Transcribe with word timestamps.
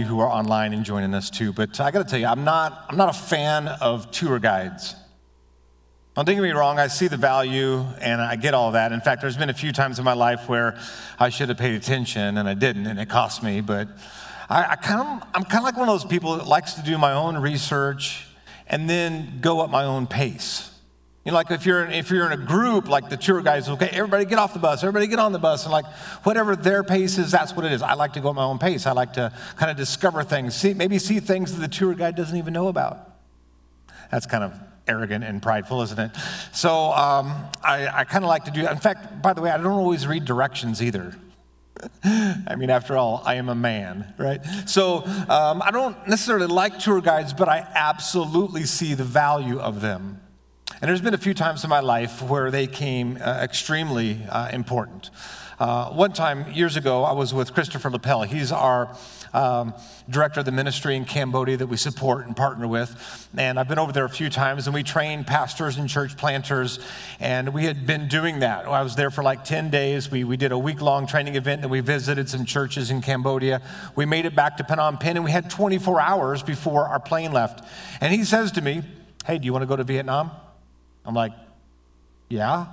you 0.00 0.06
who 0.06 0.20
are 0.20 0.28
online 0.28 0.72
and 0.72 0.84
joining 0.84 1.14
us 1.14 1.28
too. 1.28 1.52
But 1.52 1.78
I 1.78 1.90
got 1.90 2.02
to 2.02 2.10
tell 2.10 2.18
you, 2.18 2.26
I'm 2.26 2.42
not, 2.42 2.86
I'm 2.88 2.96
not 2.96 3.14
a 3.14 3.18
fan 3.18 3.68
of 3.68 4.10
tour 4.10 4.38
guides. 4.38 4.96
Don't 6.16 6.24
get 6.24 6.38
me 6.38 6.50
wrong, 6.50 6.78
I 6.78 6.88
see 6.88 7.06
the 7.06 7.16
value 7.16 7.84
and 8.00 8.20
I 8.20 8.36
get 8.36 8.52
all 8.52 8.72
that. 8.72 8.92
In 8.92 9.00
fact, 9.00 9.20
there's 9.20 9.36
been 9.36 9.50
a 9.50 9.54
few 9.54 9.72
times 9.72 9.98
in 9.98 10.04
my 10.04 10.12
life 10.14 10.48
where 10.48 10.78
I 11.18 11.28
should 11.28 11.50
have 11.50 11.58
paid 11.58 11.74
attention 11.74 12.38
and 12.38 12.48
I 12.48 12.54
didn't, 12.54 12.86
and 12.86 12.98
it 12.98 13.08
cost 13.08 13.42
me. 13.42 13.60
But 13.60 13.88
I, 14.48 14.72
I 14.72 14.76
kind 14.76 15.00
of, 15.00 15.28
I'm 15.34 15.44
kind 15.44 15.58
of 15.58 15.64
like 15.64 15.76
one 15.76 15.88
of 15.88 15.92
those 15.94 16.10
people 16.10 16.36
that 16.36 16.46
likes 16.46 16.74
to 16.74 16.82
do 16.82 16.98
my 16.98 17.12
own 17.12 17.36
research 17.36 18.26
and 18.66 18.88
then 18.88 19.38
go 19.40 19.62
at 19.62 19.70
my 19.70 19.84
own 19.84 20.06
pace. 20.06 20.69
You 21.24 21.32
know, 21.32 21.36
like 21.36 21.50
if 21.50 21.66
you're, 21.66 21.84
if 21.86 22.10
you're 22.10 22.24
in 22.24 22.32
a 22.32 22.42
group, 22.42 22.88
like 22.88 23.10
the 23.10 23.16
tour 23.16 23.42
guides, 23.42 23.68
okay, 23.68 23.90
everybody 23.92 24.24
get 24.24 24.38
off 24.38 24.54
the 24.54 24.58
bus, 24.58 24.82
everybody 24.82 25.06
get 25.06 25.18
on 25.18 25.32
the 25.32 25.38
bus, 25.38 25.64
and 25.64 25.72
like 25.72 25.84
whatever 26.22 26.56
their 26.56 26.82
pace 26.82 27.18
is, 27.18 27.30
that's 27.30 27.54
what 27.54 27.66
it 27.66 27.72
is. 27.72 27.82
I 27.82 27.92
like 27.92 28.14
to 28.14 28.20
go 28.20 28.30
at 28.30 28.36
my 28.36 28.44
own 28.44 28.58
pace. 28.58 28.86
I 28.86 28.92
like 28.92 29.12
to 29.14 29.30
kind 29.56 29.70
of 29.70 29.76
discover 29.76 30.22
things, 30.22 30.54
see, 30.54 30.72
maybe 30.72 30.98
see 30.98 31.20
things 31.20 31.54
that 31.54 31.60
the 31.60 31.68
tour 31.68 31.92
guide 31.92 32.16
doesn't 32.16 32.36
even 32.36 32.54
know 32.54 32.68
about. 32.68 33.16
That's 34.10 34.24
kind 34.24 34.42
of 34.42 34.54
arrogant 34.88 35.22
and 35.22 35.42
prideful, 35.42 35.82
isn't 35.82 35.98
it? 35.98 36.10
So 36.52 36.92
um, 36.92 37.34
I, 37.62 37.86
I 37.92 38.04
kind 38.04 38.24
of 38.24 38.28
like 38.28 38.44
to 38.44 38.50
do 38.50 38.62
that. 38.62 38.72
In 38.72 38.78
fact, 38.78 39.20
by 39.20 39.34
the 39.34 39.42
way, 39.42 39.50
I 39.50 39.58
don't 39.58 39.66
always 39.66 40.06
read 40.06 40.24
directions 40.24 40.82
either. 40.82 41.14
I 42.04 42.56
mean, 42.56 42.70
after 42.70 42.96
all, 42.96 43.22
I 43.26 43.34
am 43.34 43.50
a 43.50 43.54
man, 43.54 44.14
right? 44.16 44.44
So 44.66 45.04
um, 45.28 45.60
I 45.62 45.70
don't 45.70 45.96
necessarily 46.08 46.46
like 46.46 46.78
tour 46.78 47.02
guides, 47.02 47.34
but 47.34 47.48
I 47.48 47.58
absolutely 47.74 48.64
see 48.64 48.94
the 48.94 49.04
value 49.04 49.58
of 49.58 49.82
them. 49.82 50.20
And 50.82 50.88
there's 50.88 51.02
been 51.02 51.12
a 51.12 51.18
few 51.18 51.34
times 51.34 51.62
in 51.62 51.68
my 51.68 51.80
life 51.80 52.22
where 52.22 52.50
they 52.50 52.66
came 52.66 53.18
uh, 53.20 53.40
extremely 53.42 54.18
uh, 54.30 54.48
important. 54.50 55.10
Uh, 55.58 55.90
one 55.90 56.10
time, 56.10 56.50
years 56.52 56.78
ago, 56.78 57.04
I 57.04 57.12
was 57.12 57.34
with 57.34 57.52
Christopher 57.52 57.90
Lapel. 57.90 58.22
He's 58.22 58.50
our 58.50 58.96
um, 59.34 59.74
director 60.08 60.40
of 60.40 60.46
the 60.46 60.52
ministry 60.52 60.96
in 60.96 61.04
Cambodia 61.04 61.58
that 61.58 61.66
we 61.66 61.76
support 61.76 62.26
and 62.26 62.34
partner 62.34 62.66
with. 62.66 63.28
And 63.36 63.60
I've 63.60 63.68
been 63.68 63.78
over 63.78 63.92
there 63.92 64.06
a 64.06 64.08
few 64.08 64.30
times, 64.30 64.66
and 64.66 64.72
we 64.72 64.82
train 64.82 65.22
pastors 65.22 65.76
and 65.76 65.86
church 65.86 66.16
planters. 66.16 66.78
And 67.20 67.52
we 67.52 67.66
had 67.66 67.86
been 67.86 68.08
doing 68.08 68.38
that. 68.38 68.66
I 68.66 68.80
was 68.80 68.96
there 68.96 69.10
for 69.10 69.22
like 69.22 69.44
10 69.44 69.68
days. 69.68 70.10
We, 70.10 70.24
we 70.24 70.38
did 70.38 70.50
a 70.50 70.58
week 70.58 70.80
long 70.80 71.06
training 71.06 71.34
event, 71.34 71.60
and 71.60 71.70
we 71.70 71.80
visited 71.80 72.30
some 72.30 72.46
churches 72.46 72.90
in 72.90 73.02
Cambodia. 73.02 73.60
We 73.96 74.06
made 74.06 74.24
it 74.24 74.34
back 74.34 74.56
to 74.56 74.64
Phnom 74.64 74.98
Penh, 74.98 75.16
and 75.16 75.26
we 75.26 75.30
had 75.30 75.50
24 75.50 76.00
hours 76.00 76.42
before 76.42 76.86
our 76.86 77.00
plane 77.00 77.32
left. 77.32 77.62
And 78.00 78.14
he 78.14 78.24
says 78.24 78.50
to 78.52 78.62
me, 78.62 78.80
Hey, 79.26 79.36
do 79.36 79.44
you 79.44 79.52
want 79.52 79.62
to 79.62 79.66
go 79.66 79.76
to 79.76 79.84
Vietnam? 79.84 80.30
I'm 81.04 81.14
like, 81.14 81.32
yeah. 82.28 82.66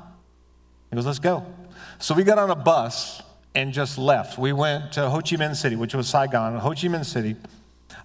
He 0.90 0.96
goes, 0.96 1.06
let's 1.06 1.20
go. 1.20 1.46
So 2.00 2.14
we 2.14 2.24
got 2.24 2.38
on 2.38 2.50
a 2.50 2.56
bus 2.56 3.22
and 3.56 3.74
just 3.74 3.98
left. 3.98 4.38
We 4.38 4.54
went 4.54 4.94
to 4.94 5.10
Ho 5.10 5.18
Chi 5.18 5.36
Minh 5.36 5.56
City, 5.56 5.76
which 5.76 5.96
was 5.96 6.08
Saigon, 6.08 6.58
Ho 6.58 6.70
Chi 6.70 6.88
Minh 6.88 7.04
City. 7.04 7.36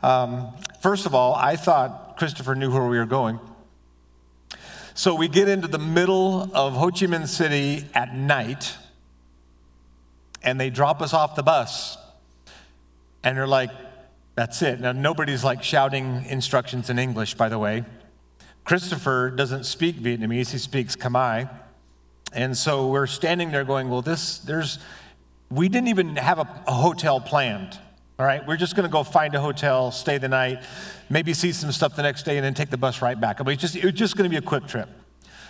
Um, 0.03 0.53
first 0.81 1.07
of 1.07 1.15
all, 1.15 1.35
I 1.35 1.57
thought 1.57 2.17
Christopher 2.17 2.55
knew 2.55 2.73
where 2.73 2.87
we 2.87 2.99
were 2.99 3.07
going. 3.07 3.39
So 4.95 5.15
we 5.15 5.29
get 5.29 5.49
into 5.49 5.69
the 5.69 5.79
middle 5.79 6.51
of 6.55 6.75
Ho 6.75 6.91
Chi 6.91 7.07
Minh 7.07 7.29
City 7.29 7.87
at 7.95 8.15
night, 8.15 8.77
and 10.43 10.61
they 10.61 10.71
drop 10.71 11.01
us 11.03 11.15
off 11.15 11.35
the 11.35 11.43
bus. 11.43 11.97
And 13.23 13.37
they're 13.37 13.47
like, 13.47 13.71
that's 14.35 14.61
it. 14.63 14.81
Now, 14.81 14.93
nobody's 14.93 15.45
like 15.45 15.63
shouting 15.63 16.25
instructions 16.27 16.91
in 16.91 16.99
English, 16.99 17.35
by 17.35 17.49
the 17.49 17.59
way. 17.59 17.85
Christopher 18.65 19.31
doesn't 19.31 19.65
speak 19.65 19.97
Vietnamese, 19.97 20.51
he 20.51 20.59
speaks 20.59 20.97
Khmer. 20.97 21.51
And 22.33 22.57
so 22.57 22.87
we're 22.87 23.07
standing 23.07 23.51
there 23.51 23.65
going, 23.65 23.91
well, 23.91 24.03
this, 24.03 24.39
there's, 24.39 24.79
we 25.51 25.69
didn't 25.69 25.89
even 25.89 26.17
have 26.17 26.39
a, 26.39 26.63
a 26.67 26.73
hotel 26.73 27.21
planned. 27.21 27.79
All 28.19 28.27
right, 28.27 28.47
we're 28.47 28.57
just 28.57 28.77
going 28.77 28.89
to 28.89 28.93
go 28.93 29.03
find 29.03 29.35
a 29.35 29.41
hotel, 29.41 29.91
stay 29.91 30.17
the 30.17 30.29
night, 30.29 30.63
maybe 31.11 31.35
see 31.35 31.53
some 31.53 31.73
stuff 31.73 31.97
the 31.97 32.03
next 32.03 32.23
day, 32.23 32.37
and 32.37 32.45
then 32.45 32.55
take 32.55 32.71
the 32.71 32.77
bus 32.77 33.03
right 33.03 33.21
back. 33.21 33.39
But 33.39 33.49
it's 33.49 33.61
just, 33.61 33.75
just 33.95 34.17
going 34.17 34.25
to 34.25 34.31
be 34.31 34.37
a 34.37 34.47
quick 34.47 34.67
trip. 34.67 34.89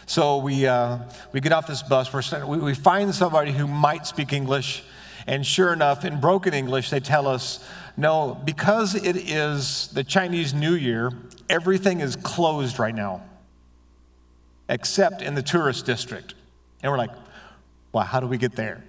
So 0.06 0.38
we, 0.38 0.66
uh, 0.66 0.98
we 1.32 1.40
get 1.40 1.52
off 1.52 1.66
this 1.66 1.82
bus, 1.82 2.12
we're, 2.12 2.46
we, 2.46 2.58
we 2.58 2.74
find 2.74 3.14
somebody 3.14 3.52
who 3.52 3.68
might 3.68 4.06
speak 4.06 4.32
English, 4.32 4.84
and 5.26 5.46
sure 5.46 5.72
enough, 5.72 6.04
in 6.04 6.18
broken 6.18 6.54
English, 6.54 6.90
they 6.90 6.98
tell 6.98 7.28
us, 7.28 7.64
no, 7.96 8.40
because 8.44 8.94
it 8.94 9.16
is 9.16 9.88
the 9.88 10.02
Chinese 10.02 10.52
New 10.54 10.74
Year, 10.74 11.12
everything 11.52 12.00
is 12.00 12.16
closed 12.16 12.78
right 12.78 12.94
now, 12.94 13.22
except 14.68 15.20
in 15.20 15.34
the 15.34 15.42
tourist 15.42 15.84
district. 15.84 16.34
And 16.82 16.90
we're 16.90 16.98
like, 16.98 17.12
well, 17.92 18.04
how 18.04 18.20
do 18.20 18.26
we 18.26 18.38
get 18.38 18.56
there? 18.56 18.82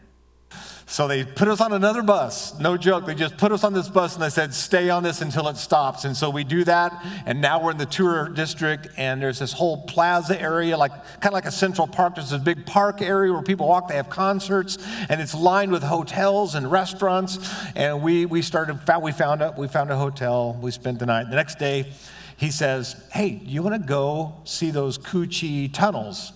So 0.85 1.07
they 1.07 1.23
put 1.23 1.47
us 1.47 1.59
on 1.59 1.73
another 1.73 2.03
bus. 2.03 2.57
No 2.59 2.77
joke. 2.77 3.05
They 3.05 3.15
just 3.15 3.37
put 3.37 3.51
us 3.51 3.63
on 3.63 3.73
this 3.73 3.89
bus 3.89 4.13
and 4.13 4.23
they 4.23 4.29
said, 4.29 4.53
stay 4.53 4.89
on 4.89 5.01
this 5.01 5.21
until 5.21 5.47
it 5.47 5.57
stops. 5.57 6.05
And 6.05 6.15
so 6.15 6.29
we 6.29 6.43
do 6.43 6.63
that. 6.65 6.93
And 7.25 7.41
now 7.41 7.63
we're 7.63 7.71
in 7.71 7.77
the 7.77 7.85
tour 7.85 8.29
district 8.29 8.89
and 8.95 9.21
there's 9.21 9.39
this 9.39 9.53
whole 9.53 9.85
plaza 9.85 10.39
area, 10.39 10.77
like 10.77 10.91
kind 10.91 11.27
of 11.27 11.33
like 11.33 11.45
a 11.45 11.51
central 11.51 11.87
park. 11.87 12.15
There's 12.15 12.29
this 12.29 12.41
big 12.41 12.65
park 12.65 13.01
area 13.01 13.33
where 13.33 13.41
people 13.41 13.67
walk. 13.67 13.87
They 13.87 13.95
have 13.95 14.09
concerts 14.09 14.77
and 15.09 15.19
it's 15.19 15.33
lined 15.33 15.71
with 15.71 15.83
hotels 15.83 16.53
and 16.53 16.69
restaurants. 16.69 17.39
And 17.75 18.03
we, 18.03 18.25
we 18.25 18.41
started, 18.41 18.79
we 19.01 19.13
found 19.13 19.41
a, 19.41 19.53
we 19.57 19.67
found 19.67 19.89
a 19.89 19.97
hotel. 19.97 20.57
We 20.61 20.69
spent 20.71 20.99
the 20.99 21.07
night. 21.07 21.29
The 21.29 21.35
next 21.35 21.57
day, 21.57 21.91
he 22.37 22.51
says, 22.51 22.95
Hey, 23.11 23.41
you 23.43 23.63
want 23.63 23.81
to 23.81 23.87
go 23.87 24.41
see 24.43 24.71
those 24.71 24.97
Cu 24.97 25.27
Chi 25.27 25.69
tunnels? 25.71 26.33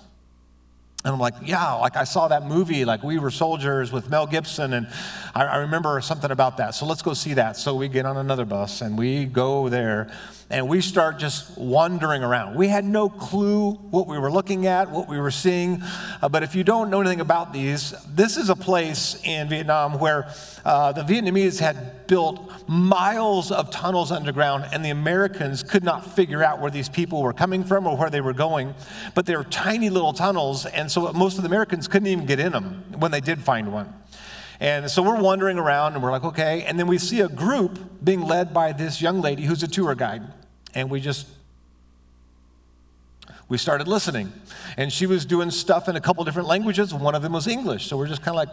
And 1.05 1.13
I'm 1.13 1.19
like, 1.21 1.35
yeah, 1.41 1.73
like 1.73 1.95
I 1.95 2.03
saw 2.03 2.27
that 2.27 2.45
movie, 2.47 2.83
like 2.83 3.03
We 3.03 3.17
Were 3.19 3.31
Soldiers 3.31 3.93
with 3.93 4.09
Mel 4.09 4.27
Gibson, 4.27 4.73
and 4.73 4.87
I, 5.33 5.45
I, 5.45 5.57
remember 5.59 6.01
something 6.01 6.31
about 6.31 6.57
that. 6.57 6.71
So 6.71 6.85
let's 6.85 7.01
go 7.01 7.13
see 7.13 7.35
that. 7.35 7.55
So 7.55 7.75
we 7.75 7.87
get 7.87 8.05
on 8.05 8.17
another 8.17 8.43
bus 8.45 8.81
and 8.81 8.97
we 8.97 9.23
go 9.23 9.69
there 9.69 10.11
and 10.49 10.69
we 10.69 10.79
start 10.79 11.19
just 11.19 11.57
wandering 11.57 12.23
around. 12.23 12.55
We 12.55 12.69
had 12.69 12.85
no 12.85 13.09
clue 13.09 13.73
what 13.73 14.07
we 14.07 14.17
were 14.17 14.31
looking 14.31 14.65
at, 14.65 14.89
what 14.89 15.09
we 15.09 15.19
were 15.19 15.31
seeing. 15.31 15.83
Uh, 16.21 16.29
but 16.29 16.41
if 16.41 16.55
you 16.55 16.63
don't 16.63 16.89
know 16.89 17.01
anything 17.01 17.19
about 17.19 17.51
these, 17.51 17.93
this 18.07 18.37
is 18.37 18.49
a 18.49 18.55
place 18.55 19.19
in 19.25 19.49
Vietnam 19.49 19.99
where 19.99 20.31
uh, 20.63 20.93
the 20.93 21.01
Vietnamese 21.01 21.59
had 21.59 22.07
built 22.07 22.39
miles 22.69 23.51
of 23.51 23.69
tunnels 23.71 24.09
underground, 24.11 24.65
and 24.71 24.85
the 24.85 24.89
Americans 24.89 25.63
could 25.63 25.83
not 25.83 26.15
figure 26.15 26.43
out 26.43 26.61
where 26.61 26.71
these 26.71 26.87
people 26.87 27.21
were 27.21 27.33
coming 27.33 27.65
from 27.65 27.85
or 27.85 27.97
where 27.97 28.09
they 28.09 28.21
were 28.21 28.33
going. 28.33 28.73
But 29.15 29.25
they 29.25 29.35
were 29.35 29.43
tiny 29.43 29.89
little 29.89 30.13
tunnels, 30.13 30.65
and 30.65 30.89
so 30.89 31.11
most 31.11 31.37
of 31.37 31.43
the 31.43 31.49
Americans 31.49 31.89
couldn't 31.89 32.07
even 32.07 32.25
get 32.25 32.39
in 32.39 32.53
them 32.53 32.85
when 32.97 33.11
they 33.11 33.21
did 33.21 33.41
find 33.41 33.73
one. 33.73 33.93
And 34.59 34.89
so 34.89 35.03
we're 35.03 35.21
wandering 35.21 35.59
around 35.59 35.93
and 35.93 36.03
we're 36.03 36.11
like, 36.11 36.23
okay. 36.23 36.63
And 36.63 36.79
then 36.79 36.87
we 36.87 36.97
see 36.97 37.21
a 37.21 37.29
group 37.29 38.03
being 38.03 38.21
led 38.21 38.53
by 38.53 38.71
this 38.71 39.01
young 39.01 39.21
lady 39.21 39.43
who's 39.43 39.61
a 39.63 39.67
tour 39.67 39.93
guide. 39.95 40.23
And 40.73 40.89
we 40.89 40.99
just 40.99 41.27
we 43.49 43.57
started 43.57 43.87
listening. 43.87 44.33
And 44.75 44.91
she 44.91 45.05
was 45.05 45.25
doing 45.25 45.51
stuff 45.51 45.87
in 45.87 45.95
a 45.95 46.01
couple 46.01 46.23
different 46.23 46.47
languages. 46.47 46.93
One 46.93 47.15
of 47.15 47.21
them 47.21 47.33
was 47.33 47.47
english. 47.47 47.87
So 47.87 47.97
we're 47.97 48.07
just 48.07 48.21
kind 48.21 48.37
of 48.37 48.47
like 48.47 48.49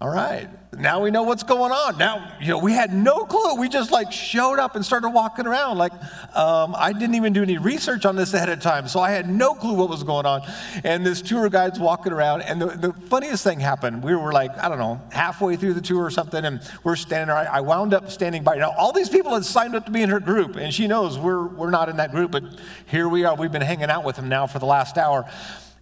all 0.00 0.10
right, 0.10 0.48
now 0.78 1.02
we 1.02 1.10
know 1.10 1.24
what's 1.24 1.42
going 1.42 1.72
on. 1.72 1.98
Now, 1.98 2.36
you 2.40 2.48
know, 2.48 2.58
we 2.58 2.72
had 2.72 2.94
no 2.94 3.24
clue. 3.24 3.56
We 3.56 3.68
just 3.68 3.90
like 3.90 4.12
showed 4.12 4.60
up 4.60 4.76
and 4.76 4.84
started 4.84 5.08
walking 5.08 5.44
around. 5.44 5.76
Like, 5.76 5.92
um, 6.36 6.76
I 6.78 6.92
didn't 6.92 7.16
even 7.16 7.32
do 7.32 7.42
any 7.42 7.58
research 7.58 8.06
on 8.06 8.14
this 8.14 8.32
ahead 8.32 8.48
of 8.48 8.60
time, 8.60 8.86
so 8.86 9.00
I 9.00 9.10
had 9.10 9.28
no 9.28 9.54
clue 9.54 9.74
what 9.74 9.88
was 9.88 10.04
going 10.04 10.24
on. 10.24 10.42
And 10.84 11.04
this 11.04 11.20
tour 11.20 11.48
guide's 11.48 11.80
walking 11.80 12.12
around, 12.12 12.42
and 12.42 12.62
the, 12.62 12.66
the 12.66 12.92
funniest 12.92 13.42
thing 13.42 13.58
happened. 13.58 14.04
We 14.04 14.14
were 14.14 14.32
like, 14.32 14.56
I 14.56 14.68
don't 14.68 14.78
know, 14.78 15.00
halfway 15.10 15.56
through 15.56 15.74
the 15.74 15.80
tour 15.80 16.04
or 16.04 16.10
something, 16.10 16.44
and 16.44 16.60
we're 16.84 16.94
standing 16.94 17.26
there. 17.26 17.36
I, 17.36 17.58
I 17.58 17.60
wound 17.60 17.92
up 17.92 18.08
standing 18.08 18.44
by. 18.44 18.54
Now, 18.54 18.72
all 18.78 18.92
these 18.92 19.08
people 19.08 19.34
had 19.34 19.44
signed 19.44 19.74
up 19.74 19.84
to 19.86 19.90
be 19.90 20.02
in 20.02 20.10
her 20.10 20.20
group, 20.20 20.54
and 20.54 20.72
she 20.72 20.86
knows 20.86 21.18
we're, 21.18 21.48
we're 21.48 21.70
not 21.70 21.88
in 21.88 21.96
that 21.96 22.12
group, 22.12 22.30
but 22.30 22.44
here 22.86 23.08
we 23.08 23.24
are. 23.24 23.34
We've 23.34 23.50
been 23.50 23.62
hanging 23.62 23.90
out 23.90 24.04
with 24.04 24.14
them 24.14 24.28
now 24.28 24.46
for 24.46 24.60
the 24.60 24.66
last 24.66 24.96
hour. 24.96 25.28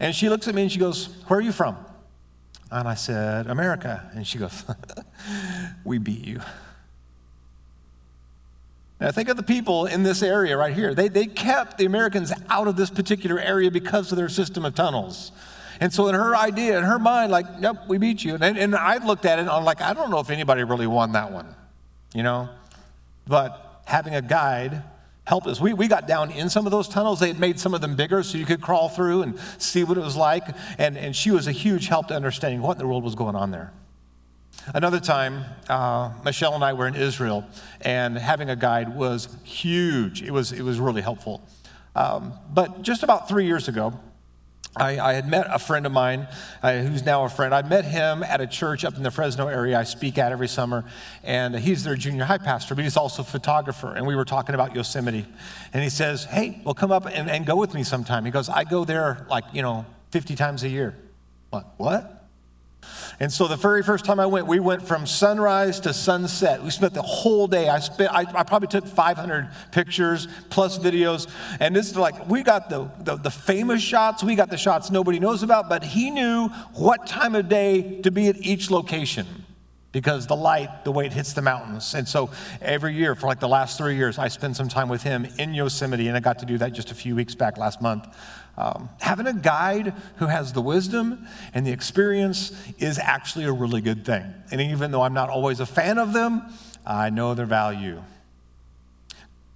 And 0.01 0.15
she 0.15 0.31
looks 0.31 0.49
at 0.49 0.55
me 0.55 0.63
and 0.63 0.73
she 0.73 0.79
goes, 0.79 1.09
Where 1.27 1.39
are 1.39 1.43
you 1.43 1.53
from? 1.53 1.77
And 2.71 2.89
I 2.89 2.95
said, 2.95 3.47
America. 3.47 4.11
And 4.15 4.27
she 4.27 4.39
goes, 4.39 4.65
We 5.85 5.99
beat 5.99 6.25
you. 6.25 6.41
Now, 9.01 9.11
think 9.11 9.29
of 9.29 9.37
the 9.37 9.43
people 9.43 9.87
in 9.87 10.03
this 10.03 10.23
area 10.23 10.57
right 10.57 10.75
here. 10.75 10.95
They, 10.95 11.09
they 11.09 11.27
kept 11.27 11.77
the 11.77 11.85
Americans 11.85 12.33
out 12.49 12.67
of 12.67 12.77
this 12.77 12.89
particular 12.89 13.39
area 13.39 13.71
because 13.71 14.11
of 14.11 14.17
their 14.17 14.31
system 14.31 14.65
of 14.65 14.75
tunnels. 14.75 15.33
And 15.81 15.93
so, 15.93 16.09
in 16.09 16.15
her 16.15 16.35
idea, 16.35 16.79
in 16.79 16.85
her 16.85 16.99
mind, 16.99 17.31
like, 17.31 17.45
yep, 17.61 17.87
we 17.89 17.99
beat 17.99 18.25
you. 18.25 18.39
And, 18.41 18.57
and 18.57 18.75
I 18.75 19.05
looked 19.05 19.27
at 19.27 19.39
it 19.39 19.43
and 19.43 19.51
I'm 19.51 19.65
like, 19.65 19.83
I 19.83 19.93
don't 19.93 20.11
know 20.11 20.21
if 20.21 20.31
anybody 20.31 20.65
really 20.65 20.87
won 20.87 21.13
that 21.13 21.31
one, 21.31 21.55
you 22.15 22.23
know? 22.23 22.49
But 23.29 23.83
having 23.85 24.15
a 24.15 24.23
guide 24.23 24.83
help 25.27 25.47
us. 25.47 25.61
We, 25.61 25.75
we 25.75 25.89
got 25.89 26.07
down 26.07 26.31
in 26.31 26.49
some 26.49 26.67
of 26.67 26.73
those 26.73 26.89
tunnels. 26.89 27.21
They 27.21 27.29
had 27.29 27.39
made 27.39 27.61
some 27.61 27.75
of 27.75 27.81
them 27.81 27.97
bigger 27.97 28.23
so 28.23 28.39
you 28.39 28.47
could 28.47 28.63
crawl 28.63 28.89
through 28.89 29.23
and 29.23 29.39
see 29.59 29.85
what 29.85 29.99
it 29.99 30.01
was 30.01 30.17
like. 30.17 30.45
And, 30.79 30.97
and 30.97 31.15
she 31.15 31.31
was 31.31 31.47
a 31.47 31.53
huge 31.53 31.89
help 31.89 32.09
to 32.09 32.15
understanding 32.15 32.63
what 32.63 32.73
in 32.73 32.79
the 32.79 32.87
world 32.87 33.05
was 33.05 33.15
going 33.15 33.37
on 33.37 33.51
there. 33.51 33.73
Another 34.75 34.99
time, 34.99 35.45
uh, 35.69 36.13
Michelle 36.25 36.55
and 36.55 36.65
I 36.65 36.73
were 36.73 36.89
in 36.89 36.97
Israel, 36.97 37.45
and 37.83 38.17
having 38.17 38.51
a 38.51 38.57
guide 38.57 38.97
was 38.97 39.29
huge. 39.45 40.23
It 40.23 40.31
was, 40.31 40.51
it 40.51 40.63
was 40.63 40.81
really 40.81 41.03
helpful. 41.03 41.43
Um, 41.95 42.33
but 42.53 42.83
just 42.83 43.03
about 43.03 43.29
three 43.29 43.47
years 43.47 43.69
ago, 43.69 43.93
I, 44.77 44.99
I, 44.99 45.13
had 45.15 45.27
met 45.27 45.47
a 45.51 45.59
friend 45.59 45.87
of 45.87 45.93
mine 45.93 46.29
uh, 46.63 46.79
who's 46.79 47.05
now 47.05 47.25
a 47.25 47.29
friend. 47.29 47.55
I 47.55 47.63
met 47.63 47.85
him 47.85 48.23
at 48.23 48.41
a 48.41 48.47
church 48.47 48.85
up 48.85 48.97
in 48.97 49.03
the 49.03 49.11
Fresno 49.11 49.49
area 49.49 49.79
I 49.79 49.85
speak 49.85 50.19
at 50.19 50.33
every 50.33 50.49
summer, 50.49 50.85
and 51.23 51.55
he's 51.55 51.83
their 51.83 51.97
junior 51.97 52.25
high 52.25 52.39
pastor, 52.39 52.75
but 52.75 52.85
he's 52.85 52.97
also 52.97 53.23
a 53.23 53.25
photographer. 53.25 53.95
And 53.95 54.07
we 54.07 54.15
were 54.15 54.25
talking 54.25 54.55
about 54.55 54.75
Yosemite. 54.75 55.27
And 55.73 55.83
he 55.83 55.89
says, 55.89 56.25
Hey, 56.25 56.61
well, 56.65 56.75
come 56.75 56.93
up 56.93 57.07
and, 57.07 57.31
and 57.31 57.47
go 57.47 57.57
with 57.57 57.75
me 57.75 57.85
sometime. 57.85 58.25
He 58.25 58.31
goes, 58.31 58.49
I 58.49 58.65
go 58.65 58.85
there 58.85 59.27
like, 59.31 59.45
you 59.53 59.63
know, 59.63 59.87
50 60.11 60.37
times 60.37 60.63
a 60.63 60.69
year. 60.69 60.95
What? 61.51 61.75
What? 61.79 62.16
And 63.19 63.33
so 63.33 63.49
the 63.49 63.57
very 63.57 63.83
first 63.83 64.05
time 64.05 64.21
I 64.21 64.27
went, 64.27 64.47
we 64.47 64.61
went 64.61 64.87
from 64.87 65.07
sunrise 65.07 65.81
to 65.81 65.95
sunset. 65.95 66.63
We 66.63 66.71
spent 66.71 66.93
the 66.93 67.03
whole 67.03 67.47
day. 67.47 67.69
I 67.69 67.79
spent, 67.79 68.13
I, 68.13 68.27
I 68.35 68.43
probably 68.43 68.69
took 68.69 68.87
500 68.87 69.49
pictures 69.73 70.29
plus 70.51 70.79
videos. 70.79 71.27
And 71.59 71.75
this 71.75 71.91
is 71.91 71.97
like, 71.97 72.29
we 72.29 72.43
got 72.43 72.69
the, 72.69 72.91
the, 73.01 73.17
the 73.17 73.31
famous 73.31 73.83
shots, 73.83 74.23
we 74.23 74.35
got 74.35 74.51
the 74.51 74.59
shots 74.59 74.91
nobody 74.91 75.19
knows 75.19 75.43
about, 75.43 75.69
but 75.69 75.83
he 75.83 76.11
knew 76.11 76.49
what 76.75 77.07
time 77.07 77.35
of 77.35 77.49
day 77.49 78.01
to 78.03 78.11
be 78.11 78.29
at 78.29 78.37
each 78.37 78.71
location 78.71 79.27
because 79.93 80.27
the 80.27 80.37
light, 80.37 80.85
the 80.85 80.93
way 80.93 81.07
it 81.07 81.13
hits 81.15 81.33
the 81.33 81.41
mountains. 81.41 81.95
And 81.95 82.07
so 82.07 82.29
every 82.61 82.93
year, 82.93 83.15
for 83.15 83.29
like 83.29 83.41
the 83.41 83.49
last 83.49 83.79
three 83.79 83.97
years, 83.97 84.19
I 84.19 84.29
spend 84.29 84.55
some 84.55 84.69
time 84.69 84.91
with 84.91 85.03
him 85.03 85.27
in 85.39 85.55
Yosemite, 85.55 86.07
and 86.09 86.15
I 86.15 86.21
got 86.21 86.41
to 86.41 86.45
do 86.45 86.59
that 86.59 86.75
just 86.75 86.91
a 86.91 86.95
few 86.95 87.17
weeks 87.17 87.35
back 87.35 87.57
last 87.57 87.81
month. 87.81 88.07
Um, 88.59 88.89
having 89.01 89.27
a 89.27 89.35
guide 89.35 89.93
who 90.17 90.27
has 90.27 90.53
the 90.53 90.63
wisdom 90.63 91.27
and 91.53 91.67
the 91.67 91.73
experience 91.73 92.53
is 92.79 92.99
actually 92.99 93.45
a 93.45 93.53
really 93.53 93.83
good 93.83 94.05
thing. 94.05 94.33
And 94.51 94.61
even 94.61 94.91
though 94.91 95.03
I'm 95.03 95.15
not 95.15 95.29
always 95.29 95.61
a 95.61 95.67
fan 95.67 95.99
of 95.99 96.13
them, 96.13 96.43
I 96.87 97.11
know 97.11 97.35
their 97.35 97.47
value. 97.47 98.03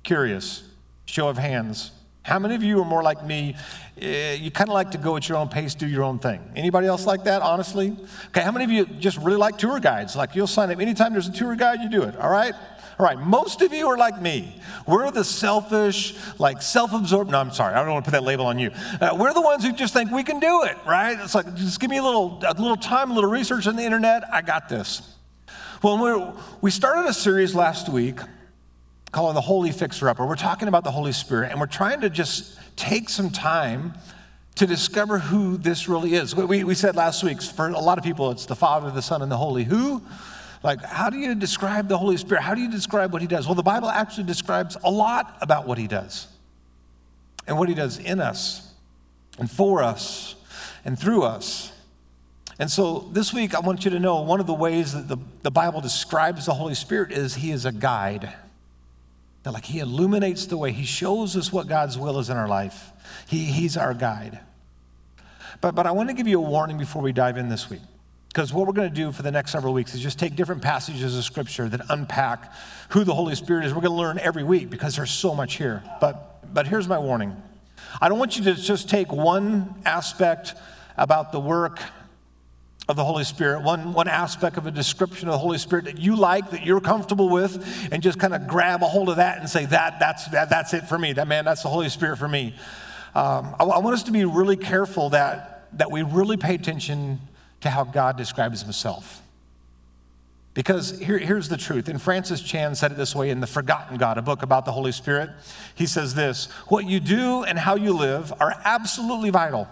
Curious, 0.02 0.64
show 1.06 1.28
of 1.28 1.38
hands. 1.38 1.92
How 2.22 2.38
many 2.38 2.54
of 2.54 2.62
you 2.62 2.80
are 2.80 2.84
more 2.84 3.02
like 3.02 3.24
me? 3.24 3.56
Uh, 4.00 4.06
you 4.38 4.50
kind 4.50 4.68
of 4.68 4.74
like 4.74 4.90
to 4.90 4.98
go 4.98 5.16
at 5.16 5.28
your 5.28 5.38
own 5.38 5.48
pace, 5.48 5.74
do 5.74 5.86
your 5.86 6.04
own 6.04 6.18
thing. 6.18 6.40
Anybody 6.54 6.86
else 6.86 7.06
like 7.06 7.24
that, 7.24 7.40
honestly? 7.40 7.96
Okay, 8.28 8.42
how 8.42 8.52
many 8.52 8.64
of 8.64 8.70
you 8.70 8.84
just 8.84 9.16
really 9.18 9.38
like 9.38 9.56
tour 9.56 9.80
guides? 9.80 10.14
Like 10.14 10.34
you'll 10.34 10.46
sign 10.46 10.70
up 10.70 10.78
anytime 10.78 11.12
there's 11.12 11.28
a 11.28 11.32
tour 11.32 11.56
guide, 11.56 11.80
you 11.80 11.88
do 11.88 12.02
it, 12.02 12.16
all 12.16 12.30
right? 12.30 12.54
All 12.98 13.06
right, 13.06 13.18
most 13.18 13.62
of 13.62 13.72
you 13.72 13.86
are 13.88 13.96
like 13.96 14.20
me. 14.20 14.60
We're 14.86 15.10
the 15.10 15.24
selfish, 15.24 16.16
like 16.38 16.60
self 16.60 16.92
absorbed. 16.92 17.30
No, 17.30 17.38
I'm 17.38 17.52
sorry, 17.52 17.74
I 17.74 17.82
don't 17.82 17.92
want 17.92 18.04
to 18.04 18.10
put 18.10 18.16
that 18.16 18.24
label 18.24 18.46
on 18.46 18.58
you. 18.58 18.70
Uh, 19.00 19.16
we're 19.18 19.32
the 19.32 19.40
ones 19.40 19.64
who 19.64 19.72
just 19.72 19.94
think 19.94 20.10
we 20.10 20.22
can 20.22 20.40
do 20.40 20.64
it, 20.64 20.76
right? 20.86 21.18
It's 21.20 21.34
like, 21.34 21.54
just 21.54 21.80
give 21.80 21.90
me 21.90 21.98
a 21.98 22.02
little, 22.02 22.42
a 22.46 22.54
little 22.54 22.76
time, 22.76 23.10
a 23.10 23.14
little 23.14 23.30
research 23.30 23.66
on 23.66 23.76
the 23.76 23.84
internet. 23.84 24.24
I 24.32 24.42
got 24.42 24.68
this. 24.68 25.16
Well, 25.82 26.36
we 26.60 26.70
started 26.70 27.08
a 27.08 27.14
series 27.14 27.54
last 27.54 27.88
week 27.88 28.18
called 29.12 29.34
The 29.34 29.40
Holy 29.40 29.72
Fixer 29.72 30.08
Upper. 30.08 30.26
We're 30.26 30.36
talking 30.36 30.68
about 30.68 30.84
the 30.84 30.90
Holy 30.90 31.12
Spirit, 31.12 31.50
and 31.50 31.58
we're 31.58 31.66
trying 31.66 32.02
to 32.02 32.10
just 32.10 32.58
take 32.76 33.08
some 33.08 33.30
time 33.30 33.94
to 34.56 34.66
discover 34.66 35.18
who 35.18 35.56
this 35.56 35.88
really 35.88 36.14
is. 36.14 36.36
We, 36.36 36.64
we 36.64 36.74
said 36.74 36.96
last 36.96 37.24
week, 37.24 37.40
for 37.40 37.68
a 37.68 37.80
lot 37.80 37.96
of 37.96 38.04
people, 38.04 38.30
it's 38.30 38.44
the 38.44 38.54
Father, 38.54 38.90
the 38.90 39.00
Son, 39.00 39.22
and 39.22 39.32
the 39.32 39.38
Holy. 39.38 39.64
Who? 39.64 40.02
Like, 40.62 40.82
how 40.82 41.08
do 41.08 41.18
you 41.18 41.34
describe 41.34 41.88
the 41.88 41.96
Holy 41.96 42.16
Spirit? 42.16 42.42
How 42.42 42.54
do 42.54 42.60
you 42.60 42.70
describe 42.70 43.12
what 43.12 43.22
He 43.22 43.28
does? 43.28 43.46
Well, 43.46 43.54
the 43.54 43.62
Bible 43.62 43.88
actually 43.88 44.24
describes 44.24 44.76
a 44.84 44.90
lot 44.90 45.38
about 45.40 45.66
what 45.66 45.78
He 45.78 45.86
does 45.86 46.28
and 47.46 47.58
what 47.58 47.68
He 47.68 47.74
does 47.74 47.98
in 47.98 48.20
us 48.20 48.72
and 49.38 49.50
for 49.50 49.82
us 49.82 50.34
and 50.84 50.98
through 50.98 51.22
us. 51.22 51.72
And 52.58 52.70
so 52.70 53.08
this 53.12 53.32
week, 53.32 53.54
I 53.54 53.60
want 53.60 53.86
you 53.86 53.90
to 53.92 53.98
know 53.98 54.20
one 54.20 54.38
of 54.38 54.46
the 54.46 54.54
ways 54.54 54.92
that 54.92 55.08
the, 55.08 55.16
the 55.42 55.50
Bible 55.50 55.80
describes 55.80 56.44
the 56.44 56.52
Holy 56.52 56.74
Spirit 56.74 57.10
is 57.10 57.36
He 57.36 57.52
is 57.52 57.64
a 57.64 57.72
guide. 57.72 58.30
That, 59.44 59.52
like, 59.52 59.64
He 59.64 59.78
illuminates 59.78 60.44
the 60.44 60.58
way, 60.58 60.72
He 60.72 60.84
shows 60.84 61.36
us 61.36 61.50
what 61.50 61.68
God's 61.68 61.96
will 61.96 62.18
is 62.18 62.28
in 62.28 62.36
our 62.36 62.48
life. 62.48 62.92
He, 63.26 63.44
he's 63.46 63.78
our 63.78 63.94
guide. 63.94 64.40
But, 65.62 65.74
but 65.74 65.86
I 65.86 65.92
want 65.92 66.10
to 66.10 66.14
give 66.14 66.28
you 66.28 66.38
a 66.38 66.46
warning 66.46 66.76
before 66.76 67.00
we 67.00 67.12
dive 67.12 67.38
in 67.38 67.48
this 67.48 67.70
week. 67.70 67.80
Because 68.32 68.52
what 68.52 68.68
we're 68.68 68.72
going 68.72 68.88
to 68.88 68.94
do 68.94 69.10
for 69.10 69.22
the 69.22 69.32
next 69.32 69.50
several 69.50 69.74
weeks 69.74 69.92
is 69.92 70.00
just 70.00 70.20
take 70.20 70.36
different 70.36 70.62
passages 70.62 71.18
of 71.18 71.24
scripture 71.24 71.68
that 71.68 71.80
unpack 71.88 72.52
who 72.90 73.02
the 73.02 73.14
Holy 73.14 73.34
Spirit 73.34 73.64
is. 73.64 73.74
We're 73.74 73.80
going 73.80 73.90
to 73.90 73.98
learn 73.98 74.20
every 74.20 74.44
week 74.44 74.70
because 74.70 74.94
there's 74.94 75.10
so 75.10 75.34
much 75.34 75.56
here. 75.56 75.82
But, 76.00 76.54
but 76.54 76.68
here's 76.68 76.86
my 76.86 76.98
warning 76.98 77.36
I 78.00 78.08
don't 78.08 78.20
want 78.20 78.38
you 78.38 78.44
to 78.44 78.54
just 78.54 78.88
take 78.88 79.10
one 79.10 79.74
aspect 79.84 80.54
about 80.96 81.32
the 81.32 81.40
work 81.40 81.80
of 82.88 82.94
the 82.94 83.04
Holy 83.04 83.24
Spirit, 83.24 83.62
one, 83.62 83.92
one 83.92 84.06
aspect 84.06 84.56
of 84.56 84.66
a 84.66 84.70
description 84.70 85.28
of 85.28 85.32
the 85.32 85.38
Holy 85.38 85.58
Spirit 85.58 85.86
that 85.86 85.98
you 85.98 86.14
like, 86.14 86.50
that 86.50 86.64
you're 86.64 86.80
comfortable 86.80 87.28
with, 87.28 87.88
and 87.90 88.00
just 88.00 88.20
kind 88.20 88.34
of 88.34 88.46
grab 88.46 88.82
a 88.82 88.86
hold 88.86 89.08
of 89.08 89.16
that 89.16 89.38
and 89.38 89.48
say, 89.48 89.64
that, 89.66 89.98
that's, 89.98 90.28
that, 90.28 90.50
that's 90.50 90.72
it 90.72 90.88
for 90.88 90.98
me. 90.98 91.12
That 91.12 91.26
man, 91.26 91.44
that's 91.44 91.62
the 91.62 91.68
Holy 91.68 91.88
Spirit 91.88 92.16
for 92.16 92.28
me. 92.28 92.54
Um, 93.14 93.56
I, 93.58 93.64
I 93.64 93.78
want 93.78 93.94
us 93.94 94.04
to 94.04 94.12
be 94.12 94.24
really 94.24 94.56
careful 94.56 95.10
that, 95.10 95.68
that 95.78 95.90
we 95.90 96.02
really 96.02 96.36
pay 96.36 96.54
attention 96.54 97.20
to 97.60 97.70
how 97.70 97.84
God 97.84 98.16
describes 98.16 98.62
himself. 98.62 99.22
Because 100.52 100.98
here, 100.98 101.18
here's 101.18 101.48
the 101.48 101.56
truth. 101.56 101.88
And 101.88 102.02
Francis 102.02 102.42
Chan 102.42 102.74
said 102.74 102.92
it 102.92 102.96
this 102.96 103.14
way 103.14 103.30
in 103.30 103.40
The 103.40 103.46
Forgotten 103.46 103.98
God, 103.98 104.18
a 104.18 104.22
book 104.22 104.42
about 104.42 104.64
the 104.64 104.72
Holy 104.72 104.92
Spirit. 104.92 105.30
He 105.74 105.86
says 105.86 106.14
this 106.14 106.46
What 106.68 106.86
you 106.86 106.98
do 106.98 107.44
and 107.44 107.58
how 107.58 107.76
you 107.76 107.92
live 107.92 108.32
are 108.40 108.60
absolutely 108.64 109.30
vital. 109.30 109.68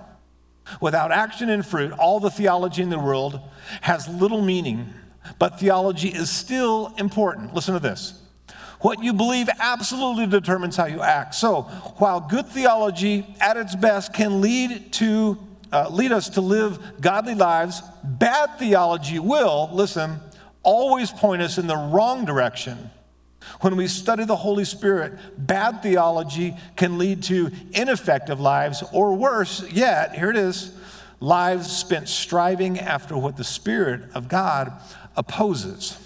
Without 0.80 1.10
action 1.10 1.48
and 1.48 1.64
fruit, 1.64 1.92
all 1.92 2.20
the 2.20 2.30
theology 2.30 2.82
in 2.82 2.90
the 2.90 2.98
world 2.98 3.40
has 3.80 4.06
little 4.06 4.42
meaning, 4.42 4.92
but 5.38 5.58
theology 5.58 6.08
is 6.08 6.30
still 6.30 6.94
important. 6.98 7.54
Listen 7.54 7.74
to 7.74 7.80
this. 7.80 8.20
What 8.80 9.02
you 9.02 9.12
believe 9.12 9.48
absolutely 9.58 10.26
determines 10.26 10.76
how 10.76 10.86
you 10.86 11.02
act. 11.02 11.34
So, 11.34 11.62
while 11.96 12.20
good 12.20 12.46
theology 12.46 13.26
at 13.40 13.56
its 13.56 13.74
best 13.74 14.12
can 14.12 14.40
lead 14.40 14.92
to 14.94 15.36
uh, 15.72 15.88
lead 15.90 16.12
us 16.12 16.30
to 16.30 16.40
live 16.40 16.78
godly 17.00 17.34
lives, 17.34 17.82
bad 18.04 18.58
theology 18.58 19.18
will, 19.18 19.68
listen, 19.72 20.18
always 20.62 21.10
point 21.10 21.42
us 21.42 21.58
in 21.58 21.66
the 21.66 21.76
wrong 21.76 22.24
direction. 22.24 22.90
When 23.60 23.76
we 23.76 23.86
study 23.86 24.24
the 24.24 24.36
Holy 24.36 24.64
Spirit, 24.64 25.14
bad 25.36 25.82
theology 25.82 26.54
can 26.76 26.98
lead 26.98 27.22
to 27.24 27.50
ineffective 27.72 28.40
lives, 28.40 28.82
or 28.92 29.14
worse 29.14 29.68
yet, 29.70 30.14
here 30.14 30.30
it 30.30 30.36
is 30.36 30.72
lives 31.20 31.70
spent 31.70 32.08
striving 32.08 32.78
after 32.78 33.16
what 33.16 33.36
the 33.36 33.44
Spirit 33.44 34.02
of 34.14 34.28
God 34.28 34.72
opposes. 35.16 35.98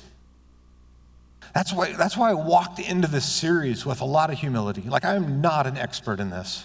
That's 1.54 1.72
why, 1.72 1.92
that's 1.92 2.16
why 2.16 2.30
I 2.30 2.34
walked 2.34 2.78
into 2.78 3.08
this 3.08 3.30
series 3.30 3.84
with 3.84 4.00
a 4.00 4.06
lot 4.06 4.30
of 4.30 4.38
humility. 4.38 4.82
Like, 4.82 5.04
I'm 5.04 5.42
not 5.42 5.66
an 5.66 5.76
expert 5.76 6.18
in 6.18 6.30
this. 6.30 6.64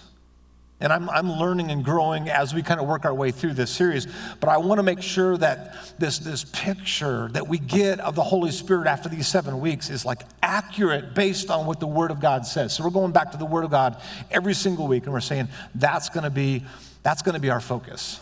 And 0.80 0.94
I'm, 0.94 1.10
I'm 1.10 1.32
learning 1.32 1.72
and 1.72 1.84
growing 1.84 2.30
as 2.30 2.54
we 2.54 2.62
kind 2.62 2.80
of 2.80 2.88
work 2.88 3.04
our 3.06 3.14
way 3.14 3.32
through 3.32 3.54
this 3.54 3.72
series. 3.72 4.08
But 4.40 4.50
I 4.50 4.58
want 4.58 4.78
to 4.78 4.84
make 4.84 5.02
sure 5.02 5.36
that 5.38 5.76
this, 5.98 6.20
this 6.20 6.46
picture 6.46 7.30
that 7.34 7.48
we 7.48 7.58
get 7.58 8.00
of 8.00 8.14
the 8.14 8.24
Holy 8.24 8.52
Spirit 8.52 8.86
after 8.86 9.10
these 9.10 9.28
seven 9.28 9.60
weeks 9.60 9.90
is 9.90 10.06
like 10.06 10.22
accurate 10.44 11.16
based 11.16 11.50
on 11.50 11.66
what 11.66 11.80
the 11.80 11.88
Word 11.88 12.12
of 12.12 12.20
God 12.20 12.46
says. 12.46 12.76
So 12.76 12.84
we're 12.84 12.92
going 12.92 13.12
back 13.12 13.32
to 13.32 13.38
the 13.38 13.46
Word 13.46 13.64
of 13.64 13.72
God 13.72 14.00
every 14.30 14.54
single 14.54 14.88
week 14.88 15.06
and 15.06 15.14
we're 15.14 15.20
saying 15.20 15.48
that's 15.74 16.10
going 16.10 16.26
to 16.26 16.30
be, 16.30 16.64
that's 17.02 17.24
going 17.24 17.34
to 17.34 17.42
be 17.42 17.50
our 17.50 17.62
focus. 17.62 18.20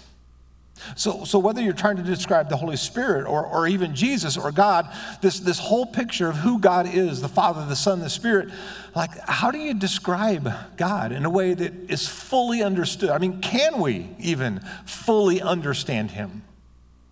So, 0.96 1.24
so 1.24 1.40
whether 1.40 1.62
you're 1.62 1.74
trying 1.74 1.98
to 1.98 2.04
describe 2.04 2.50
the 2.50 2.58
Holy 2.58 2.76
Spirit 2.76 3.26
or, 3.26 3.46
or 3.46 3.68
even 3.68 3.96
Jesus 3.96 4.38
or 4.38 4.52
God, 4.52 4.88
this, 5.22 5.40
this 5.40 5.58
whole 5.58 5.86
picture 5.86 6.30
of 6.30 6.38
who 6.38 6.60
God 6.60 6.94
is, 6.94 7.22
the 7.22 7.30
Father, 7.30 7.66
the 7.66 7.76
Son, 7.76 8.00
the 8.00 8.10
Spirit, 8.10 8.50
like 8.96 9.18
how 9.28 9.52
do 9.52 9.58
you 9.58 9.74
describe 9.74 10.52
God 10.78 11.12
in 11.12 11.26
a 11.26 11.30
way 11.30 11.54
that 11.54 11.74
is 11.90 12.08
fully 12.08 12.62
understood? 12.62 13.10
I 13.10 13.18
mean, 13.18 13.42
can 13.42 13.80
we 13.80 14.10
even 14.20 14.60
fully 14.86 15.42
understand 15.42 16.12
Him? 16.12 16.44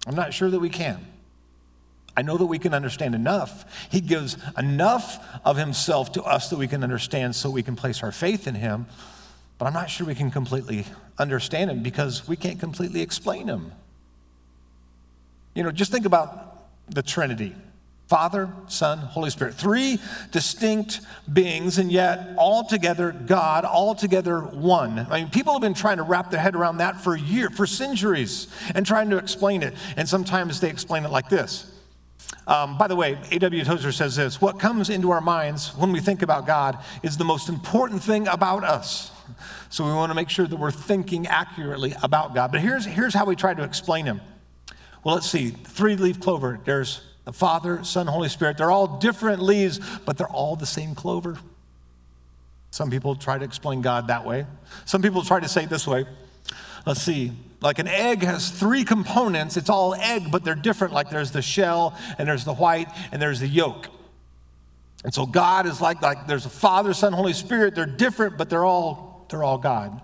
I'm 0.05 0.15
not 0.15 0.33
sure 0.33 0.49
that 0.49 0.59
we 0.59 0.69
can. 0.69 1.05
I 2.15 2.21
know 2.21 2.37
that 2.37 2.45
we 2.45 2.59
can 2.59 2.73
understand 2.73 3.15
enough. 3.15 3.65
He 3.89 4.01
gives 4.01 4.37
enough 4.57 5.25
of 5.43 5.57
Himself 5.57 6.11
to 6.13 6.23
us 6.23 6.49
that 6.49 6.57
we 6.57 6.67
can 6.67 6.83
understand 6.83 7.35
so 7.35 7.49
we 7.49 7.63
can 7.63 7.75
place 7.75 8.03
our 8.03 8.11
faith 8.11 8.45
in 8.45 8.55
Him. 8.55 8.85
But 9.63 9.67
I'm 9.67 9.75
not 9.75 9.89
sure 9.89 10.05
we 10.05 10.13
can 10.13 10.29
completely 10.29 10.83
understand 11.17 11.71
him 11.71 11.83
because 11.83 12.27
we 12.27 12.35
can't 12.35 12.59
completely 12.59 12.99
explain 12.99 13.47
him. 13.47 13.71
You 15.55 15.63
know, 15.63 15.71
just 15.71 15.89
think 15.89 16.05
about 16.05 16.65
the 16.89 17.01
Trinity 17.01 17.55
Father, 18.09 18.51
Son, 18.67 18.97
Holy 18.97 19.29
Spirit. 19.29 19.53
Three 19.53 19.99
distinct 20.31 20.99
beings, 21.31 21.77
and 21.77 21.93
yet 21.93 22.35
all 22.37 22.65
together 22.65 23.13
God, 23.13 23.63
all 23.63 23.95
together 23.95 24.41
one. 24.41 25.07
I 25.09 25.21
mean, 25.21 25.29
people 25.29 25.53
have 25.53 25.61
been 25.61 25.73
trying 25.73 25.95
to 25.95 26.03
wrap 26.03 26.29
their 26.29 26.41
head 26.41 26.57
around 26.57 26.79
that 26.79 26.99
for 26.99 27.15
years, 27.15 27.55
for 27.55 27.65
centuries, 27.65 28.49
and 28.75 28.85
trying 28.85 29.11
to 29.11 29.17
explain 29.17 29.63
it. 29.63 29.75
And 29.95 30.09
sometimes 30.09 30.59
they 30.59 30.69
explain 30.69 31.05
it 31.05 31.09
like 31.09 31.29
this. 31.29 31.71
Um, 32.47 32.77
by 32.77 32.89
the 32.89 32.97
way, 32.97 33.17
A.W. 33.31 33.63
Tozer 33.63 33.93
says 33.93 34.17
this 34.17 34.41
What 34.41 34.59
comes 34.59 34.89
into 34.89 35.11
our 35.11 35.21
minds 35.21 35.73
when 35.77 35.93
we 35.93 36.01
think 36.01 36.21
about 36.21 36.45
God 36.45 36.79
is 37.01 37.15
the 37.15 37.23
most 37.23 37.47
important 37.47 38.03
thing 38.03 38.27
about 38.27 38.65
us. 38.65 39.12
So 39.69 39.85
we 39.85 39.91
want 39.91 40.11
to 40.11 40.15
make 40.15 40.29
sure 40.29 40.47
that 40.47 40.55
we're 40.55 40.71
thinking 40.71 41.27
accurately 41.27 41.93
about 42.01 42.35
God. 42.35 42.51
But 42.51 42.61
here's, 42.61 42.85
here's 42.85 43.13
how 43.13 43.25
we 43.25 43.35
try 43.35 43.53
to 43.53 43.63
explain 43.63 44.05
Him. 44.05 44.21
Well, 45.03 45.15
let's 45.15 45.29
see. 45.29 45.49
Three 45.49 45.95
leaf 45.95 46.19
clover. 46.19 46.59
There's 46.63 47.01
the 47.25 47.33
Father, 47.33 47.83
Son, 47.83 48.07
Holy 48.07 48.29
Spirit. 48.29 48.57
They're 48.57 48.71
all 48.71 48.97
different 48.99 49.41
leaves, 49.41 49.79
but 50.05 50.17
they're 50.17 50.27
all 50.27 50.55
the 50.55 50.65
same 50.65 50.95
clover. 50.95 51.37
Some 52.71 52.89
people 52.89 53.15
try 53.15 53.37
to 53.37 53.45
explain 53.45 53.81
God 53.81 54.07
that 54.07 54.25
way. 54.25 54.45
Some 54.85 55.01
people 55.01 55.21
try 55.21 55.39
to 55.39 55.47
say 55.47 55.63
it 55.63 55.69
this 55.69 55.87
way 55.87 56.05
Let's 56.85 57.01
see. 57.01 57.31
Like 57.61 57.79
an 57.79 57.87
egg 57.87 58.23
has 58.23 58.49
three 58.49 58.83
components. 58.83 59.55
It's 59.55 59.69
all 59.69 59.95
egg, 59.95 60.31
but 60.31 60.43
they're 60.43 60.53
different. 60.53 60.93
Like 60.93 61.09
there's 61.09 61.31
the 61.31 61.41
shell, 61.41 61.97
and 62.17 62.27
there's 62.27 62.43
the 62.43 62.53
white, 62.53 62.89
and 63.11 63.21
there's 63.21 63.39
the 63.39 63.47
yolk. 63.47 63.87
And 65.05 65.13
so 65.13 65.25
God 65.25 65.65
is 65.65 65.79
like, 65.79 66.01
like 66.01 66.27
there's 66.27 66.45
a 66.45 66.49
Father, 66.49 66.93
Son, 66.93 67.13
Holy 67.13 67.33
Spirit. 67.33 67.75
They're 67.75 67.85
different, 67.85 68.37
but 68.37 68.49
they're 68.49 68.65
all, 68.65 69.12
they're 69.29 69.43
all 69.43 69.57
God. 69.57 70.01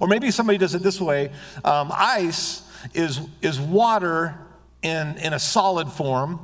Or 0.00 0.08
maybe 0.08 0.30
somebody 0.30 0.58
does 0.58 0.74
it 0.74 0.82
this 0.82 1.00
way 1.00 1.30
um, 1.64 1.90
ice 1.92 2.62
is, 2.94 3.20
is 3.42 3.60
water 3.60 4.34
in, 4.82 5.16
in 5.18 5.32
a 5.32 5.38
solid 5.38 5.88
form. 5.88 6.40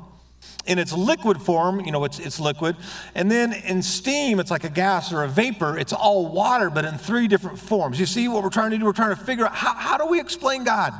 In 0.66 0.78
its 0.78 0.92
liquid 0.92 1.42
form, 1.42 1.80
you 1.80 1.92
know, 1.92 2.04
it's, 2.04 2.18
it's 2.18 2.40
liquid. 2.40 2.76
And 3.14 3.30
then 3.30 3.52
in 3.52 3.82
steam, 3.82 4.40
it's 4.40 4.50
like 4.50 4.64
a 4.64 4.70
gas 4.70 5.12
or 5.12 5.22
a 5.22 5.28
vapor. 5.28 5.76
It's 5.76 5.92
all 5.92 6.26
water, 6.26 6.70
but 6.70 6.86
in 6.86 6.96
three 6.96 7.28
different 7.28 7.58
forms. 7.58 8.00
You 8.00 8.06
see 8.06 8.28
what 8.28 8.42
we're 8.42 8.50
trying 8.50 8.70
to 8.70 8.78
do? 8.78 8.84
We're 8.84 8.92
trying 8.92 9.14
to 9.14 9.22
figure 9.22 9.44
out 9.44 9.54
how, 9.54 9.74
how 9.74 9.98
do 9.98 10.06
we 10.06 10.20
explain 10.20 10.64
God? 10.64 10.94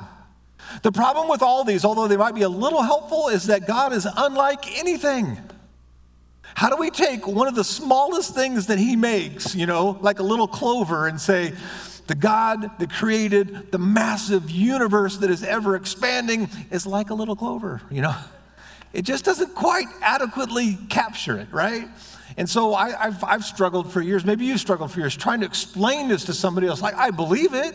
The 0.83 0.93
problem 0.93 1.29
with 1.29 1.43
all 1.43 1.65
these, 1.65 1.85
although 1.85 2.09
they 2.09 2.17
might 2.17 2.35
be 2.35 2.43
a 2.43 2.49
little 2.49 2.83
helpful, 2.83 3.29
is 3.29 3.47
that 3.47 3.67
God 3.67 3.93
is 3.93 4.07
unlike 4.17 4.79
anything. 4.79 5.39
How 6.55 6.71
do 6.71 6.77
we 6.77 6.91
take 6.91 7.27
one 7.27 7.49
of 7.49 7.55
the 7.55 7.65
smallest 7.65 8.35
things 8.35 8.67
that 8.69 8.79
He 8.79 8.97
makes, 8.97 9.55
you 9.55 9.67
know, 9.67 9.99
like 10.01 10.21
a 10.21 10.23
little 10.23 10.49
clover, 10.49 11.07
and 11.07 11.21
say, 11.21 11.53
the 12.07 12.15
God 12.15 12.71
that 12.79 12.93
created 12.93 13.73
the 13.73 13.79
massive 13.79 14.51
universe 14.51 15.17
that 15.19 15.31
is 15.31 15.43
ever 15.43 15.75
expanding 15.75 16.51
is 16.71 16.87
like 16.87 17.11
a 17.11 17.15
little 17.15 17.37
clover, 17.37 17.81
you 17.91 18.03
know? 18.03 18.15
It 18.93 19.03
just 19.03 19.25
doesn't 19.25 19.55
quite 19.55 19.87
adequately 20.03 20.79
capture 20.89 21.39
it, 21.39 21.49
right? 21.51 21.89
And 22.37 22.49
so 22.49 22.75
I, 22.75 22.91
have 22.91 23.25
I've 23.25 23.45
struggled 23.45 23.93
for 23.93 24.01
years, 24.01 24.25
maybe 24.25 24.45
you've 24.45 24.61
struggled 24.61 24.93
for 24.93 25.01
years, 25.01 25.17
trying 25.17 25.41
to 25.41 25.47
explain 25.47 26.09
this 26.09 26.25
to 26.27 26.35
somebody 26.35 26.67
else. 26.67 26.83
Like, 26.83 26.95
I 26.95 27.11
believe 27.11 27.55
it. 27.55 27.75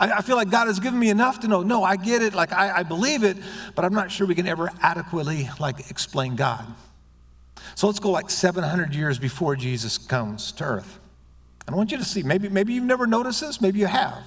I, 0.00 0.10
I 0.10 0.20
feel 0.22 0.36
like 0.36 0.50
God 0.50 0.66
has 0.66 0.80
given 0.80 0.98
me 0.98 1.10
enough 1.10 1.40
to 1.40 1.48
know, 1.48 1.62
no, 1.62 1.84
I 1.84 1.96
get 1.96 2.22
it, 2.22 2.34
like 2.34 2.52
I, 2.52 2.78
I 2.78 2.82
believe 2.82 3.22
it, 3.22 3.36
but 3.74 3.84
I'm 3.84 3.94
not 3.94 4.10
sure 4.10 4.26
we 4.26 4.34
can 4.34 4.48
ever 4.48 4.70
adequately 4.80 5.48
like 5.60 5.90
explain 5.90 6.36
God. 6.36 6.66
So 7.74 7.86
let's 7.86 8.00
go 8.00 8.10
like 8.10 8.30
700 8.30 8.94
years 8.94 9.18
before 9.18 9.56
Jesus 9.56 9.98
comes 9.98 10.52
to 10.52 10.64
earth. 10.64 10.98
And 11.66 11.74
I 11.74 11.76
want 11.76 11.92
you 11.92 11.98
to 11.98 12.04
see, 12.04 12.22
maybe, 12.22 12.48
maybe 12.48 12.72
you've 12.72 12.84
never 12.84 13.06
noticed 13.06 13.40
this, 13.40 13.60
maybe 13.60 13.78
you 13.78 13.86
have. 13.86 14.22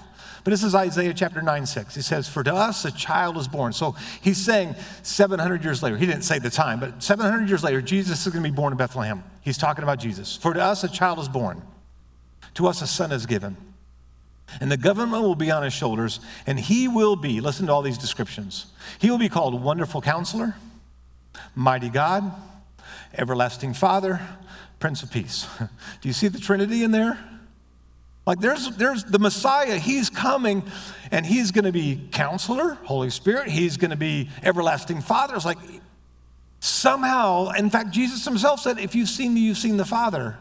But 0.46 0.52
this 0.52 0.64
is 0.64 0.76
Isaiah 0.76 1.14
chapter 1.14 1.42
9, 1.42 1.66
6. 1.66 1.96
He 1.96 2.02
says, 2.04 2.30
For 2.30 2.44
to 2.44 2.54
us 2.54 2.86
a 2.86 2.92
child 2.92 3.36
is 3.38 3.48
born. 3.48 3.74
So 3.74 3.96
he's 4.22 4.38
saying 4.38 4.76
700 5.02 5.64
years 5.64 5.82
later, 5.82 5.98
he 5.98 6.06
didn't 6.06 6.22
say 6.22 6.38
the 6.38 6.52
time, 6.52 6.80
but 6.80 7.02
700 7.02 7.50
years 7.50 7.64
later, 7.64 7.82
Jesus 7.82 8.26
is 8.26 8.32
going 8.32 8.44
to 8.44 8.50
be 8.50 8.56
born 8.56 8.72
in 8.72 8.78
Bethlehem. 8.78 9.24
He's 9.42 9.58
talking 9.58 9.82
about 9.84 10.00
Jesus. 10.00 10.38
For 10.38 10.54
to 10.54 10.62
us 10.62 10.84
a 10.84 10.88
child 10.88 11.18
is 11.18 11.28
born, 11.28 11.64
to 12.54 12.68
us 12.68 12.84
a 12.84 12.88
son 12.88 13.12
is 13.12 13.26
given. 13.26 13.58
And 14.62 14.72
the 14.72 14.78
government 14.78 15.24
will 15.24 15.36
be 15.36 15.50
on 15.50 15.64
his 15.64 15.74
shoulders, 15.74 16.20
and 16.46 16.60
he 16.60 16.88
will 16.88 17.16
be, 17.16 17.42
listen 17.42 17.66
to 17.66 17.74
all 17.74 17.82
these 17.82 17.98
descriptions. 17.98 18.68
He 19.00 19.10
will 19.10 19.18
be 19.18 19.30
called 19.30 19.60
Wonderful 19.60 20.02
Counselor, 20.02 20.56
Mighty 21.56 21.90
God, 21.90 22.32
Everlasting 23.18 23.74
Father, 23.74 24.22
Prince 24.80 25.04
of 25.04 25.12
Peace. 25.12 25.48
Do 25.60 26.08
you 26.08 26.14
see 26.14 26.28
the 26.28 26.40
Trinity 26.40 26.84
in 26.84 26.92
there? 26.92 27.18
Like 28.26 28.40
there's 28.40 28.76
there's 28.76 29.04
the 29.04 29.20
Messiah, 29.20 29.78
he's 29.78 30.10
coming 30.10 30.64
and 31.12 31.26
he's 31.26 31.52
going 31.52 31.66
to 31.66 31.72
be 31.72 32.08
counselor, 32.12 32.74
Holy 32.86 33.12
Spirit, 33.12 33.50
he's 33.50 33.78
going 33.78 33.92
to 33.92 33.98
be 33.98 34.30
everlasting 34.42 35.02
Father. 35.02 35.36
It's 35.36 35.46
like 35.46 35.60
somehow, 36.60 37.52
in 37.52 37.70
fact, 37.70 37.92
Jesus 37.92 38.26
himself 38.26 38.60
said, 38.60 38.80
if 38.80 38.96
you've 38.96 39.10
seen 39.10 39.34
me, 39.34 39.42
you've 39.42 39.58
seen 39.58 39.78
the 39.78 39.86
Father. 39.86 40.38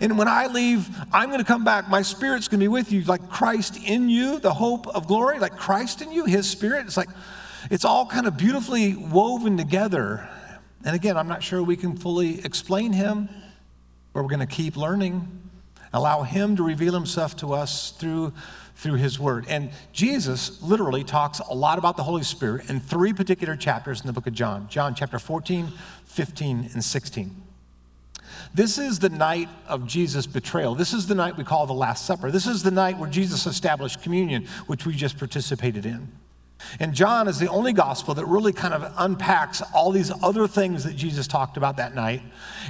And 0.00 0.18
when 0.18 0.28
I 0.28 0.46
leave, 0.48 0.88
I'm 1.12 1.28
going 1.28 1.38
to 1.38 1.46
come 1.46 1.64
back. 1.64 1.88
My 1.88 2.02
spirit's 2.02 2.48
going 2.48 2.60
to 2.60 2.64
be 2.64 2.68
with 2.68 2.92
you, 2.92 3.02
like 3.04 3.30
Christ 3.30 3.78
in 3.84 4.08
you, 4.08 4.38
the 4.38 4.52
hope 4.52 4.86
of 4.88 5.06
glory, 5.06 5.38
like 5.38 5.56
Christ 5.56 6.02
in 6.02 6.12
you, 6.12 6.24
his 6.24 6.50
spirit. 6.50 6.86
It's 6.86 6.96
like, 6.96 7.08
it's 7.70 7.84
all 7.84 8.06
kind 8.06 8.26
of 8.26 8.36
beautifully 8.36 8.96
woven 8.96 9.56
together. 9.56 10.28
And 10.88 10.96
again, 10.96 11.18
I'm 11.18 11.28
not 11.28 11.42
sure 11.42 11.62
we 11.62 11.76
can 11.76 11.98
fully 11.98 12.42
explain 12.46 12.94
him, 12.94 13.28
but 14.14 14.22
we're 14.22 14.30
going 14.30 14.40
to 14.40 14.46
keep 14.46 14.74
learning. 14.74 15.50
Allow 15.92 16.22
Him 16.22 16.56
to 16.56 16.62
reveal 16.62 16.94
Himself 16.94 17.36
to 17.36 17.52
us 17.52 17.90
through, 17.90 18.32
through 18.74 18.94
His 18.94 19.20
Word. 19.20 19.44
And 19.50 19.68
Jesus 19.92 20.62
literally 20.62 21.04
talks 21.04 21.40
a 21.40 21.54
lot 21.54 21.76
about 21.76 21.98
the 21.98 22.04
Holy 22.04 22.22
Spirit 22.22 22.70
in 22.70 22.80
three 22.80 23.12
particular 23.12 23.54
chapters 23.54 24.00
in 24.00 24.06
the 24.06 24.14
book 24.14 24.26
of 24.26 24.32
John 24.32 24.66
John 24.70 24.94
chapter 24.94 25.18
14, 25.18 25.70
15, 26.06 26.70
and 26.72 26.82
16. 26.82 27.42
This 28.54 28.78
is 28.78 28.98
the 28.98 29.10
night 29.10 29.50
of 29.66 29.86
Jesus' 29.86 30.26
betrayal. 30.26 30.74
This 30.74 30.94
is 30.94 31.06
the 31.06 31.14
night 31.14 31.36
we 31.36 31.44
call 31.44 31.66
the 31.66 31.74
Last 31.74 32.06
Supper. 32.06 32.30
This 32.30 32.46
is 32.46 32.62
the 32.62 32.70
night 32.70 32.96
where 32.96 33.10
Jesus 33.10 33.44
established 33.44 34.02
communion, 34.02 34.46
which 34.68 34.86
we 34.86 34.94
just 34.94 35.18
participated 35.18 35.84
in. 35.84 36.08
And 36.80 36.92
John 36.92 37.28
is 37.28 37.38
the 37.38 37.48
only 37.48 37.72
gospel 37.72 38.14
that 38.14 38.26
really 38.26 38.52
kind 38.52 38.74
of 38.74 38.92
unpacks 38.98 39.62
all 39.74 39.90
these 39.92 40.10
other 40.22 40.48
things 40.48 40.84
that 40.84 40.96
Jesus 40.96 41.26
talked 41.26 41.56
about 41.56 41.76
that 41.76 41.94
night. 41.94 42.22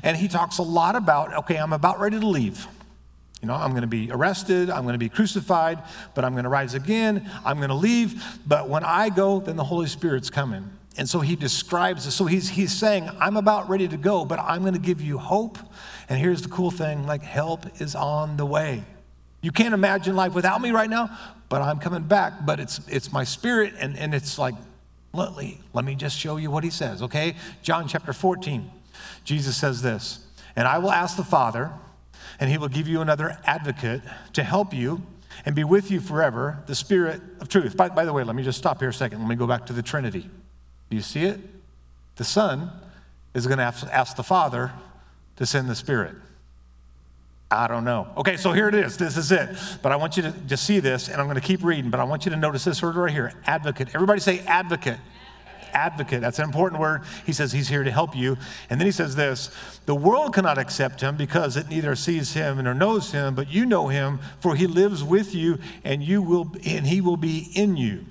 And 0.02 0.16
he 0.16 0.28
talks 0.28 0.58
a 0.58 0.62
lot 0.62 0.94
about, 0.94 1.34
okay, 1.34 1.56
I'm 1.56 1.72
about 1.72 1.98
ready 2.00 2.20
to 2.20 2.26
leave. 2.26 2.66
You 3.40 3.46
know, 3.48 3.54
I'm 3.54 3.70
going 3.70 3.82
to 3.82 3.86
be 3.86 4.10
arrested, 4.10 4.68
I'm 4.68 4.82
going 4.82 4.94
to 4.94 4.98
be 4.98 5.08
crucified, 5.08 5.78
but 6.14 6.24
I'm 6.24 6.32
going 6.32 6.42
to 6.42 6.50
rise 6.50 6.74
again, 6.74 7.30
I'm 7.44 7.58
going 7.58 7.68
to 7.68 7.74
leave. 7.74 8.22
But 8.46 8.68
when 8.68 8.82
I 8.82 9.10
go, 9.10 9.38
then 9.40 9.56
the 9.56 9.64
Holy 9.64 9.86
Spirit's 9.86 10.28
coming. 10.28 10.70
And 10.96 11.08
so 11.08 11.20
he 11.20 11.36
describes 11.36 12.04
this. 12.04 12.14
So 12.14 12.26
he's, 12.26 12.48
he's 12.48 12.72
saying, 12.72 13.08
I'm 13.20 13.36
about 13.36 13.68
ready 13.68 13.86
to 13.86 13.96
go, 13.96 14.24
but 14.24 14.40
I'm 14.40 14.62
going 14.62 14.74
to 14.74 14.80
give 14.80 15.00
you 15.00 15.18
hope. 15.18 15.56
And 16.08 16.18
here's 16.18 16.42
the 16.42 16.48
cool 16.48 16.72
thing 16.72 17.06
like, 17.06 17.22
help 17.22 17.80
is 17.80 17.94
on 17.94 18.36
the 18.36 18.44
way. 18.44 18.82
You 19.40 19.52
can't 19.52 19.74
imagine 19.74 20.16
life 20.16 20.34
without 20.34 20.60
me 20.60 20.72
right 20.72 20.90
now, 20.90 21.16
but 21.48 21.62
I'm 21.62 21.78
coming 21.78 22.02
back. 22.02 22.44
But 22.44 22.60
it's, 22.60 22.80
it's 22.88 23.12
my 23.12 23.24
spirit, 23.24 23.74
and, 23.78 23.96
and 23.96 24.14
it's 24.14 24.38
like, 24.38 24.54
let 25.12 25.36
me, 25.36 25.60
let 25.72 25.84
me 25.84 25.94
just 25.94 26.18
show 26.18 26.36
you 26.36 26.50
what 26.50 26.64
he 26.64 26.70
says, 26.70 27.02
okay? 27.02 27.34
John 27.62 27.88
chapter 27.88 28.12
14, 28.12 28.70
Jesus 29.24 29.56
says 29.56 29.82
this, 29.82 30.20
and 30.54 30.68
I 30.68 30.78
will 30.78 30.90
ask 30.90 31.16
the 31.16 31.24
Father, 31.24 31.72
and 32.38 32.50
he 32.50 32.58
will 32.58 32.68
give 32.68 32.86
you 32.86 33.00
another 33.00 33.38
advocate 33.44 34.02
to 34.34 34.42
help 34.42 34.74
you 34.74 35.02
and 35.44 35.54
be 35.54 35.64
with 35.64 35.90
you 35.90 36.00
forever, 36.00 36.62
the 36.66 36.74
Spirit 36.74 37.20
of 37.40 37.48
truth. 37.48 37.76
By, 37.76 37.88
by 37.88 38.04
the 38.04 38.12
way, 38.12 38.22
let 38.24 38.36
me 38.36 38.42
just 38.42 38.58
stop 38.58 38.80
here 38.80 38.90
a 38.90 38.94
second. 38.94 39.20
Let 39.20 39.28
me 39.28 39.36
go 39.36 39.46
back 39.46 39.66
to 39.66 39.72
the 39.72 39.82
Trinity. 39.82 40.28
Do 40.90 40.96
you 40.96 41.02
see 41.02 41.24
it? 41.24 41.40
The 42.16 42.24
Son 42.24 42.70
is 43.34 43.46
going 43.46 43.58
to 43.58 43.64
ask, 43.64 43.86
ask 43.86 44.16
the 44.16 44.22
Father 44.22 44.72
to 45.36 45.46
send 45.46 45.68
the 45.68 45.74
Spirit. 45.74 46.16
I 47.50 47.66
don't 47.66 47.84
know. 47.84 48.08
Okay, 48.18 48.36
so 48.36 48.52
here 48.52 48.68
it 48.68 48.74
is. 48.74 48.98
This 48.98 49.16
is 49.16 49.32
it. 49.32 49.56
But 49.80 49.90
I 49.90 49.96
want 49.96 50.16
you 50.16 50.22
to 50.24 50.32
just 50.46 50.64
see 50.64 50.80
this, 50.80 51.08
and 51.08 51.18
I'm 51.18 51.26
going 51.26 51.40
to 51.40 51.46
keep 51.46 51.64
reading, 51.64 51.90
but 51.90 51.98
I 51.98 52.04
want 52.04 52.26
you 52.26 52.30
to 52.30 52.36
notice 52.36 52.64
this 52.64 52.82
word 52.82 52.96
right 52.96 53.10
here 53.10 53.32
advocate. 53.46 53.94
Everybody 53.94 54.20
say 54.20 54.40
advocate 54.40 54.98
advocate. 55.72 56.20
That's 56.20 56.38
an 56.38 56.44
important 56.44 56.80
word. 56.80 57.02
He 57.24 57.32
says 57.32 57.52
he's 57.52 57.68
here 57.68 57.84
to 57.84 57.90
help 57.90 58.16
you. 58.16 58.36
And 58.70 58.80
then 58.80 58.86
he 58.86 58.92
says 58.92 59.16
this 59.16 59.50
the 59.86 59.94
world 59.94 60.34
cannot 60.34 60.58
accept 60.58 61.00
him 61.00 61.16
because 61.16 61.56
it 61.56 61.68
neither 61.68 61.94
sees 61.94 62.34
him 62.34 62.62
nor 62.62 62.74
knows 62.74 63.12
him, 63.12 63.34
but 63.34 63.50
you 63.50 63.66
know 63.66 63.88
him, 63.88 64.20
for 64.40 64.54
he 64.54 64.66
lives 64.66 65.02
with 65.04 65.34
you 65.34 65.58
and 65.84 66.02
you 66.02 66.22
will 66.22 66.52
and 66.64 66.86
he 66.86 67.00
will 67.00 67.16
be 67.16 67.50
in 67.54 67.76
you. 67.76 68.04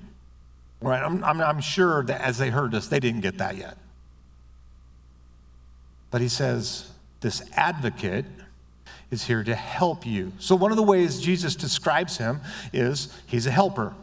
Right? 0.80 1.02
I'm, 1.02 1.24
I'm, 1.24 1.40
I'm 1.40 1.60
sure 1.60 2.04
that 2.04 2.20
as 2.20 2.38
they 2.38 2.50
heard 2.50 2.70
this, 2.70 2.86
they 2.86 3.00
didn't 3.00 3.20
get 3.20 3.38
that 3.38 3.56
yet. 3.56 3.76
But 6.10 6.20
he 6.20 6.28
says, 6.28 6.90
this 7.20 7.42
advocate 7.54 8.24
is 9.10 9.24
here 9.24 9.42
to 9.42 9.54
help 9.54 10.04
you. 10.06 10.32
So, 10.38 10.54
one 10.54 10.70
of 10.70 10.76
the 10.76 10.82
ways 10.82 11.20
Jesus 11.20 11.54
describes 11.54 12.18
him 12.18 12.40
is 12.72 13.12
he's 13.26 13.46
a 13.46 13.50
helper. 13.50 13.94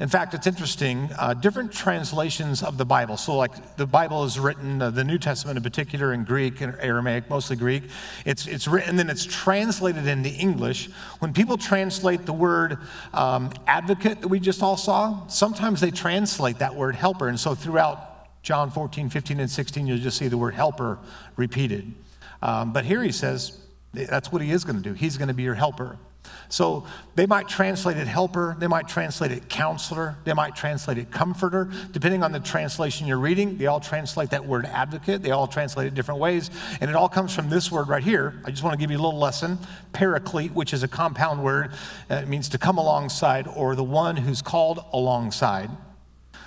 In 0.00 0.08
fact, 0.08 0.34
it's 0.34 0.48
interesting, 0.48 1.08
uh, 1.20 1.34
different 1.34 1.72
translations 1.72 2.64
of 2.64 2.78
the 2.78 2.84
Bible. 2.84 3.16
So, 3.16 3.36
like 3.36 3.76
the 3.76 3.86
Bible 3.86 4.24
is 4.24 4.40
written, 4.40 4.82
uh, 4.82 4.90
the 4.90 5.04
New 5.04 5.18
Testament 5.18 5.56
in 5.56 5.62
particular, 5.62 6.12
in 6.12 6.24
Greek 6.24 6.60
and 6.60 6.74
Aramaic, 6.80 7.30
mostly 7.30 7.54
Greek. 7.54 7.84
It's, 8.26 8.48
it's 8.48 8.66
written, 8.66 8.96
then 8.96 9.08
it's 9.08 9.24
translated 9.24 10.08
into 10.08 10.30
English. 10.30 10.90
When 11.20 11.32
people 11.32 11.56
translate 11.56 12.26
the 12.26 12.32
word 12.32 12.78
um, 13.12 13.52
advocate 13.68 14.20
that 14.22 14.28
we 14.28 14.40
just 14.40 14.64
all 14.64 14.76
saw, 14.76 15.24
sometimes 15.28 15.80
they 15.80 15.92
translate 15.92 16.58
that 16.58 16.74
word 16.74 16.96
helper. 16.96 17.28
And 17.28 17.38
so, 17.38 17.54
throughout 17.54 18.42
John 18.42 18.72
14, 18.72 19.08
15, 19.10 19.38
and 19.38 19.50
16, 19.50 19.86
you'll 19.86 19.98
just 19.98 20.18
see 20.18 20.26
the 20.26 20.38
word 20.38 20.54
helper 20.54 20.98
repeated. 21.36 21.94
Um, 22.44 22.72
but 22.72 22.84
here 22.84 23.02
he 23.02 23.10
says, 23.10 23.58
that's 23.94 24.30
what 24.30 24.42
he 24.42 24.50
is 24.50 24.64
going 24.64 24.76
to 24.76 24.82
do. 24.82 24.92
He's 24.92 25.16
going 25.16 25.28
to 25.28 25.34
be 25.34 25.42
your 25.42 25.54
helper. 25.54 25.98
So 26.48 26.86
they 27.14 27.26
might 27.26 27.48
translate 27.48 27.96
it 27.96 28.06
helper, 28.06 28.56
they 28.58 28.66
might 28.66 28.86
translate 28.86 29.30
it 29.30 29.48
counselor, 29.48 30.16
they 30.24 30.34
might 30.34 30.54
translate 30.54 30.98
it 30.98 31.10
comforter. 31.10 31.70
Depending 31.92 32.22
on 32.22 32.32
the 32.32 32.40
translation 32.40 33.06
you're 33.06 33.18
reading, 33.18 33.56
they 33.56 33.66
all 33.66 33.80
translate 33.80 34.30
that 34.30 34.44
word 34.44 34.66
advocate, 34.66 35.22
they 35.22 35.30
all 35.30 35.46
translate 35.46 35.86
it 35.86 35.94
different 35.94 36.20
ways. 36.20 36.50
And 36.80 36.90
it 36.90 36.96
all 36.96 37.08
comes 37.08 37.34
from 37.34 37.48
this 37.50 37.72
word 37.72 37.88
right 37.88 38.02
here. 38.02 38.40
I 38.44 38.50
just 38.50 38.62
want 38.62 38.74
to 38.74 38.78
give 38.78 38.90
you 38.90 38.98
a 38.98 39.02
little 39.02 39.18
lesson 39.18 39.58
paraclete, 39.92 40.52
which 40.52 40.72
is 40.72 40.82
a 40.82 40.88
compound 40.88 41.42
word. 41.42 41.72
Uh, 42.10 42.16
it 42.16 42.28
means 42.28 42.48
to 42.50 42.58
come 42.58 42.78
alongside 42.78 43.48
or 43.48 43.74
the 43.74 43.84
one 43.84 44.16
who's 44.16 44.42
called 44.42 44.84
alongside. 44.92 45.70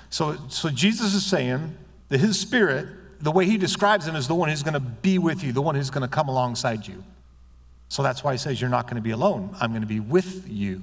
So, 0.10 0.38
so 0.48 0.70
Jesus 0.70 1.14
is 1.14 1.26
saying 1.26 1.76
that 2.10 2.20
his 2.20 2.40
spirit, 2.40 2.88
the 3.20 3.32
way 3.32 3.46
he 3.46 3.58
describes 3.58 4.08
him, 4.08 4.16
is 4.16 4.28
the 4.28 4.36
one 4.36 4.50
who's 4.50 4.64
going 4.64 4.74
to 4.74 4.80
be 4.80 5.18
with 5.18 5.44
you, 5.44 5.52
the 5.52 5.62
one 5.62 5.76
who's 5.76 5.90
going 5.90 6.02
to 6.02 6.08
come 6.08 6.30
alongside 6.30 6.88
you. 6.88 7.04
So 7.90 8.04
that's 8.04 8.24
why 8.24 8.34
he 8.34 8.38
says, 8.38 8.60
You're 8.60 8.70
not 8.70 8.86
going 8.86 8.96
to 8.96 9.02
be 9.02 9.12
alone. 9.12 9.56
I'm 9.60 9.72
going 9.72 9.82
to 9.82 9.88
be 9.88 10.00
with 10.00 10.48
you. 10.50 10.82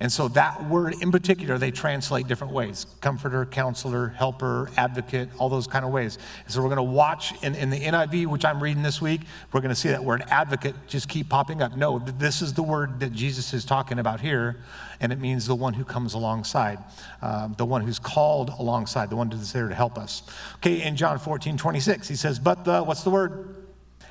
And 0.00 0.12
so 0.12 0.28
that 0.28 0.68
word 0.68 0.94
in 1.02 1.10
particular, 1.10 1.58
they 1.58 1.72
translate 1.72 2.28
different 2.28 2.52
ways 2.52 2.86
comforter, 3.00 3.44
counselor, 3.44 4.08
helper, 4.08 4.70
advocate, 4.76 5.28
all 5.38 5.48
those 5.48 5.66
kind 5.66 5.84
of 5.84 5.90
ways. 5.90 6.18
And 6.44 6.54
so 6.54 6.60
we're 6.62 6.68
going 6.68 6.76
to 6.76 6.82
watch 6.84 7.32
in, 7.42 7.56
in 7.56 7.70
the 7.70 7.80
NIV, 7.80 8.26
which 8.26 8.44
I'm 8.44 8.62
reading 8.62 8.84
this 8.84 9.00
week, 9.02 9.22
we're 9.52 9.60
going 9.60 9.74
to 9.74 9.80
see 9.80 9.88
that 9.88 10.04
word 10.04 10.22
advocate 10.28 10.74
just 10.86 11.08
keep 11.08 11.28
popping 11.28 11.62
up. 11.62 11.76
No, 11.76 11.98
this 11.98 12.42
is 12.42 12.52
the 12.54 12.62
word 12.62 13.00
that 13.00 13.12
Jesus 13.12 13.52
is 13.52 13.64
talking 13.64 13.98
about 13.98 14.20
here, 14.20 14.58
and 15.00 15.12
it 15.12 15.18
means 15.18 15.46
the 15.48 15.56
one 15.56 15.74
who 15.74 15.84
comes 15.84 16.14
alongside, 16.14 16.78
um, 17.20 17.54
the 17.58 17.66
one 17.66 17.82
who's 17.82 17.98
called 17.98 18.50
alongside, 18.58 19.10
the 19.10 19.16
one 19.16 19.30
who's 19.30 19.52
there 19.52 19.68
to 19.68 19.74
help 19.74 19.98
us. 19.98 20.22
Okay, 20.56 20.82
in 20.82 20.94
John 20.94 21.18
14, 21.18 21.56
26, 21.56 22.06
he 22.06 22.14
says, 22.14 22.38
But 22.38 22.64
the, 22.64 22.82
what's 22.82 23.02
the 23.02 23.10
word? 23.10 23.57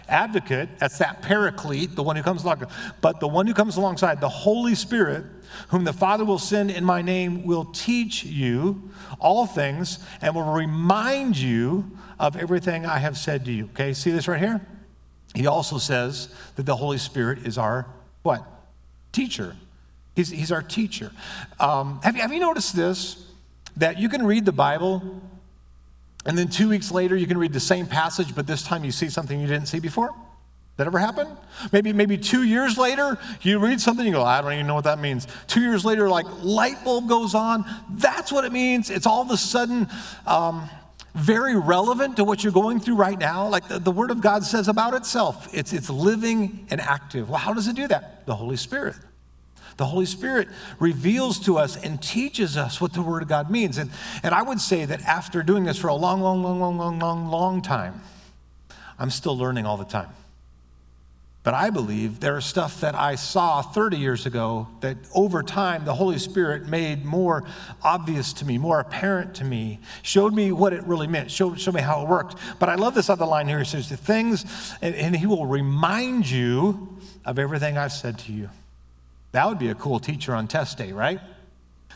Advocate, 0.09 0.69
that's 0.79 0.97
that 0.97 1.21
paraclete, 1.21 1.95
the 1.95 2.03
one 2.03 2.15
who 2.15 2.23
comes 2.23 2.43
along, 2.43 2.65
but 3.01 3.19
the 3.19 3.27
one 3.27 3.47
who 3.47 3.53
comes 3.53 3.77
alongside, 3.77 4.21
the 4.21 4.29
Holy 4.29 4.75
Spirit, 4.75 5.25
whom 5.69 5.83
the 5.83 5.93
Father 5.93 6.25
will 6.25 6.39
send 6.39 6.71
in 6.71 6.83
my 6.83 7.01
name, 7.01 7.45
will 7.45 7.65
teach 7.65 8.23
you 8.23 8.91
all 9.19 9.45
things 9.45 9.99
and 10.21 10.35
will 10.35 10.51
remind 10.51 11.37
you 11.37 11.91
of 12.19 12.35
everything 12.35 12.85
I 12.85 12.97
have 12.99 13.17
said 13.17 13.45
to 13.45 13.51
you. 13.51 13.65
Okay, 13.65 13.93
see 13.93 14.11
this 14.11 14.27
right 14.27 14.39
here? 14.39 14.65
He 15.35 15.47
also 15.47 15.77
says 15.77 16.29
that 16.55 16.65
the 16.65 16.75
Holy 16.75 16.97
Spirit 16.97 17.45
is 17.45 17.57
our 17.57 17.87
what? 18.23 18.43
Teacher. 19.11 19.55
He's, 20.15 20.29
he's 20.29 20.51
our 20.51 20.63
teacher. 20.63 21.11
Um, 21.59 22.01
have, 22.03 22.15
you, 22.15 22.21
have 22.21 22.33
you 22.33 22.39
noticed 22.39 22.75
this? 22.75 23.23
That 23.77 23.99
you 23.99 24.09
can 24.09 24.25
read 24.25 24.45
the 24.45 24.51
Bible 24.51 25.21
and 26.27 26.37
then 26.37 26.49
two 26.49 26.69
weeks 26.69 26.91
later, 26.91 27.15
you 27.15 27.25
can 27.25 27.37
read 27.37 27.53
the 27.53 27.59
same 27.59 27.87
passage, 27.87 28.35
but 28.35 28.45
this 28.45 28.61
time 28.61 28.83
you 28.83 28.91
see 28.91 29.09
something 29.09 29.39
you 29.39 29.47
didn't 29.47 29.67
see 29.67 29.79
before. 29.79 30.13
That 30.75 30.85
ever 30.85 30.99
happen? 30.99 31.27
Maybe, 31.71 31.91
maybe 31.91 32.19
two 32.19 32.43
years 32.43 32.77
later, 32.77 33.17
you 33.41 33.57
read 33.57 33.81
something, 33.81 34.05
you 34.05 34.11
go, 34.11 34.23
I 34.23 34.41
don't 34.41 34.53
even 34.53 34.67
know 34.67 34.75
what 34.75 34.83
that 34.83 34.99
means. 34.99 35.25
Two 35.47 35.61
years 35.61 35.83
later, 35.83 36.07
like 36.07 36.27
light 36.43 36.83
bulb 36.83 37.09
goes 37.09 37.33
on. 37.33 37.65
That's 37.89 38.31
what 38.31 38.45
it 38.45 38.51
means. 38.51 38.91
It's 38.91 39.07
all 39.07 39.23
of 39.23 39.31
a 39.31 39.37
sudden 39.37 39.87
um, 40.27 40.69
very 41.15 41.55
relevant 41.55 42.17
to 42.17 42.23
what 42.23 42.43
you're 42.43 42.53
going 42.53 42.79
through 42.79 42.95
right 42.95 43.17
now. 43.17 43.47
Like 43.47 43.67
the, 43.67 43.79
the 43.79 43.91
Word 43.91 44.11
of 44.11 44.21
God 44.21 44.43
says 44.43 44.67
about 44.67 44.93
itself, 44.93 45.51
it's, 45.51 45.73
it's 45.73 45.89
living 45.89 46.67
and 46.69 46.79
active. 46.79 47.29
Well, 47.29 47.39
how 47.39 47.53
does 47.53 47.67
it 47.67 47.75
do 47.75 47.87
that? 47.87 48.27
The 48.27 48.35
Holy 48.35 48.57
Spirit. 48.57 48.97
The 49.77 49.85
Holy 49.85 50.07
Spirit 50.07 50.49
reveals 50.79 51.39
to 51.41 51.57
us 51.57 51.77
and 51.77 52.01
teaches 52.01 52.57
us 52.57 52.81
what 52.81 52.93
the 52.93 53.01
Word 53.01 53.21
of 53.21 53.29
God 53.29 53.49
means. 53.49 53.77
And, 53.77 53.91
and 54.23 54.33
I 54.33 54.41
would 54.41 54.59
say 54.59 54.85
that 54.85 55.03
after 55.03 55.43
doing 55.43 55.65
this 55.65 55.77
for 55.77 55.87
a 55.87 55.95
long, 55.95 56.21
long, 56.21 56.43
long, 56.43 56.59
long, 56.59 56.77
long, 56.77 56.99
long, 56.99 57.27
long 57.27 57.61
time, 57.61 58.01
I'm 58.97 59.11
still 59.11 59.37
learning 59.37 59.67
all 59.67 59.77
the 59.77 59.85
time. 59.85 60.09
But 61.43 61.53
I 61.53 61.69
believe 61.69 62.19
there 62.19 62.37
is 62.37 62.43
stuff 62.43 62.81
that 62.81 62.93
I 62.93 63.15
saw 63.15 63.61
30 63.61 63.95
years 63.95 64.25
ago 64.25 64.67
that 64.81 64.97
over 65.15 65.41
time 65.41 65.85
the 65.85 65.93
Holy 65.93 66.17
Spirit 66.17 66.67
made 66.67 67.05
more 67.05 67.45
obvious 67.81 68.33
to 68.33 68.45
me, 68.45 68.57
more 68.57 68.81
apparent 68.81 69.35
to 69.35 69.45
me, 69.45 69.79
showed 70.01 70.33
me 70.33 70.51
what 70.51 70.73
it 70.73 70.83
really 70.83 71.07
meant, 71.07 71.31
showed, 71.31 71.57
showed 71.57 71.75
me 71.75 71.79
how 71.79 72.01
it 72.01 72.09
worked. 72.09 72.35
But 72.59 72.67
I 72.67 72.75
love 72.75 72.95
this 72.95 73.09
other 73.09 73.25
line 73.25 73.47
here. 73.47 73.59
It 73.59 73.67
says, 73.67 73.87
The 73.87 73.95
things, 73.95 74.43
and, 74.81 74.93
and 74.95 75.15
He 75.15 75.25
will 75.25 75.45
remind 75.45 76.29
you 76.29 76.97
of 77.23 77.39
everything 77.39 77.77
I've 77.77 77.93
said 77.93 78.19
to 78.19 78.33
you. 78.33 78.49
That 79.31 79.47
would 79.47 79.59
be 79.59 79.69
a 79.69 79.75
cool 79.75 79.99
teacher 79.99 80.33
on 80.33 80.47
test 80.47 80.77
day, 80.77 80.91
right? 80.91 81.19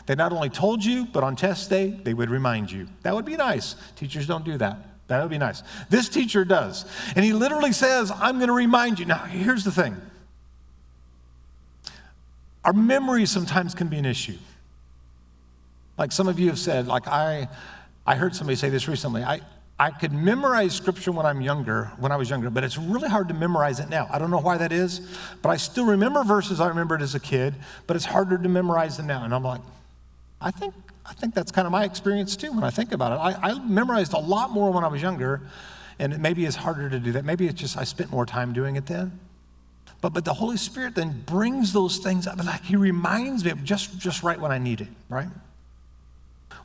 They 0.06 0.14
not 0.14 0.32
only 0.32 0.50
told 0.50 0.84
you, 0.84 1.06
but 1.06 1.22
on 1.22 1.36
test 1.36 1.70
day, 1.70 1.90
they 1.90 2.14
would 2.14 2.30
remind 2.30 2.70
you. 2.70 2.88
That 3.02 3.14
would 3.14 3.24
be 3.24 3.36
nice. 3.36 3.76
Teachers 3.96 4.26
don't 4.26 4.44
do 4.44 4.58
that. 4.58 4.78
That 5.08 5.20
would 5.22 5.30
be 5.30 5.38
nice. 5.38 5.62
This 5.90 6.08
teacher 6.08 6.44
does. 6.44 6.84
And 7.14 7.24
he 7.24 7.32
literally 7.32 7.72
says, 7.72 8.10
I'm 8.10 8.36
going 8.36 8.48
to 8.48 8.54
remind 8.54 8.98
you. 8.98 9.04
Now, 9.04 9.24
here's 9.24 9.64
the 9.64 9.72
thing 9.72 9.96
our 12.64 12.72
memory 12.72 13.26
sometimes 13.26 13.74
can 13.74 13.88
be 13.88 13.98
an 13.98 14.04
issue. 14.04 14.38
Like 15.98 16.12
some 16.12 16.28
of 16.28 16.38
you 16.38 16.48
have 16.48 16.58
said, 16.58 16.86
like 16.86 17.06
I, 17.06 17.48
I 18.06 18.14
heard 18.14 18.34
somebody 18.34 18.56
say 18.56 18.68
this 18.68 18.88
recently. 18.88 19.22
I, 19.22 19.40
I 19.78 19.90
could 19.90 20.12
memorize 20.12 20.74
scripture 20.74 21.10
when 21.10 21.26
I'm 21.26 21.40
younger, 21.40 21.90
when 21.98 22.12
I 22.12 22.16
was 22.16 22.30
younger, 22.30 22.50
but 22.50 22.62
it's 22.62 22.78
really 22.78 23.08
hard 23.08 23.28
to 23.28 23.34
memorize 23.34 23.80
it 23.80 23.88
now. 23.88 24.08
I 24.12 24.18
don't 24.18 24.30
know 24.30 24.38
why 24.38 24.56
that 24.58 24.70
is, 24.70 25.00
but 25.40 25.48
I 25.48 25.56
still 25.56 25.86
remember 25.86 26.22
verses 26.22 26.60
I 26.60 26.68
remembered 26.68 27.02
as 27.02 27.14
a 27.14 27.20
kid, 27.20 27.54
but 27.86 27.96
it's 27.96 28.04
harder 28.04 28.38
to 28.38 28.48
memorize 28.48 28.96
them 28.96 29.06
now. 29.06 29.24
And 29.24 29.34
I'm 29.34 29.42
like, 29.42 29.60
I 30.40 30.50
think, 30.50 30.74
I 31.04 31.14
think 31.14 31.34
that's 31.34 31.50
kind 31.50 31.66
of 31.66 31.72
my 31.72 31.84
experience 31.84 32.36
too 32.36 32.52
when 32.52 32.64
I 32.64 32.70
think 32.70 32.92
about 32.92 33.12
it. 33.12 33.16
I, 33.16 33.50
I 33.50 33.58
memorized 33.58 34.12
a 34.12 34.18
lot 34.18 34.50
more 34.50 34.70
when 34.70 34.84
I 34.84 34.88
was 34.88 35.02
younger, 35.02 35.40
and 35.98 36.12
it 36.12 36.20
maybe 36.20 36.44
it's 36.44 36.56
harder 36.56 36.88
to 36.88 37.00
do 37.00 37.12
that. 37.12 37.24
Maybe 37.24 37.46
it's 37.48 37.60
just 37.60 37.76
I 37.76 37.84
spent 37.84 38.10
more 38.10 38.26
time 38.26 38.52
doing 38.52 38.76
it 38.76 38.86
then. 38.86 39.18
But, 40.00 40.12
but 40.12 40.24
the 40.24 40.34
Holy 40.34 40.56
Spirit 40.56 40.96
then 40.96 41.22
brings 41.26 41.72
those 41.72 41.98
things 41.98 42.26
up, 42.26 42.36
like 42.44 42.62
He 42.62 42.76
reminds 42.76 43.44
me 43.44 43.50
of 43.50 43.64
just, 43.64 43.98
just 43.98 44.22
right 44.22 44.38
when 44.38 44.52
I 44.52 44.58
need 44.58 44.80
it, 44.80 44.88
right? 45.08 45.28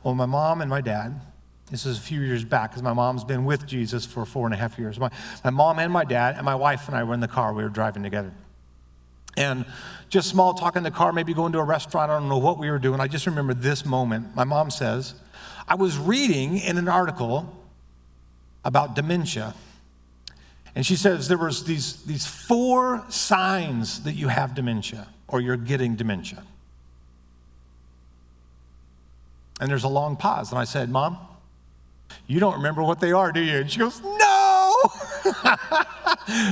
Well, 0.02 0.14
my 0.14 0.26
mom 0.26 0.60
and 0.60 0.68
my 0.68 0.80
dad, 0.80 1.20
this 1.70 1.84
is 1.84 1.98
a 1.98 2.00
few 2.00 2.20
years 2.20 2.44
back 2.44 2.70
because 2.70 2.82
my 2.82 2.92
mom's 2.92 3.24
been 3.24 3.44
with 3.44 3.66
Jesus 3.66 4.06
for 4.06 4.24
four 4.24 4.46
and 4.46 4.54
a 4.54 4.56
half 4.56 4.78
years. 4.78 4.98
My, 4.98 5.10
my 5.44 5.50
mom 5.50 5.78
and 5.78 5.92
my 5.92 6.04
dad, 6.04 6.36
and 6.36 6.44
my 6.44 6.54
wife 6.54 6.88
and 6.88 6.96
I 6.96 7.04
were 7.04 7.14
in 7.14 7.20
the 7.20 7.28
car. 7.28 7.52
We 7.52 7.62
were 7.62 7.68
driving 7.68 8.02
together. 8.02 8.32
And 9.36 9.64
just 10.08 10.28
small 10.28 10.54
talk 10.54 10.76
in 10.76 10.82
the 10.82 10.90
car, 10.90 11.12
maybe 11.12 11.34
going 11.34 11.52
to 11.52 11.58
a 11.58 11.64
restaurant. 11.64 12.10
I 12.10 12.18
don't 12.18 12.28
know 12.28 12.38
what 12.38 12.58
we 12.58 12.70
were 12.70 12.78
doing. 12.78 13.00
I 13.00 13.06
just 13.06 13.26
remember 13.26 13.54
this 13.54 13.84
moment. 13.84 14.34
My 14.34 14.44
mom 14.44 14.70
says, 14.70 15.14
I 15.68 15.74
was 15.74 15.98
reading 15.98 16.58
in 16.58 16.78
an 16.78 16.88
article 16.88 17.54
about 18.64 18.96
dementia. 18.96 19.54
And 20.74 20.84
she 20.84 20.96
says 20.96 21.28
there 21.28 21.38
was 21.38 21.64
these, 21.64 22.02
these 22.04 22.26
four 22.26 23.04
signs 23.10 24.02
that 24.04 24.14
you 24.14 24.28
have 24.28 24.54
dementia 24.54 25.08
or 25.28 25.40
you're 25.40 25.56
getting 25.56 25.94
dementia. 25.94 26.42
And 29.60 29.70
there's 29.70 29.84
a 29.84 29.88
long 29.88 30.16
pause. 30.16 30.50
And 30.50 30.58
I 30.58 30.64
said, 30.64 30.88
Mom, 30.88 31.18
you 32.26 32.40
don't 32.40 32.54
remember 32.54 32.82
what 32.82 33.00
they 33.00 33.12
are, 33.12 33.32
do 33.32 33.40
you? 33.40 33.58
And 33.58 33.70
she 33.70 33.78
goes, 33.78 34.02
No. 34.02 34.74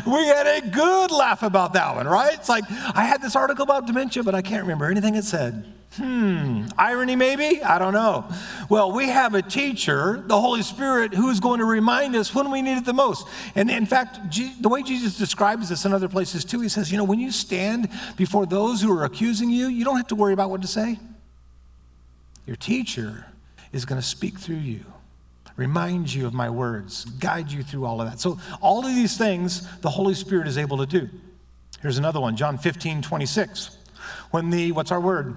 we 0.06 0.26
had 0.26 0.46
a 0.46 0.68
good 0.70 1.10
laugh 1.10 1.42
about 1.42 1.74
that 1.74 1.94
one, 1.94 2.06
right? 2.06 2.34
It's 2.34 2.48
like, 2.48 2.64
I 2.70 3.04
had 3.04 3.22
this 3.22 3.36
article 3.36 3.62
about 3.62 3.86
dementia, 3.86 4.22
but 4.22 4.34
I 4.34 4.42
can't 4.42 4.62
remember 4.62 4.86
anything 4.86 5.14
it 5.14 5.24
said. 5.24 5.72
Hmm, 5.96 6.64
irony 6.76 7.16
maybe? 7.16 7.62
I 7.62 7.78
don't 7.78 7.94
know. 7.94 8.28
Well, 8.68 8.92
we 8.92 9.08
have 9.08 9.34
a 9.34 9.40
teacher, 9.40 10.22
the 10.26 10.38
Holy 10.38 10.62
Spirit, 10.62 11.14
who 11.14 11.30
is 11.30 11.40
going 11.40 11.60
to 11.60 11.64
remind 11.64 12.16
us 12.16 12.34
when 12.34 12.50
we 12.50 12.60
need 12.60 12.78
it 12.78 12.84
the 12.84 12.92
most. 12.92 13.26
And 13.54 13.70
in 13.70 13.86
fact, 13.86 14.18
the 14.60 14.68
way 14.68 14.82
Jesus 14.82 15.16
describes 15.16 15.68
this 15.68 15.84
in 15.84 15.92
other 15.94 16.08
places 16.08 16.44
too, 16.44 16.60
he 16.60 16.68
says, 16.68 16.90
you 16.90 16.98
know, 16.98 17.04
when 17.04 17.20
you 17.20 17.30
stand 17.30 17.88
before 18.16 18.44
those 18.44 18.82
who 18.82 18.96
are 18.98 19.04
accusing 19.04 19.48
you, 19.48 19.68
you 19.68 19.84
don't 19.84 19.96
have 19.96 20.08
to 20.08 20.14
worry 20.14 20.32
about 20.34 20.50
what 20.50 20.60
to 20.62 20.68
say. 20.68 20.98
Your 22.46 22.56
teacher 22.56 23.26
is 23.72 23.84
going 23.84 24.00
to 24.00 24.06
speak 24.06 24.38
through 24.38 24.56
you 24.56 24.84
remind 25.56 26.12
you 26.12 26.26
of 26.26 26.34
my 26.34 26.50
words, 26.50 27.04
guide 27.04 27.50
you 27.50 27.62
through 27.62 27.84
all 27.84 28.00
of 28.00 28.10
that. 28.10 28.20
So, 28.20 28.38
all 28.60 28.86
of 28.86 28.94
these 28.94 29.16
things 29.16 29.66
the 29.80 29.90
Holy 29.90 30.14
Spirit 30.14 30.46
is 30.46 30.58
able 30.58 30.78
to 30.78 30.86
do. 30.86 31.08
Here's 31.80 31.98
another 31.98 32.20
one 32.20 32.36
John 32.36 32.58
15, 32.58 33.02
26. 33.02 33.76
When 34.30 34.50
the, 34.50 34.72
what's 34.72 34.92
our 34.92 35.00
word? 35.00 35.36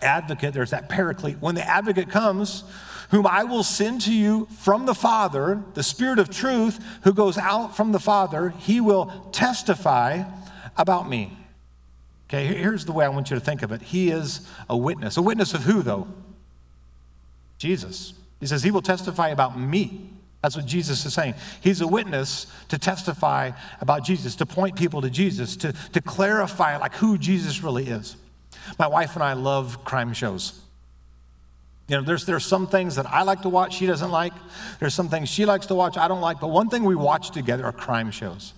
Advocate, 0.00 0.52
there's 0.52 0.70
that 0.70 0.88
paraclete. 0.88 1.36
When 1.40 1.54
the 1.54 1.66
advocate 1.66 2.10
comes, 2.10 2.64
whom 3.10 3.26
I 3.26 3.44
will 3.44 3.62
send 3.62 4.00
to 4.02 4.14
you 4.14 4.46
from 4.58 4.86
the 4.86 4.94
Father, 4.94 5.62
the 5.74 5.82
Spirit 5.82 6.18
of 6.18 6.30
truth, 6.30 6.82
who 7.04 7.12
goes 7.12 7.38
out 7.38 7.76
from 7.76 7.92
the 7.92 8.00
Father, 8.00 8.50
he 8.58 8.80
will 8.80 9.28
testify 9.32 10.24
about 10.76 11.08
me. 11.08 11.36
Okay, 12.28 12.46
here's 12.46 12.86
the 12.86 12.92
way 12.92 13.04
I 13.04 13.08
want 13.08 13.30
you 13.30 13.38
to 13.38 13.44
think 13.44 13.62
of 13.62 13.72
it. 13.72 13.82
He 13.82 14.10
is 14.10 14.48
a 14.68 14.76
witness. 14.76 15.18
A 15.18 15.22
witness 15.22 15.52
of 15.52 15.64
who, 15.64 15.82
though? 15.82 16.08
Jesus. 17.58 18.14
He 18.42 18.48
says, 18.48 18.64
He 18.64 18.72
will 18.72 18.82
testify 18.82 19.28
about 19.28 19.56
me. 19.56 20.10
That's 20.42 20.56
what 20.56 20.66
Jesus 20.66 21.06
is 21.06 21.14
saying. 21.14 21.34
He's 21.60 21.80
a 21.80 21.86
witness 21.86 22.48
to 22.70 22.76
testify 22.76 23.52
about 23.80 24.02
Jesus, 24.02 24.34
to 24.34 24.46
point 24.46 24.74
people 24.74 25.00
to 25.02 25.10
Jesus, 25.10 25.54
to, 25.58 25.72
to 25.92 26.00
clarify 26.00 26.76
like 26.76 26.92
who 26.94 27.16
Jesus 27.16 27.62
really 27.62 27.86
is. 27.86 28.16
My 28.80 28.88
wife 28.88 29.14
and 29.14 29.22
I 29.22 29.34
love 29.34 29.84
crime 29.84 30.12
shows. 30.12 30.60
You 31.86 31.98
know, 31.98 32.02
there's, 32.02 32.26
there's 32.26 32.44
some 32.44 32.66
things 32.66 32.96
that 32.96 33.06
I 33.06 33.22
like 33.22 33.42
to 33.42 33.48
watch, 33.48 33.76
she 33.76 33.86
doesn't 33.86 34.10
like. 34.10 34.32
There's 34.80 34.94
some 34.94 35.08
things 35.08 35.28
she 35.28 35.44
likes 35.44 35.66
to 35.66 35.76
watch, 35.76 35.96
I 35.96 36.08
don't 36.08 36.20
like. 36.20 36.40
But 36.40 36.48
one 36.48 36.68
thing 36.68 36.82
we 36.82 36.96
watch 36.96 37.30
together 37.30 37.64
are 37.64 37.72
crime 37.72 38.10
shows. 38.10 38.54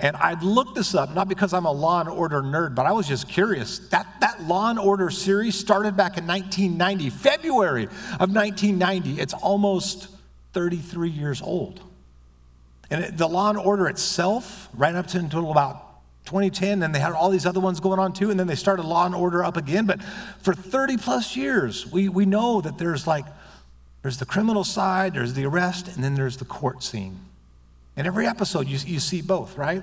And 0.00 0.16
I'd 0.16 0.42
looked 0.42 0.76
this 0.76 0.94
up, 0.94 1.14
not 1.14 1.28
because 1.28 1.52
I'm 1.52 1.66
a 1.66 1.72
Law 1.72 2.00
and 2.00 2.08
Order 2.08 2.40
nerd, 2.40 2.74
but 2.74 2.86
I 2.86 2.92
was 2.92 3.06
just 3.06 3.28
curious. 3.28 3.78
That, 3.90 4.06
that 4.22 4.42
Law 4.42 4.70
and 4.70 4.78
Order 4.78 5.10
series 5.10 5.58
started 5.58 5.94
back 5.94 6.16
in 6.16 6.26
1990, 6.26 7.10
February 7.10 7.84
of 7.84 8.34
1990. 8.34 9.20
It's 9.20 9.34
almost 9.34 10.08
33 10.54 11.10
years 11.10 11.42
old. 11.42 11.82
And 12.90 13.16
the 13.16 13.28
Law 13.28 13.50
and 13.50 13.58
Order 13.58 13.88
itself, 13.88 14.70
ran 14.72 14.96
up 14.96 15.06
to 15.08 15.18
until 15.18 15.50
about 15.50 15.86
2010, 16.24 16.82
and 16.82 16.94
they 16.94 16.98
had 16.98 17.12
all 17.12 17.28
these 17.28 17.44
other 17.44 17.60
ones 17.60 17.78
going 17.78 17.98
on 17.98 18.14
too, 18.14 18.30
and 18.30 18.40
then 18.40 18.46
they 18.46 18.54
started 18.54 18.86
Law 18.86 19.04
and 19.04 19.14
Order 19.14 19.44
up 19.44 19.58
again. 19.58 19.84
But 19.84 20.02
for 20.40 20.54
30 20.54 20.96
plus 20.96 21.36
years, 21.36 21.86
we, 21.92 22.08
we 22.08 22.24
know 22.24 22.62
that 22.62 22.78
there's 22.78 23.06
like, 23.06 23.26
there's 24.00 24.16
the 24.16 24.26
criminal 24.26 24.64
side, 24.64 25.12
there's 25.12 25.34
the 25.34 25.44
arrest, 25.44 25.88
and 25.88 26.02
then 26.02 26.14
there's 26.14 26.38
the 26.38 26.46
court 26.46 26.82
scene. 26.82 27.18
In 28.00 28.06
every 28.06 28.26
episode, 28.26 28.66
you, 28.66 28.78
you 28.86 28.98
see 28.98 29.20
both, 29.20 29.58
right? 29.58 29.82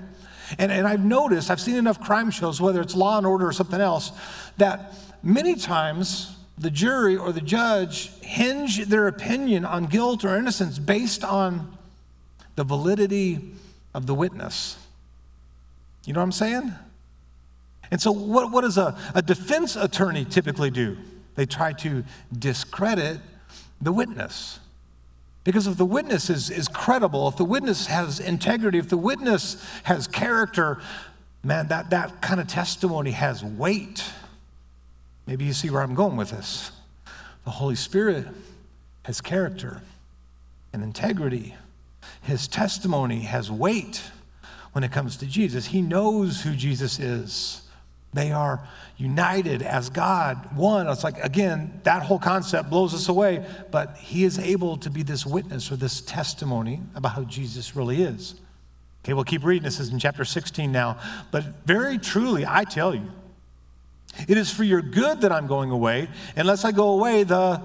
And, 0.58 0.72
and 0.72 0.88
I've 0.88 1.04
noticed, 1.04 1.52
I've 1.52 1.60
seen 1.60 1.76
enough 1.76 2.00
crime 2.00 2.32
shows, 2.32 2.60
whether 2.60 2.80
it's 2.80 2.96
Law 2.96 3.16
and 3.16 3.24
Order 3.24 3.46
or 3.46 3.52
something 3.52 3.80
else, 3.80 4.10
that 4.56 4.92
many 5.22 5.54
times 5.54 6.36
the 6.58 6.68
jury 6.68 7.16
or 7.16 7.30
the 7.30 7.40
judge 7.40 8.10
hinge 8.20 8.86
their 8.86 9.06
opinion 9.06 9.64
on 9.64 9.86
guilt 9.86 10.24
or 10.24 10.36
innocence 10.36 10.80
based 10.80 11.22
on 11.22 11.78
the 12.56 12.64
validity 12.64 13.52
of 13.94 14.06
the 14.06 14.14
witness. 14.14 14.84
You 16.04 16.12
know 16.12 16.18
what 16.18 16.24
I'm 16.24 16.32
saying? 16.32 16.72
And 17.92 18.00
so, 18.00 18.10
what, 18.10 18.50
what 18.50 18.62
does 18.62 18.78
a, 18.78 18.98
a 19.14 19.22
defense 19.22 19.76
attorney 19.76 20.24
typically 20.24 20.70
do? 20.72 20.96
They 21.36 21.46
try 21.46 21.72
to 21.74 22.02
discredit 22.36 23.20
the 23.80 23.92
witness. 23.92 24.58
Because 25.48 25.66
if 25.66 25.78
the 25.78 25.86
witness 25.86 26.28
is, 26.28 26.50
is 26.50 26.68
credible, 26.68 27.26
if 27.26 27.38
the 27.38 27.44
witness 27.46 27.86
has 27.86 28.20
integrity, 28.20 28.76
if 28.76 28.90
the 28.90 28.98
witness 28.98 29.56
has 29.84 30.06
character, 30.06 30.78
man, 31.42 31.68
that, 31.68 31.88
that 31.88 32.20
kind 32.20 32.38
of 32.38 32.46
testimony 32.46 33.12
has 33.12 33.42
weight. 33.42 34.04
Maybe 35.26 35.46
you 35.46 35.54
see 35.54 35.70
where 35.70 35.80
I'm 35.80 35.94
going 35.94 36.18
with 36.18 36.32
this. 36.32 36.70
The 37.46 37.50
Holy 37.52 37.76
Spirit 37.76 38.26
has 39.04 39.22
character 39.22 39.80
and 40.74 40.82
integrity. 40.82 41.54
His 42.20 42.46
testimony 42.46 43.20
has 43.20 43.50
weight 43.50 44.02
when 44.72 44.84
it 44.84 44.92
comes 44.92 45.16
to 45.16 45.24
Jesus. 45.24 45.68
He 45.68 45.80
knows 45.80 46.42
who 46.42 46.54
Jesus 46.54 46.98
is. 46.98 47.62
They 48.18 48.32
are 48.32 48.66
united 48.96 49.62
as 49.62 49.90
God, 49.90 50.56
one. 50.56 50.88
It's 50.88 51.04
like, 51.04 51.22
again, 51.22 51.80
that 51.84 52.02
whole 52.02 52.18
concept 52.18 52.68
blows 52.68 52.92
us 52.92 53.08
away, 53.08 53.46
but 53.70 53.96
he 53.96 54.24
is 54.24 54.40
able 54.40 54.76
to 54.78 54.90
be 54.90 55.04
this 55.04 55.24
witness 55.24 55.70
or 55.70 55.76
this 55.76 56.00
testimony 56.00 56.80
about 56.96 57.12
how 57.12 57.22
Jesus 57.22 57.76
really 57.76 58.02
is. 58.02 58.34
Okay, 59.04 59.12
we'll 59.14 59.22
keep 59.22 59.44
reading. 59.44 59.62
This 59.62 59.78
is 59.78 59.90
in 59.90 60.00
chapter 60.00 60.24
16 60.24 60.72
now. 60.72 60.98
But 61.30 61.64
very 61.64 61.96
truly, 61.96 62.44
I 62.44 62.64
tell 62.64 62.92
you, 62.92 63.08
it 64.26 64.36
is 64.36 64.50
for 64.50 64.64
your 64.64 64.82
good 64.82 65.20
that 65.20 65.30
I'm 65.30 65.46
going 65.46 65.70
away. 65.70 66.08
Unless 66.34 66.64
I 66.64 66.72
go 66.72 66.88
away, 66.88 67.22
the 67.22 67.62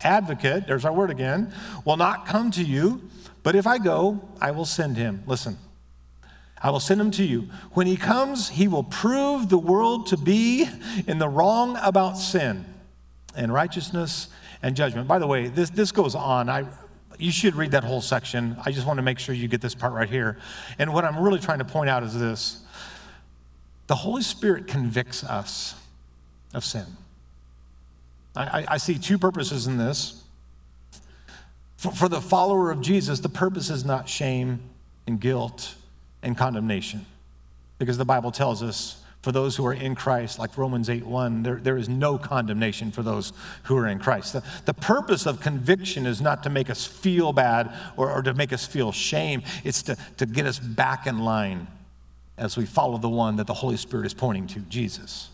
advocate, 0.00 0.66
there's 0.66 0.86
our 0.86 0.94
word 0.94 1.10
again, 1.10 1.52
will 1.84 1.98
not 1.98 2.24
come 2.24 2.50
to 2.52 2.62
you. 2.62 3.02
But 3.42 3.54
if 3.54 3.66
I 3.66 3.76
go, 3.76 4.26
I 4.40 4.52
will 4.52 4.64
send 4.64 4.96
him. 4.96 5.22
Listen, 5.26 5.58
I 6.62 6.70
will 6.70 6.80
send 6.80 7.00
him 7.00 7.10
to 7.12 7.24
you. 7.24 7.48
When 7.72 7.86
he 7.86 7.96
comes, 7.96 8.48
he 8.48 8.68
will 8.68 8.84
prove 8.84 9.48
the 9.48 9.58
world 9.58 10.06
to 10.08 10.16
be 10.16 10.68
in 11.08 11.18
the 11.18 11.28
wrong 11.28 11.76
about 11.82 12.16
sin 12.16 12.64
and 13.34 13.52
righteousness 13.52 14.28
and 14.62 14.76
judgment. 14.76 15.08
By 15.08 15.18
the 15.18 15.26
way, 15.26 15.48
this, 15.48 15.70
this 15.70 15.90
goes 15.90 16.14
on. 16.14 16.48
I, 16.48 16.66
you 17.18 17.32
should 17.32 17.56
read 17.56 17.72
that 17.72 17.82
whole 17.82 18.00
section. 18.00 18.56
I 18.64 18.70
just 18.70 18.86
want 18.86 18.98
to 18.98 19.02
make 19.02 19.18
sure 19.18 19.34
you 19.34 19.48
get 19.48 19.60
this 19.60 19.74
part 19.74 19.92
right 19.92 20.08
here. 20.08 20.38
And 20.78 20.92
what 20.94 21.04
I'm 21.04 21.18
really 21.18 21.40
trying 21.40 21.58
to 21.58 21.64
point 21.64 21.90
out 21.90 22.04
is 22.04 22.18
this 22.18 22.62
the 23.88 23.96
Holy 23.96 24.22
Spirit 24.22 24.68
convicts 24.68 25.24
us 25.24 25.74
of 26.54 26.64
sin. 26.64 26.86
I, 28.36 28.64
I, 28.66 28.76
see 28.78 28.98
two 28.98 29.18
purposes 29.18 29.66
in 29.66 29.76
this. 29.76 30.22
For, 31.76 31.90
for 31.92 32.08
the 32.08 32.20
follower 32.20 32.70
of 32.70 32.80
Jesus, 32.80 33.20
the 33.20 33.28
purpose 33.28 33.68
is 33.68 33.84
not 33.84 34.08
shame 34.08 34.60
and 35.06 35.20
guilt 35.20 35.74
and 36.22 36.36
condemnation. 36.36 37.06
Because 37.78 37.98
the 37.98 38.04
Bible 38.04 38.30
tells 38.30 38.62
us 38.62 39.02
for 39.22 39.30
those 39.30 39.56
who 39.56 39.64
are 39.66 39.72
in 39.72 39.94
Christ, 39.94 40.38
like 40.38 40.58
Romans 40.58 40.90
8 40.90 41.06
1, 41.06 41.42
there, 41.44 41.56
there 41.56 41.76
is 41.76 41.88
no 41.88 42.18
condemnation 42.18 42.90
for 42.90 43.02
those 43.02 43.32
who 43.64 43.76
are 43.76 43.86
in 43.86 44.00
Christ. 44.00 44.32
The, 44.32 44.42
the 44.64 44.74
purpose 44.74 45.26
of 45.26 45.40
conviction 45.40 46.06
is 46.06 46.20
not 46.20 46.42
to 46.42 46.50
make 46.50 46.68
us 46.68 46.86
feel 46.86 47.32
bad 47.32 47.72
or, 47.96 48.10
or 48.10 48.22
to 48.22 48.34
make 48.34 48.52
us 48.52 48.66
feel 48.66 48.90
shame, 48.90 49.42
it's 49.62 49.82
to, 49.82 49.96
to 50.16 50.26
get 50.26 50.46
us 50.46 50.58
back 50.58 51.06
in 51.06 51.20
line 51.20 51.68
as 52.36 52.56
we 52.56 52.66
follow 52.66 52.98
the 52.98 53.08
one 53.08 53.36
that 53.36 53.46
the 53.46 53.54
Holy 53.54 53.76
Spirit 53.76 54.06
is 54.06 54.14
pointing 54.14 54.48
to, 54.48 54.60
Jesus. 54.60 55.28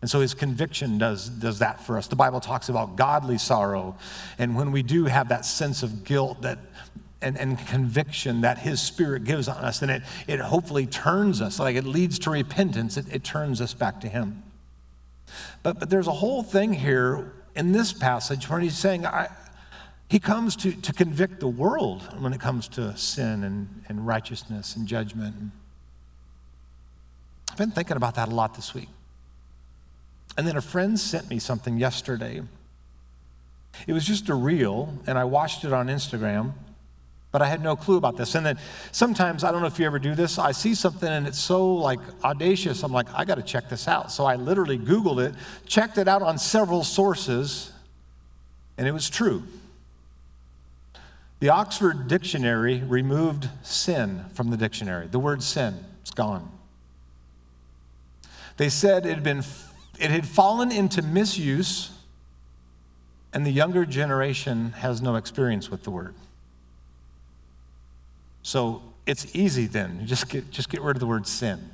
And 0.00 0.08
so 0.08 0.20
his 0.20 0.32
conviction 0.32 0.96
does, 0.96 1.28
does 1.28 1.58
that 1.58 1.80
for 1.80 1.98
us. 1.98 2.06
The 2.06 2.16
Bible 2.16 2.40
talks 2.40 2.68
about 2.68 2.96
godly 2.96 3.38
sorrow. 3.38 3.96
And 4.38 4.54
when 4.54 4.72
we 4.72 4.82
do 4.82 5.06
have 5.06 5.28
that 5.28 5.44
sense 5.44 5.82
of 5.82 6.04
guilt 6.04 6.42
that, 6.42 6.58
and, 7.22 7.38
and 7.38 7.58
conviction 7.66 8.40
that 8.40 8.58
his 8.58 8.80
spirit 8.80 9.24
gives 9.24 9.48
on 9.48 9.62
us, 9.64 9.82
And 9.82 9.90
it, 9.90 10.02
it 10.26 10.40
hopefully 10.40 10.86
turns 10.86 11.40
us, 11.40 11.58
like 11.58 11.76
it 11.76 11.84
leads 11.84 12.18
to 12.20 12.30
repentance, 12.30 12.96
it, 12.96 13.06
it 13.12 13.24
turns 13.24 13.60
us 13.60 13.74
back 13.74 14.00
to 14.00 14.08
him. 14.08 14.42
But, 15.62 15.78
but 15.78 15.90
there's 15.90 16.06
a 16.06 16.12
whole 16.12 16.42
thing 16.42 16.72
here 16.72 17.32
in 17.54 17.72
this 17.72 17.92
passage 17.92 18.48
where 18.48 18.60
he's 18.60 18.76
saying, 18.76 19.06
I, 19.06 19.28
he 20.08 20.18
comes 20.18 20.56
to, 20.56 20.72
to 20.72 20.92
convict 20.92 21.40
the 21.40 21.48
world 21.48 22.02
when 22.20 22.32
it 22.32 22.40
comes 22.40 22.66
to 22.68 22.96
sin 22.96 23.44
and, 23.44 23.82
and 23.88 24.06
righteousness 24.06 24.74
and 24.74 24.86
judgment. 24.86 25.36
I've 27.50 27.58
been 27.58 27.70
thinking 27.70 27.96
about 27.96 28.14
that 28.16 28.28
a 28.28 28.34
lot 28.34 28.54
this 28.54 28.74
week. 28.74 28.88
And 30.36 30.46
then 30.46 30.56
a 30.56 30.62
friend 30.62 30.98
sent 30.98 31.28
me 31.28 31.38
something 31.38 31.78
yesterday. 31.78 32.42
It 33.86 33.92
was 33.92 34.04
just 34.04 34.28
a 34.28 34.34
reel, 34.34 34.94
and 35.06 35.18
I 35.18 35.24
watched 35.24 35.64
it 35.64 35.72
on 35.72 35.88
Instagram, 35.88 36.54
but 37.32 37.42
I 37.42 37.46
had 37.46 37.62
no 37.62 37.76
clue 37.76 37.96
about 37.96 38.16
this. 38.16 38.34
And 38.34 38.44
then 38.44 38.58
sometimes, 38.92 39.44
I 39.44 39.52
don't 39.52 39.60
know 39.60 39.66
if 39.66 39.78
you 39.78 39.86
ever 39.86 39.98
do 39.98 40.14
this, 40.14 40.38
I 40.38 40.52
see 40.52 40.74
something 40.74 41.08
and 41.08 41.26
it's 41.26 41.38
so 41.38 41.74
like 41.74 42.00
audacious, 42.24 42.82
I'm 42.82 42.92
like, 42.92 43.06
I 43.14 43.24
got 43.24 43.36
to 43.36 43.42
check 43.42 43.68
this 43.68 43.86
out. 43.86 44.10
So 44.10 44.24
I 44.24 44.36
literally 44.36 44.78
Googled 44.78 45.24
it, 45.24 45.34
checked 45.66 45.98
it 45.98 46.08
out 46.08 46.22
on 46.22 46.38
several 46.38 46.82
sources, 46.82 47.72
and 48.76 48.88
it 48.88 48.92
was 48.92 49.08
true. 49.08 49.44
The 51.38 51.48
Oxford 51.48 52.06
Dictionary 52.06 52.82
removed 52.82 53.48
sin 53.62 54.26
from 54.34 54.50
the 54.50 54.56
dictionary. 54.56 55.06
The 55.06 55.18
word 55.18 55.42
sin, 55.42 55.74
it's 56.02 56.10
gone. 56.10 56.50
They 58.58 58.68
said 58.68 59.06
it 59.06 59.14
had, 59.14 59.22
been, 59.22 59.42
it 59.98 60.10
had 60.10 60.26
fallen 60.26 60.70
into 60.70 61.00
misuse, 61.00 61.92
and 63.32 63.46
the 63.46 63.50
younger 63.50 63.86
generation 63.86 64.72
has 64.72 65.00
no 65.00 65.16
experience 65.16 65.70
with 65.70 65.84
the 65.84 65.90
word. 65.90 66.14
So 68.42 68.82
it's 69.06 69.34
easy 69.34 69.66
then. 69.66 70.06
just 70.06 70.28
get, 70.28 70.50
just 70.50 70.68
get 70.68 70.82
rid 70.82 70.96
of 70.96 71.00
the 71.00 71.06
word 71.06 71.26
sin. 71.26 71.70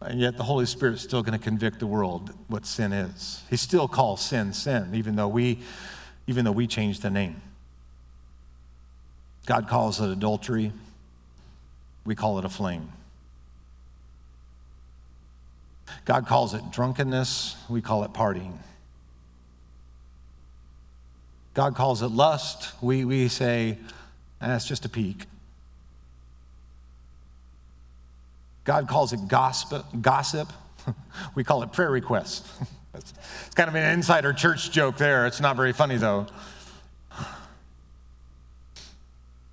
And 0.00 0.20
yet 0.20 0.36
the 0.36 0.42
Holy 0.42 0.66
Spirit's 0.66 1.02
still 1.02 1.22
going 1.22 1.38
to 1.38 1.42
convict 1.42 1.78
the 1.78 1.86
world 1.86 2.32
what 2.48 2.66
sin 2.66 2.92
is. 2.92 3.42
He 3.48 3.56
still 3.56 3.86
calls 3.86 4.20
sin 4.20 4.52
sin, 4.52 4.94
even 4.94 5.14
though 5.16 5.28
we, 5.28 5.60
even 6.26 6.44
though 6.44 6.52
we 6.52 6.66
changed 6.66 7.02
the 7.02 7.10
name. 7.10 7.40
God 9.46 9.68
calls 9.68 10.00
it 10.00 10.10
adultery. 10.10 10.72
We 12.04 12.14
call 12.14 12.38
it 12.38 12.44
a 12.44 12.48
flame. 12.48 12.92
God 16.04 16.26
calls 16.26 16.54
it 16.54 16.62
drunkenness, 16.72 17.56
we 17.68 17.80
call 17.80 18.02
it 18.04 18.12
partying. 18.12 18.56
God 21.54 21.74
calls 21.74 22.02
it 22.02 22.08
lust, 22.08 22.72
we, 22.82 23.04
we 23.04 23.28
say, 23.28 23.78
Ah, 24.42 24.48
that's 24.48 24.66
just 24.66 24.84
a 24.84 24.88
peek. 24.88 25.26
God 28.64 28.88
calls 28.88 29.12
it 29.12 29.28
gossip, 29.28 29.86
gossip. 30.00 30.52
we 31.34 31.44
call 31.44 31.62
it 31.62 31.72
prayer 31.72 31.90
requests. 31.90 32.52
it's 32.94 33.12
kind 33.54 33.68
of 33.68 33.76
an 33.76 33.92
insider 33.92 34.32
church 34.32 34.72
joke 34.72 34.96
there. 34.96 35.26
It's 35.26 35.40
not 35.40 35.56
very 35.56 35.72
funny, 35.72 35.96
though. 35.96 36.26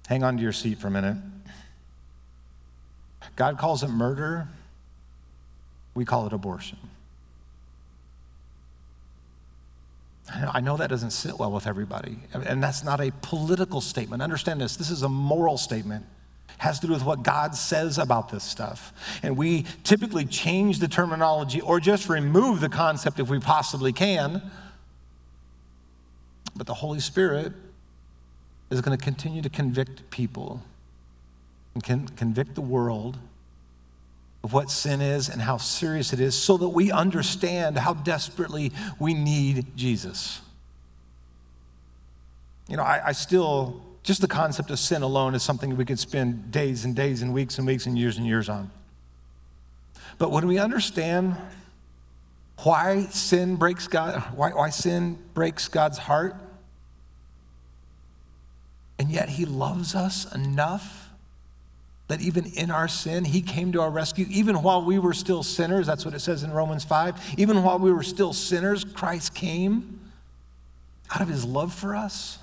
Hang 0.07 0.23
on 0.23 0.37
to 0.37 0.43
your 0.43 0.53
seat 0.53 0.79
for 0.79 0.87
a 0.87 0.91
minute. 0.91 1.17
God 3.35 3.59
calls 3.59 3.83
it 3.83 3.89
murder. 3.89 4.47
We 5.93 6.03
call 6.03 6.25
it 6.25 6.33
abortion. 6.33 6.79
I 10.31 10.59
know 10.59 10.77
that 10.77 10.89
doesn't 10.89 11.11
sit 11.11 11.37
well 11.39 11.51
with 11.51 11.67
everybody, 11.67 12.17
and 12.33 12.61
that's 12.61 12.83
not 12.83 12.99
a 13.01 13.11
political 13.21 13.81
statement. 13.81 14.21
Understand 14.21 14.61
this 14.61 14.75
this 14.75 14.89
is 14.89 15.03
a 15.03 15.09
moral 15.09 15.57
statement. 15.57 16.05
It 16.49 16.61
has 16.61 16.79
to 16.81 16.87
do 16.87 16.93
with 16.93 17.03
what 17.03 17.23
God 17.23 17.55
says 17.55 17.97
about 17.97 18.29
this 18.29 18.43
stuff. 18.43 18.93
And 19.23 19.37
we 19.37 19.65
typically 19.83 20.25
change 20.25 20.79
the 20.79 20.87
terminology 20.87 21.61
or 21.61 21.79
just 21.79 22.09
remove 22.09 22.59
the 22.59 22.69
concept 22.69 23.19
if 23.19 23.29
we 23.29 23.39
possibly 23.39 23.93
can. 23.93 24.51
But 26.55 26.67
the 26.67 26.73
Holy 26.73 26.99
Spirit 26.99 27.53
is 28.69 28.81
going 28.81 28.97
to 28.97 29.03
continue 29.03 29.41
to 29.41 29.49
convict 29.49 30.09
people 30.09 30.61
and 31.73 31.83
convict 32.17 32.55
the 32.55 32.61
world 32.61 33.17
of 34.43 34.53
what 34.53 34.71
sin 34.71 35.01
is 35.01 35.29
and 35.29 35.41
how 35.41 35.57
serious 35.57 36.13
it 36.13 36.19
is 36.19 36.35
so 36.35 36.57
that 36.57 36.69
we 36.69 36.91
understand 36.91 37.77
how 37.77 37.93
desperately 37.93 38.71
we 38.99 39.13
need 39.13 39.75
Jesus. 39.75 40.41
You 42.67 42.77
know, 42.77 42.83
I, 42.83 43.07
I, 43.07 43.11
still, 43.11 43.81
just 44.03 44.21
the 44.21 44.27
concept 44.27 44.71
of 44.71 44.79
sin 44.79 45.01
alone 45.01 45.35
is 45.35 45.43
something 45.43 45.75
we 45.75 45.85
could 45.85 45.99
spend 45.99 46.51
days 46.51 46.85
and 46.85 46.95
days 46.95 47.21
and 47.21 47.33
weeks 47.33 47.57
and 47.57 47.67
weeks 47.67 47.85
and 47.85 47.97
years 47.97 48.17
and 48.17 48.25
years 48.25 48.47
on. 48.47 48.71
But 50.17 50.31
when 50.31 50.47
we 50.47 50.57
understand 50.57 51.35
why 52.59 53.05
sin 53.05 53.55
breaks 53.55 53.87
God, 53.87 54.19
why, 54.35 54.51
why 54.51 54.69
sin 54.69 55.17
breaks 55.33 55.67
God's 55.67 55.97
heart, 55.97 56.35
and 58.99 59.09
And 59.09 59.15
yet 59.15 59.29
he 59.29 59.45
loves 59.45 59.95
us 59.95 60.31
enough 60.35 61.08
that 62.09 62.21
even 62.21 62.47
in 62.47 62.71
our 62.71 62.87
sin, 62.87 63.23
he 63.23 63.39
came 63.39 63.71
to 63.71 63.81
our 63.81 63.91
rescue. 63.91 64.25
Even 64.29 64.63
while 64.63 64.83
we 64.83 64.97
were 64.97 65.13
still 65.13 65.43
sinners, 65.43 65.85
that's 65.85 66.03
what 66.03 66.15
it 66.15 66.19
says 66.19 66.41
in 66.41 66.51
Romans 66.51 66.83
5. 66.83 67.35
Even 67.37 67.63
while 67.63 67.77
we 67.77 67.93
were 67.93 68.03
still 68.03 68.33
sinners, 68.33 68.83
Christ 68.83 69.35
came 69.35 69.99
out 71.13 71.21
of 71.21 71.27
his 71.27 71.45
love 71.45 71.71
for 71.71 71.95
us 71.95 72.39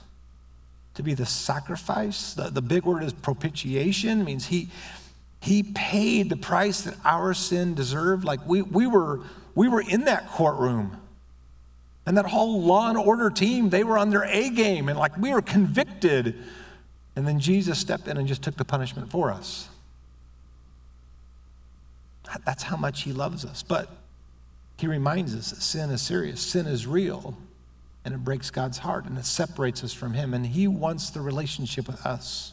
to 0.94 1.02
be 1.02 1.14
the 1.14 1.26
sacrifice. 1.26 2.32
The, 2.32 2.48
the 2.48 2.62
big 2.62 2.84
word 2.84 3.02
is 3.02 3.12
propitiation, 3.12 4.24
means 4.24 4.46
he, 4.46 4.68
he 5.40 5.64
paid 5.64 6.30
the 6.30 6.36
price 6.36 6.82
that 6.82 6.94
our 7.04 7.34
sin 7.34 7.74
deserved. 7.74 8.24
Like 8.24 8.46
we, 8.46 8.62
we, 8.62 8.86
were, 8.86 9.20
we 9.56 9.68
were 9.68 9.82
in 9.82 10.04
that 10.04 10.28
courtroom. 10.28 10.96
And 12.06 12.16
that 12.16 12.26
whole 12.26 12.62
law 12.62 12.88
and 12.88 12.96
order 12.96 13.30
team, 13.30 13.70
they 13.70 13.82
were 13.82 13.98
on 13.98 14.10
their 14.10 14.26
A 14.26 14.48
game 14.50 14.88
and 14.88 14.96
like 14.96 15.18
we 15.18 15.34
were 15.34 15.42
convicted. 15.42 16.36
And 17.16 17.26
then 17.26 17.40
Jesus 17.40 17.78
stepped 17.78 18.06
in 18.06 18.16
and 18.16 18.28
just 18.28 18.42
took 18.42 18.56
the 18.56 18.64
punishment 18.64 19.10
for 19.10 19.30
us. 19.30 19.68
That's 22.44 22.64
how 22.64 22.76
much 22.76 23.02
he 23.02 23.12
loves 23.12 23.44
us. 23.44 23.62
But 23.62 23.90
he 24.76 24.86
reminds 24.86 25.34
us 25.34 25.50
that 25.50 25.62
sin 25.62 25.90
is 25.90 26.02
serious, 26.02 26.40
sin 26.40 26.66
is 26.66 26.86
real 26.86 27.36
and 28.06 28.14
it 28.14 28.22
breaks 28.22 28.50
God's 28.50 28.78
heart 28.78 29.04
and 29.06 29.18
it 29.18 29.24
separates 29.24 29.82
us 29.82 29.92
from 29.92 30.14
Him. 30.14 30.32
And 30.32 30.46
He 30.46 30.68
wants 30.68 31.10
the 31.10 31.20
relationship 31.20 31.88
with 31.88 32.06
us. 32.06 32.52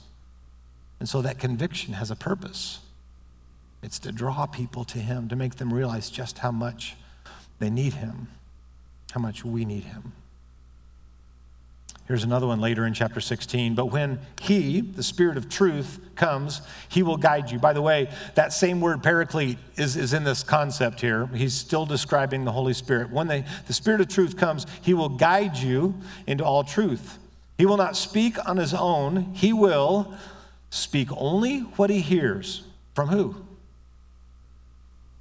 And 0.99 1.07
so 1.07 1.21
that 1.21 1.37
conviction 1.37 1.93
has 1.93 2.09
a 2.09 2.15
purpose 2.15 2.79
it's 3.83 3.99
to 3.99 4.13
draw 4.13 4.45
people 4.45 4.85
to 4.85 4.97
Him, 4.97 5.27
to 5.27 5.35
make 5.35 5.55
them 5.55 5.73
realize 5.73 6.09
just 6.09 6.39
how 6.39 6.51
much 6.51 6.95
they 7.59 7.69
need 7.69 7.93
Him, 7.93 8.29
how 9.11 9.19
much 9.19 9.43
we 9.43 9.65
need 9.65 9.83
Him. 9.83 10.13
Here's 12.07 12.25
another 12.25 12.47
one 12.47 12.59
later 12.59 12.85
in 12.85 12.93
chapter 12.93 13.21
16. 13.21 13.75
But 13.75 13.85
when 13.85 14.19
He, 14.41 14.81
the 14.81 15.03
Spirit 15.03 15.37
of 15.37 15.47
truth, 15.47 15.99
comes, 16.15 16.61
He 16.89 17.01
will 17.01 17.15
guide 17.15 17.49
you. 17.49 17.59
By 17.59 17.71
the 17.71 17.81
way, 17.81 18.09
that 18.35 18.51
same 18.51 18.81
word 18.81 19.01
paraclete 19.01 19.57
is, 19.77 19.95
is 19.95 20.13
in 20.13 20.25
this 20.25 20.43
concept 20.43 20.99
here. 20.99 21.27
He's 21.27 21.53
still 21.53 21.85
describing 21.85 22.43
the 22.43 22.51
Holy 22.51 22.73
Spirit. 22.73 23.09
When 23.09 23.27
they, 23.27 23.45
the 23.67 23.73
Spirit 23.73 24.01
of 24.01 24.09
truth 24.09 24.35
comes, 24.35 24.65
He 24.81 24.93
will 24.93 25.09
guide 25.09 25.57
you 25.57 25.95
into 26.27 26.43
all 26.43 26.65
truth. 26.65 27.19
He 27.57 27.65
will 27.65 27.77
not 27.77 27.95
speak 27.95 28.37
on 28.47 28.57
His 28.57 28.73
own, 28.73 29.33
He 29.33 29.53
will 29.53 30.13
speak 30.69 31.07
only 31.15 31.59
what 31.59 31.89
He 31.89 32.01
hears. 32.01 32.63
From 32.95 33.07
who? 33.09 33.35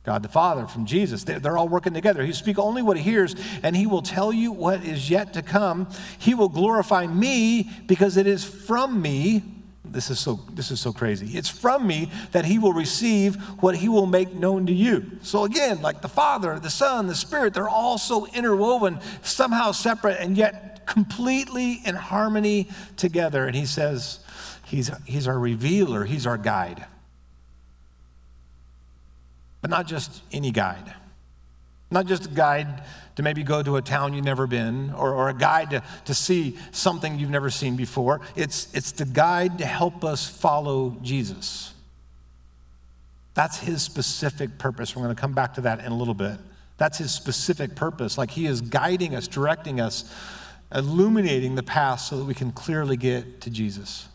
God 0.04 0.24
the 0.24 0.28
Father, 0.28 0.66
from 0.66 0.84
Jesus. 0.84 1.22
They're 1.22 1.56
all 1.56 1.68
working 1.68 1.94
together. 1.94 2.24
He 2.24 2.32
speak 2.32 2.58
only 2.58 2.82
what 2.82 2.96
he 2.96 3.02
hears, 3.04 3.36
and 3.62 3.76
he 3.76 3.86
will 3.86 4.02
tell 4.02 4.32
you 4.32 4.50
what 4.50 4.84
is 4.84 5.08
yet 5.08 5.34
to 5.34 5.42
come. 5.42 5.88
He 6.18 6.34
will 6.34 6.48
glorify 6.48 7.06
me 7.06 7.70
because 7.86 8.16
it 8.16 8.26
is 8.26 8.44
from 8.44 9.00
me. 9.00 9.42
This 9.84 10.10
is 10.10 10.18
so 10.18 10.40
this 10.52 10.70
is 10.70 10.80
so 10.80 10.92
crazy. 10.92 11.36
It's 11.36 11.48
from 11.48 11.86
me 11.86 12.10
that 12.32 12.44
he 12.44 12.58
will 12.58 12.72
receive 12.72 13.36
what 13.60 13.76
he 13.76 13.88
will 13.88 14.06
make 14.06 14.32
known 14.32 14.66
to 14.66 14.72
you. 14.72 15.04
So 15.22 15.44
again, 15.44 15.82
like 15.82 16.00
the 16.00 16.08
Father, 16.08 16.58
the 16.58 16.70
Son, 16.70 17.06
the 17.06 17.14
Spirit, 17.14 17.54
they're 17.54 17.68
all 17.68 17.98
so 17.98 18.26
interwoven, 18.28 18.98
somehow 19.22 19.70
separate, 19.72 20.18
and 20.18 20.36
yet 20.36 20.86
completely 20.86 21.80
in 21.84 21.94
harmony 21.94 22.68
together. 22.96 23.46
And 23.46 23.54
he 23.54 23.66
says, 23.66 24.20
He's, 24.64 24.90
he's 25.04 25.28
our 25.28 25.38
revealer, 25.38 26.04
he's 26.06 26.26
our 26.26 26.38
guide 26.38 26.86
but 29.62 29.70
not 29.70 29.86
just 29.86 30.22
any 30.32 30.50
guide. 30.50 30.92
Not 31.90 32.06
just 32.06 32.26
a 32.26 32.28
guide 32.28 32.82
to 33.16 33.22
maybe 33.22 33.42
go 33.42 33.62
to 33.62 33.76
a 33.76 33.82
town 33.82 34.12
you've 34.14 34.24
never 34.24 34.46
been 34.46 34.90
or, 34.92 35.14
or 35.14 35.28
a 35.28 35.34
guide 35.34 35.70
to, 35.70 35.82
to 36.06 36.14
see 36.14 36.58
something 36.72 37.18
you've 37.18 37.30
never 37.30 37.50
seen 37.50 37.76
before. 37.76 38.20
It's, 38.34 38.72
it's 38.74 38.92
the 38.92 39.04
guide 39.04 39.58
to 39.58 39.66
help 39.66 40.04
us 40.04 40.26
follow 40.26 40.96
Jesus. 41.02 41.72
That's 43.34 43.58
his 43.58 43.82
specific 43.82 44.58
purpose. 44.58 44.94
We're 44.94 45.04
going 45.04 45.14
to 45.14 45.20
come 45.20 45.32
back 45.32 45.54
to 45.54 45.62
that 45.62 45.80
in 45.80 45.92
a 45.92 45.96
little 45.96 46.14
bit. 46.14 46.38
That's 46.78 46.98
his 46.98 47.12
specific 47.12 47.74
purpose. 47.74 48.18
Like 48.18 48.30
he 48.30 48.46
is 48.46 48.60
guiding 48.60 49.14
us, 49.14 49.28
directing 49.28 49.80
us, 49.80 50.12
illuminating 50.74 51.54
the 51.54 51.62
path 51.62 52.00
so 52.00 52.18
that 52.18 52.24
we 52.24 52.34
can 52.34 52.52
clearly 52.52 52.96
get 52.96 53.42
to 53.42 53.50
Jesus. 53.50 54.08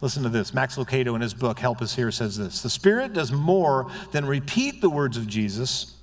Listen 0.00 0.22
to 0.22 0.28
this. 0.28 0.54
Max 0.54 0.76
Lucado 0.76 1.14
in 1.14 1.20
his 1.20 1.34
book, 1.34 1.58
Help 1.58 1.82
Is 1.82 1.94
Here, 1.94 2.10
says 2.10 2.38
this 2.38 2.62
The 2.62 2.70
Spirit 2.70 3.12
does 3.12 3.32
more 3.32 3.90
than 4.12 4.24
repeat 4.24 4.80
the 4.80 4.90
words 4.90 5.16
of 5.16 5.26
Jesus, 5.26 5.94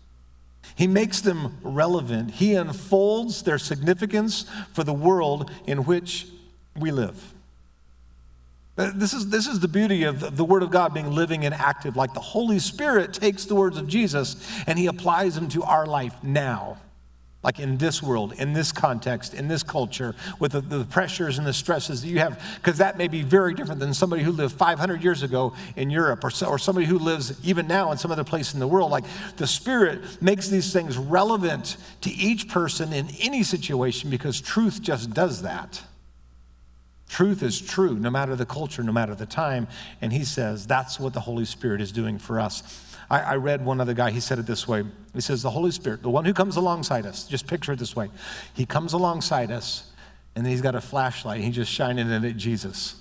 He 0.75 0.87
makes 0.87 1.21
them 1.21 1.57
relevant. 1.63 2.31
He 2.31 2.53
unfolds 2.53 3.43
their 3.43 3.57
significance 3.57 4.45
for 4.73 4.83
the 4.83 4.93
world 4.93 5.51
in 5.65 5.83
which 5.85 6.27
we 6.75 6.91
live. 6.91 7.33
Uh, 8.77 8.91
this 8.93 9.11
is, 9.11 9.29
this 9.29 9.47
is 9.47 9.59
the 9.59 9.67
beauty 9.67 10.03
of 10.03 10.37
the 10.37 10.45
Word 10.45 10.61
of 10.61 10.69
God 10.69 10.93
being 10.93 11.11
living 11.11 11.45
and 11.45 11.53
active. 11.55 11.95
Like 11.95 12.13
the 12.13 12.19
Holy 12.19 12.59
Spirit 12.59 13.11
takes 13.13 13.45
the 13.45 13.55
words 13.55 13.77
of 13.77 13.87
Jesus 13.87 14.35
and 14.67 14.77
He 14.77 14.85
applies 14.85 15.33
them 15.33 15.49
to 15.49 15.63
our 15.63 15.87
life 15.87 16.13
now 16.21 16.77
like 17.47 17.61
in 17.61 17.77
this 17.77 18.03
world, 18.03 18.33
in 18.39 18.51
this 18.51 18.73
context, 18.73 19.33
in 19.33 19.47
this 19.47 19.63
culture, 19.63 20.13
with 20.37 20.51
the, 20.51 20.59
the 20.59 20.83
pressures 20.83 21.37
and 21.37 21.47
the 21.47 21.53
stresses 21.53 22.01
that 22.01 22.09
you 22.09 22.19
have, 22.19 22.43
because 22.55 22.77
that 22.79 22.97
may 22.97 23.07
be 23.07 23.21
very 23.21 23.53
different 23.53 23.79
than 23.79 23.93
somebody 23.93 24.21
who 24.21 24.33
lived 24.33 24.53
500 24.53 25.01
years 25.01 25.23
ago 25.23 25.53
in 25.77 25.89
Europe 25.89 26.25
or, 26.25 26.29
so, 26.29 26.47
or 26.47 26.59
somebody 26.59 26.85
who 26.85 26.99
lives 26.99 27.39
even 27.45 27.65
now 27.65 27.93
in 27.93 27.97
some 27.97 28.11
other 28.11 28.25
place 28.25 28.53
in 28.53 28.59
the 28.59 28.67
world. 28.67 28.91
Like 28.91 29.05
the 29.37 29.47
Spirit 29.47 30.21
makes 30.21 30.49
these 30.49 30.73
things 30.73 30.97
relevant 30.97 31.77
to 32.01 32.09
each 32.09 32.49
person 32.49 32.91
in 32.91 33.07
any 33.21 33.43
situation 33.43 34.09
because 34.09 34.41
truth 34.41 34.81
just 34.81 35.13
does 35.13 35.43
that. 35.43 35.81
Truth 37.07 37.43
is 37.43 37.61
true 37.61 37.95
no 37.95 38.09
matter 38.09 38.35
the 38.35 38.45
culture, 38.45 38.83
no 38.83 38.91
matter 38.91 39.15
the 39.15 39.25
time. 39.25 39.69
And 40.01 40.11
he 40.11 40.25
says 40.25 40.67
that's 40.67 40.99
what 40.99 41.13
the 41.13 41.21
Holy 41.21 41.45
Spirit 41.45 41.79
is 41.79 41.93
doing 41.93 42.19
for 42.19 42.41
us. 42.41 42.61
I, 43.09 43.19
I, 43.21 43.35
read 43.35 43.63
one 43.63 43.79
other 43.79 43.93
guy, 43.93 44.11
he 44.11 44.19
said 44.19 44.37
it 44.39 44.45
this 44.45 44.67
way. 44.67 44.83
He 45.13 45.21
says, 45.21 45.41
The 45.41 45.49
Holy 45.49 45.71
Spirit, 45.71 46.01
the 46.01 46.09
one 46.09 46.25
who 46.25 46.33
comes 46.33 46.57
alongside 46.57 47.05
us, 47.05 47.25
just 47.25 47.47
picture 47.47 47.71
it 47.71 47.79
this 47.79 47.95
way. 47.95 48.09
He 48.53 48.65
comes 48.65 48.93
alongside 48.93 49.51
us, 49.51 49.91
and 50.35 50.45
then 50.45 50.51
he's 50.51 50.61
got 50.61 50.75
a 50.75 50.81
flashlight, 50.81 51.41
he's 51.41 51.55
just 51.55 51.71
shining 51.71 52.09
it 52.09 52.23
at 52.23 52.37
Jesus. 52.37 52.95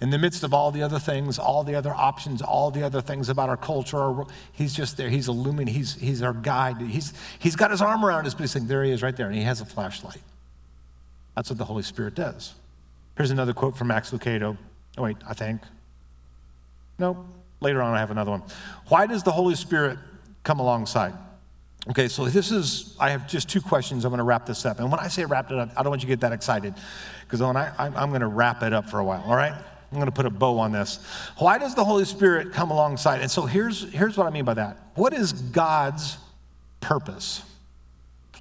In 0.00 0.10
the 0.10 0.18
midst 0.18 0.42
of 0.42 0.52
all 0.52 0.72
the 0.72 0.82
other 0.82 0.98
things, 0.98 1.38
all 1.38 1.62
the 1.62 1.76
other 1.76 1.94
options, 1.94 2.42
all 2.42 2.72
the 2.72 2.82
other 2.82 3.00
things 3.00 3.28
about 3.28 3.48
our 3.48 3.56
culture, 3.56 4.12
he's 4.50 4.74
just 4.74 4.96
there. 4.96 5.08
He's 5.08 5.28
illuminating, 5.28 5.74
he's, 5.74 5.94
he's 5.94 6.22
our 6.22 6.32
guide. 6.32 6.80
He's, 6.80 7.12
he's 7.38 7.54
got 7.54 7.70
his 7.70 7.80
arm 7.80 8.04
around 8.04 8.26
us, 8.26 8.34
but 8.34 8.40
he's 8.40 8.50
saying, 8.50 8.66
There 8.66 8.82
he 8.82 8.90
is 8.90 9.02
right 9.02 9.16
there, 9.16 9.26
and 9.26 9.36
he 9.36 9.42
has 9.42 9.60
a 9.60 9.64
flashlight. 9.64 10.20
That's 11.36 11.50
what 11.50 11.58
the 11.58 11.64
Holy 11.64 11.84
Spirit 11.84 12.14
does. 12.14 12.54
Here's 13.16 13.30
another 13.30 13.52
quote 13.52 13.76
from 13.76 13.88
Max 13.88 14.10
Lucado. 14.10 14.56
Oh, 14.98 15.02
wait, 15.02 15.16
I 15.26 15.34
think. 15.34 15.62
No, 16.98 17.24
Later 17.62 17.80
on, 17.80 17.94
I 17.94 18.00
have 18.00 18.10
another 18.10 18.32
one. 18.32 18.42
Why 18.88 19.06
does 19.06 19.22
the 19.22 19.32
Holy 19.32 19.54
Spirit 19.54 19.98
come 20.42 20.60
alongside? 20.60 21.14
Okay, 21.90 22.08
so 22.08 22.26
this 22.26 22.52
is, 22.52 22.96
I 23.00 23.10
have 23.10 23.26
just 23.26 23.48
two 23.48 23.60
questions. 23.60 24.04
I'm 24.04 24.10
going 24.10 24.18
to 24.18 24.24
wrap 24.24 24.46
this 24.46 24.64
up. 24.64 24.78
And 24.78 24.90
when 24.90 25.00
I 25.00 25.08
say 25.08 25.24
wrap 25.24 25.50
it 25.50 25.58
up, 25.58 25.70
I 25.76 25.82
don't 25.82 25.90
want 25.90 26.02
you 26.02 26.06
to 26.06 26.12
get 26.12 26.20
that 26.20 26.32
excited 26.32 26.74
because 27.22 27.40
when 27.40 27.56
I, 27.56 27.72
I'm 27.78 28.10
going 28.10 28.20
to 28.20 28.28
wrap 28.28 28.62
it 28.62 28.72
up 28.72 28.88
for 28.88 29.00
a 29.00 29.04
while, 29.04 29.22
all 29.26 29.34
right? 29.34 29.52
I'm 29.52 29.98
going 29.98 30.06
to 30.06 30.12
put 30.12 30.26
a 30.26 30.30
bow 30.30 30.58
on 30.58 30.72
this. 30.72 31.00
Why 31.38 31.58
does 31.58 31.74
the 31.74 31.84
Holy 31.84 32.04
Spirit 32.04 32.52
come 32.52 32.70
alongside? 32.70 33.20
And 33.20 33.30
so 33.30 33.46
here's, 33.46 33.92
here's 33.92 34.16
what 34.16 34.26
I 34.26 34.30
mean 34.30 34.44
by 34.44 34.54
that. 34.54 34.78
What 34.94 35.12
is 35.12 35.32
God's 35.32 36.18
purpose? 36.80 37.42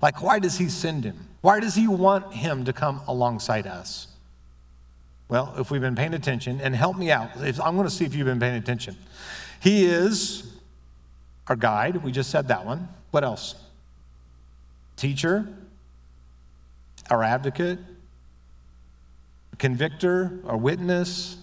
Like, 0.01 0.21
why 0.21 0.39
does 0.39 0.57
He 0.57 0.69
send 0.69 1.03
Him? 1.03 1.27
Why 1.41 1.59
does 1.59 1.75
He 1.75 1.87
want 1.87 2.33
Him 2.33 2.63
to 2.65 2.73
come 2.73 3.01
alongside 3.07 3.67
us? 3.67 4.07
Well, 5.31 5.53
if 5.57 5.71
we've 5.71 5.79
been 5.79 5.95
paying 5.95 6.13
attention, 6.13 6.59
and 6.59 6.75
help 6.75 6.97
me 6.97 7.09
out, 7.09 7.29
I'm 7.37 7.77
going 7.77 7.87
to 7.87 7.89
see 7.89 8.03
if 8.03 8.13
you've 8.13 8.25
been 8.25 8.41
paying 8.41 8.57
attention. 8.57 8.97
He 9.61 9.85
is 9.85 10.45
our 11.47 11.55
guide. 11.55 12.03
We 12.03 12.11
just 12.11 12.29
said 12.29 12.49
that 12.49 12.65
one. 12.65 12.89
What 13.11 13.23
else? 13.23 13.55
Teacher, 14.97 15.47
our 17.09 17.23
advocate, 17.23 17.79
convictor, 19.57 20.41
our 20.45 20.57
witness. 20.57 21.37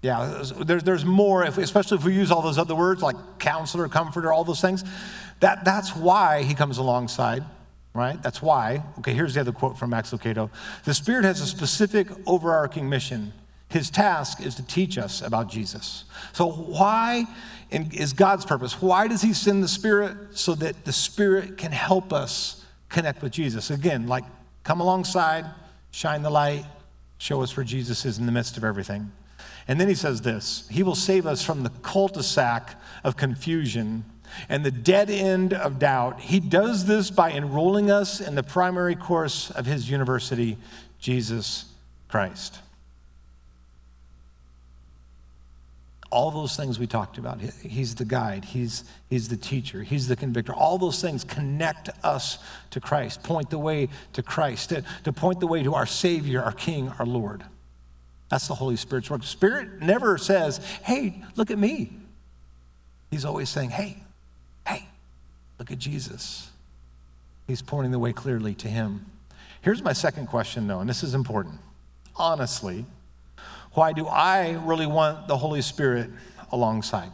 Yeah, 0.00 0.42
there's, 0.58 0.84
there's 0.84 1.04
more, 1.04 1.42
especially 1.42 1.98
if 1.98 2.04
we 2.04 2.14
use 2.14 2.30
all 2.30 2.40
those 2.40 2.56
other 2.56 2.74
words 2.74 3.02
like 3.02 3.16
counselor, 3.40 3.88
comforter, 3.88 4.32
all 4.32 4.44
those 4.44 4.62
things. 4.62 4.84
That, 5.40 5.66
that's 5.66 5.94
why 5.94 6.44
he 6.44 6.54
comes 6.54 6.78
alongside 6.78 7.44
right? 7.94 8.22
That's 8.22 8.40
why. 8.40 8.82
Okay, 8.98 9.12
here's 9.14 9.34
the 9.34 9.40
other 9.40 9.52
quote 9.52 9.78
from 9.78 9.90
Max 9.90 10.10
Lucado. 10.10 10.50
The 10.84 10.94
Spirit 10.94 11.24
has 11.24 11.40
a 11.40 11.46
specific 11.46 12.08
overarching 12.26 12.88
mission. 12.88 13.32
His 13.68 13.90
task 13.90 14.40
is 14.40 14.54
to 14.56 14.62
teach 14.62 14.98
us 14.98 15.22
about 15.22 15.48
Jesus. 15.48 16.04
So, 16.32 16.50
why 16.50 17.26
is 17.70 18.12
God's 18.12 18.44
purpose? 18.44 18.80
Why 18.82 19.08
does 19.08 19.22
He 19.22 19.32
send 19.32 19.62
the 19.62 19.68
Spirit? 19.68 20.16
So 20.32 20.54
that 20.56 20.84
the 20.84 20.92
Spirit 20.92 21.56
can 21.56 21.72
help 21.72 22.12
us 22.12 22.64
connect 22.88 23.22
with 23.22 23.32
Jesus. 23.32 23.70
Again, 23.70 24.06
like 24.06 24.24
come 24.62 24.80
alongside, 24.80 25.46
shine 25.90 26.22
the 26.22 26.30
light, 26.30 26.64
show 27.18 27.42
us 27.42 27.56
where 27.56 27.64
Jesus 27.64 28.04
is 28.04 28.18
in 28.18 28.26
the 28.26 28.32
midst 28.32 28.56
of 28.56 28.64
everything. 28.64 29.10
And 29.68 29.80
then 29.80 29.88
He 29.88 29.94
says 29.94 30.20
this 30.20 30.68
He 30.70 30.82
will 30.82 30.94
save 30.94 31.26
us 31.26 31.42
from 31.42 31.62
the 31.62 31.70
cul 31.82 32.08
de 32.08 32.22
sac 32.22 32.80
of 33.04 33.16
confusion 33.16 34.04
and 34.48 34.64
the 34.64 34.70
dead 34.70 35.10
end 35.10 35.52
of 35.52 35.78
doubt. 35.78 36.20
He 36.20 36.40
does 36.40 36.86
this 36.86 37.10
by 37.10 37.32
enrolling 37.32 37.90
us 37.90 38.20
in 38.20 38.34
the 38.34 38.42
primary 38.42 38.94
course 38.94 39.50
of 39.50 39.66
his 39.66 39.90
university, 39.90 40.58
Jesus 40.98 41.66
Christ. 42.08 42.58
all 46.12 46.30
those 46.30 46.54
things 46.54 46.78
we 46.78 46.86
talked 46.86 47.16
about. 47.16 47.40
He's 47.40 47.94
the 47.94 48.04
guide, 48.04 48.44
he's, 48.44 48.84
he's 49.08 49.28
the 49.28 49.36
teacher, 49.36 49.82
he's 49.82 50.06
the 50.08 50.14
convictor. 50.14 50.52
All 50.52 50.76
those 50.76 51.00
things 51.00 51.24
connect 51.24 51.88
us 52.04 52.38
to 52.70 52.80
Christ, 52.80 53.22
point 53.22 53.48
the 53.48 53.58
way 53.58 53.88
to 54.12 54.22
Christ, 54.22 54.68
to, 54.68 54.84
to 55.04 55.12
point 55.12 55.40
the 55.40 55.46
way 55.46 55.62
to 55.62 55.74
our 55.74 55.86
Savior, 55.86 56.42
our 56.42 56.52
King, 56.52 56.90
our 56.98 57.06
Lord. 57.06 57.42
That's 58.28 58.46
the 58.46 58.54
Holy 58.54 58.76
Spirit's 58.76 59.10
work. 59.10 59.24
Spirit 59.24 59.80
never 59.80 60.18
says, 60.18 60.58
hey, 60.82 61.22
look 61.34 61.50
at 61.50 61.58
me. 61.58 61.92
He's 63.10 63.24
always 63.24 63.48
saying, 63.48 63.70
hey, 63.70 63.96
hey, 63.96 64.02
look 65.62 65.70
at 65.70 65.78
Jesus. 65.78 66.50
He's 67.46 67.62
pointing 67.62 67.92
the 67.92 67.98
way 68.00 68.12
clearly 68.12 68.52
to 68.56 68.66
Him. 68.66 69.06
Here's 69.60 69.80
my 69.80 69.92
second 69.92 70.26
question, 70.26 70.66
though, 70.66 70.80
and 70.80 70.90
this 70.90 71.04
is 71.04 71.14
important. 71.14 71.60
Honestly, 72.16 72.84
why 73.74 73.92
do 73.92 74.08
I 74.08 74.60
really 74.64 74.86
want 74.86 75.28
the 75.28 75.36
Holy 75.36 75.62
Spirit 75.62 76.10
alongside? 76.50 77.12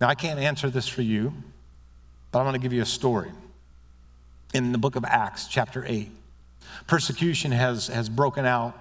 Now, 0.00 0.08
I 0.08 0.16
can't 0.16 0.40
answer 0.40 0.68
this 0.68 0.88
for 0.88 1.02
you, 1.02 1.32
but 2.32 2.40
I'm 2.40 2.44
going 2.44 2.54
to 2.54 2.60
give 2.60 2.72
you 2.72 2.82
a 2.82 2.86
story. 2.86 3.30
In 4.52 4.72
the 4.72 4.78
book 4.78 4.96
of 4.96 5.04
Acts, 5.04 5.46
chapter 5.46 5.84
8, 5.86 6.10
persecution 6.88 7.52
has, 7.52 7.86
has 7.86 8.08
broken 8.08 8.44
out, 8.44 8.76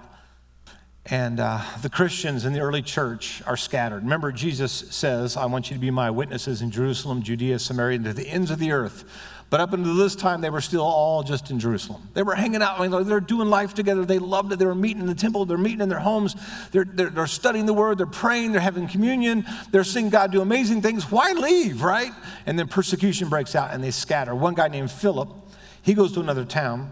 and 1.11 1.39
uh, 1.39 1.61
the 1.81 1.89
Christians 1.89 2.45
in 2.45 2.53
the 2.53 2.59
early 2.59 2.83
church 2.83 3.41
are 3.47 3.57
scattered. 3.57 4.03
Remember, 4.03 4.31
Jesus 4.31 4.71
says, 4.71 5.37
I 5.37 5.45
want 5.45 5.71
you 5.71 5.75
to 5.75 5.81
be 5.81 5.89
my 5.89 6.11
witnesses 6.11 6.61
in 6.61 6.69
Jerusalem, 6.69 7.23
Judea, 7.23 7.57
Samaria, 7.57 7.95
and 7.95 8.05
to 8.05 8.13
the 8.13 8.27
ends 8.27 8.51
of 8.51 8.59
the 8.59 8.71
earth. 8.71 9.05
But 9.49 9.59
up 9.59 9.73
until 9.73 9.95
this 9.95 10.15
time, 10.15 10.41
they 10.41 10.51
were 10.51 10.61
still 10.61 10.83
all 10.83 11.23
just 11.23 11.49
in 11.49 11.59
Jerusalem. 11.59 12.07
They 12.13 12.21
were 12.21 12.35
hanging 12.35 12.61
out. 12.61 12.79
I 12.79 12.87
mean, 12.87 13.07
they're 13.07 13.19
doing 13.19 13.49
life 13.49 13.73
together. 13.73 14.05
They 14.05 14.19
loved 14.19 14.53
it. 14.53 14.59
They 14.59 14.65
were 14.67 14.75
meeting 14.75 15.01
in 15.01 15.07
the 15.07 15.15
temple. 15.15 15.45
They're 15.45 15.57
meeting 15.57 15.81
in 15.81 15.89
their 15.89 15.97
homes. 15.97 16.35
They're, 16.71 16.85
they're, 16.85 17.09
they're 17.09 17.25
studying 17.25 17.65
the 17.65 17.73
word. 17.73 17.97
They're 17.97 18.05
praying. 18.05 18.51
They're 18.51 18.61
having 18.61 18.87
communion. 18.87 19.47
They're 19.71 19.83
seeing 19.83 20.09
God 20.09 20.31
do 20.31 20.41
amazing 20.41 20.83
things. 20.83 21.09
Why 21.09 21.31
leave, 21.31 21.81
right? 21.81 22.11
And 22.45 22.59
then 22.59 22.67
persecution 22.67 23.27
breaks 23.27 23.55
out 23.55 23.73
and 23.73 23.83
they 23.83 23.89
scatter. 23.89 24.35
One 24.35 24.53
guy 24.53 24.67
named 24.67 24.91
Philip, 24.91 25.33
he 25.81 25.95
goes 25.95 26.11
to 26.11 26.19
another 26.19 26.45
town 26.45 26.91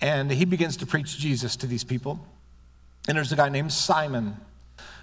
and 0.00 0.32
he 0.32 0.44
begins 0.44 0.76
to 0.78 0.86
preach 0.86 1.16
Jesus 1.16 1.54
to 1.56 1.68
these 1.68 1.84
people. 1.84 2.18
And 3.08 3.16
there's 3.16 3.32
a 3.32 3.36
guy 3.36 3.48
named 3.48 3.72
Simon. 3.72 4.36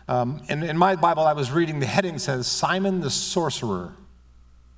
Um, 0.07 0.41
and 0.49 0.63
in 0.63 0.77
my 0.77 0.95
Bible, 0.95 1.23
I 1.23 1.33
was 1.33 1.51
reading, 1.51 1.79
the 1.79 1.85
heading 1.85 2.17
says 2.17 2.47
Simon 2.47 3.01
the 3.01 3.09
sorcerer. 3.09 3.93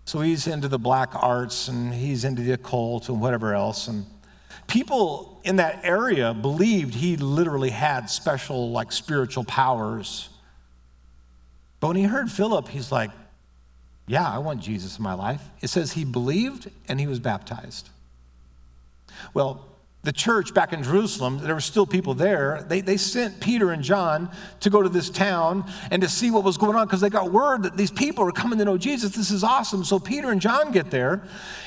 So 0.05 0.19
he's 0.19 0.47
into 0.47 0.67
the 0.67 0.79
black 0.79 1.11
arts 1.13 1.67
and 1.67 1.93
he's 1.93 2.25
into 2.25 2.41
the 2.41 2.53
occult 2.53 3.07
and 3.07 3.21
whatever 3.21 3.53
else. 3.53 3.87
And 3.87 4.05
people 4.67 5.39
in 5.43 5.57
that 5.57 5.81
area 5.83 6.33
believed 6.33 6.95
he 6.95 7.15
literally 7.17 7.69
had 7.69 8.09
special, 8.09 8.71
like, 8.71 8.91
spiritual 8.91 9.43
powers. 9.43 10.29
But 11.79 11.89
when 11.89 11.97
he 11.97 12.03
heard 12.03 12.31
Philip, 12.31 12.67
he's 12.67 12.91
like, 12.91 13.11
Yeah, 14.07 14.27
I 14.27 14.39
want 14.39 14.61
Jesus 14.61 14.97
in 14.97 15.03
my 15.03 15.13
life. 15.13 15.43
It 15.61 15.69
says 15.69 15.93
he 15.93 16.03
believed 16.03 16.69
and 16.87 16.99
he 16.99 17.07
was 17.07 17.19
baptized. 17.19 17.89
Well, 19.33 19.70
the 20.03 20.11
church 20.11 20.55
back 20.55 20.73
in 20.73 20.81
Jerusalem, 20.81 21.37
there 21.43 21.53
were 21.53 21.61
still 21.61 21.85
people 21.85 22.15
there. 22.15 22.65
They, 22.67 22.81
they 22.81 22.97
sent 22.97 23.39
Peter 23.39 23.69
and 23.69 23.83
John 23.83 24.31
to 24.61 24.71
go 24.71 24.81
to 24.81 24.89
this 24.89 25.11
town 25.11 25.63
and 25.91 26.01
to 26.01 26.09
see 26.09 26.31
what 26.31 26.43
was 26.43 26.57
going 26.57 26.75
on 26.75 26.87
because 26.87 27.01
they 27.01 27.09
got 27.09 27.31
word 27.31 27.63
that 27.63 27.77
these 27.77 27.91
people 27.91 28.27
are 28.27 28.31
coming 28.31 28.57
to 28.57 28.65
know 28.65 28.79
Jesus. 28.79 29.15
This 29.15 29.29
is 29.29 29.43
awesome. 29.43 29.83
So 29.83 29.99
Peter 29.99 30.31
and 30.31 30.41
John 30.41 30.71
get 30.71 30.89
there. 30.89 31.21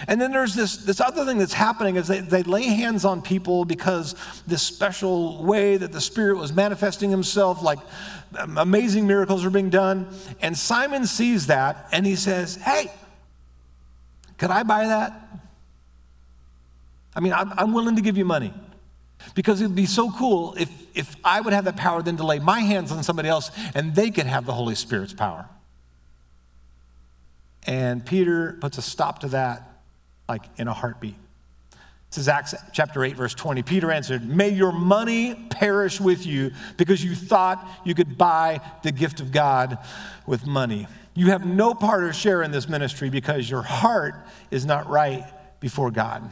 And 0.09 0.20
then 0.20 0.33
there's 0.33 0.57
this, 0.57 0.79
this 0.79 1.01
other 1.01 1.25
thing 1.25 1.38
that's 1.38 1.53
happening 1.53 1.94
is 1.94 2.09
they, 2.09 2.20
they 2.20 2.42
lay 2.42 2.64
hands 2.64 3.05
on 3.05 3.23
people 3.23 3.64
because 3.64 4.16
this 4.49 4.62
special 4.62 5.40
way 5.44 5.77
that 5.77 5.92
the 5.92 6.01
Spirit 6.01 6.37
was 6.37 6.53
manifesting 6.53 7.11
himself, 7.11 7.62
like 7.62 7.79
um, 8.37 8.59
amazing 8.59 9.07
miracles 9.07 9.44
are 9.44 9.51
being 9.51 9.70
done. 9.70 10.09
And 10.42 10.59
Simon 10.59 11.07
sees 11.07 11.47
that 11.47 11.87
and 11.92 12.05
he 12.05 12.16
says, 12.16 12.57
Hey, 12.57 12.90
could 14.38 14.51
I 14.51 14.64
buy 14.64 14.88
that? 14.88 15.20
I 17.16 17.20
mean, 17.20 17.33
I'm, 17.33 17.72
willing 17.72 17.96
to 17.96 18.03
give 18.03 18.16
you 18.18 18.24
money 18.24 18.53
because 19.35 19.61
it 19.61 19.66
would 19.66 19.77
be 19.77 19.87
so 19.87 20.11
cool 20.11 20.55
if, 20.59 20.70
if 20.94 21.14
I 21.24 21.40
would 21.40 21.53
have 21.53 21.64
that 21.66 21.77
power 21.77 22.03
then 22.03 22.16
to 22.16 22.27
lay 22.27 22.40
my 22.40 22.61
hands 22.61 22.90
on 22.90 23.03
somebody 23.03 23.29
else 23.29 23.50
and 23.74 23.94
they 23.94 24.11
could 24.11 24.27
have 24.27 24.46
the 24.46 24.53
Holy 24.53 24.74
Spirit's 24.74 25.12
power. 25.12 25.48
And 27.66 28.05
Peter 28.05 28.59
puts 28.61 28.79
a 28.79 28.83
stop 28.83 29.20
to 29.20 29.29
that 29.29 29.81
like 30.29 30.42
in 30.57 30.68
a 30.68 30.72
heartbeat. 30.72 31.14
This 32.11 32.18
is 32.18 32.29
Acts 32.29 32.55
chapter 32.72 33.05
8, 33.05 33.16
verse 33.16 33.35
20. 33.35 33.62
Peter 33.62 33.90
answered, 33.90 34.24
May 34.24 34.50
your 34.50 34.70
money 34.70 35.35
perish 35.50 36.00
with 36.00 36.24
you 36.24 36.53
because 36.77 37.03
you 37.03 37.14
thought 37.14 37.66
you 37.85 37.94
could 37.94 38.16
buy 38.16 38.61
the 38.85 38.92
gift 38.92 39.20
of 39.20 39.33
God 39.33 39.79
with 40.27 40.46
money. 40.46 40.87
You 41.14 41.27
have 41.29 41.44
no 41.44 41.74
part 41.74 42.05
or 42.05 42.12
share 42.12 42.42
in 42.42 42.53
this 42.53 42.68
ministry 42.68 43.11
because 43.11 43.50
your 43.50 43.62
heart 43.62 44.14
is 44.50 44.64
not 44.64 44.88
right 44.88 45.24
before 45.59 45.90
God. 45.90 46.31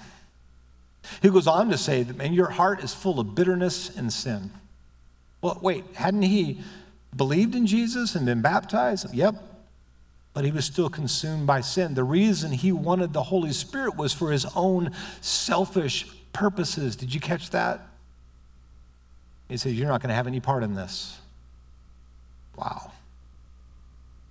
He 1.20 1.28
goes 1.30 1.46
on 1.46 1.70
to 1.70 1.78
say 1.78 2.02
that, 2.02 2.16
man, 2.16 2.32
your 2.32 2.50
heart 2.50 2.82
is 2.82 2.94
full 2.94 3.18
of 3.18 3.34
bitterness 3.34 3.96
and 3.96 4.12
sin. 4.12 4.50
Well, 5.40 5.58
wait, 5.60 5.84
hadn't 5.94 6.22
he 6.22 6.60
believed 7.16 7.54
in 7.54 7.66
Jesus 7.66 8.14
and 8.14 8.24
been 8.24 8.42
baptized? 8.42 9.12
Yep. 9.12 9.34
But 10.34 10.44
he 10.44 10.50
was 10.50 10.64
still 10.64 10.88
consumed 10.88 11.46
by 11.46 11.60
sin. 11.60 11.94
The 11.94 12.04
reason 12.04 12.52
he 12.52 12.72
wanted 12.72 13.12
the 13.12 13.24
Holy 13.24 13.52
Spirit 13.52 13.96
was 13.96 14.12
for 14.12 14.30
his 14.30 14.46
own 14.54 14.92
selfish 15.20 16.06
purposes. 16.32 16.96
Did 16.96 17.12
you 17.12 17.20
catch 17.20 17.50
that? 17.50 17.80
He 19.48 19.56
says, 19.58 19.74
You're 19.74 19.88
not 19.88 20.00
going 20.00 20.08
to 20.08 20.14
have 20.14 20.26
any 20.26 20.40
part 20.40 20.62
in 20.62 20.74
this. 20.74 21.18
Wow. 22.56 22.92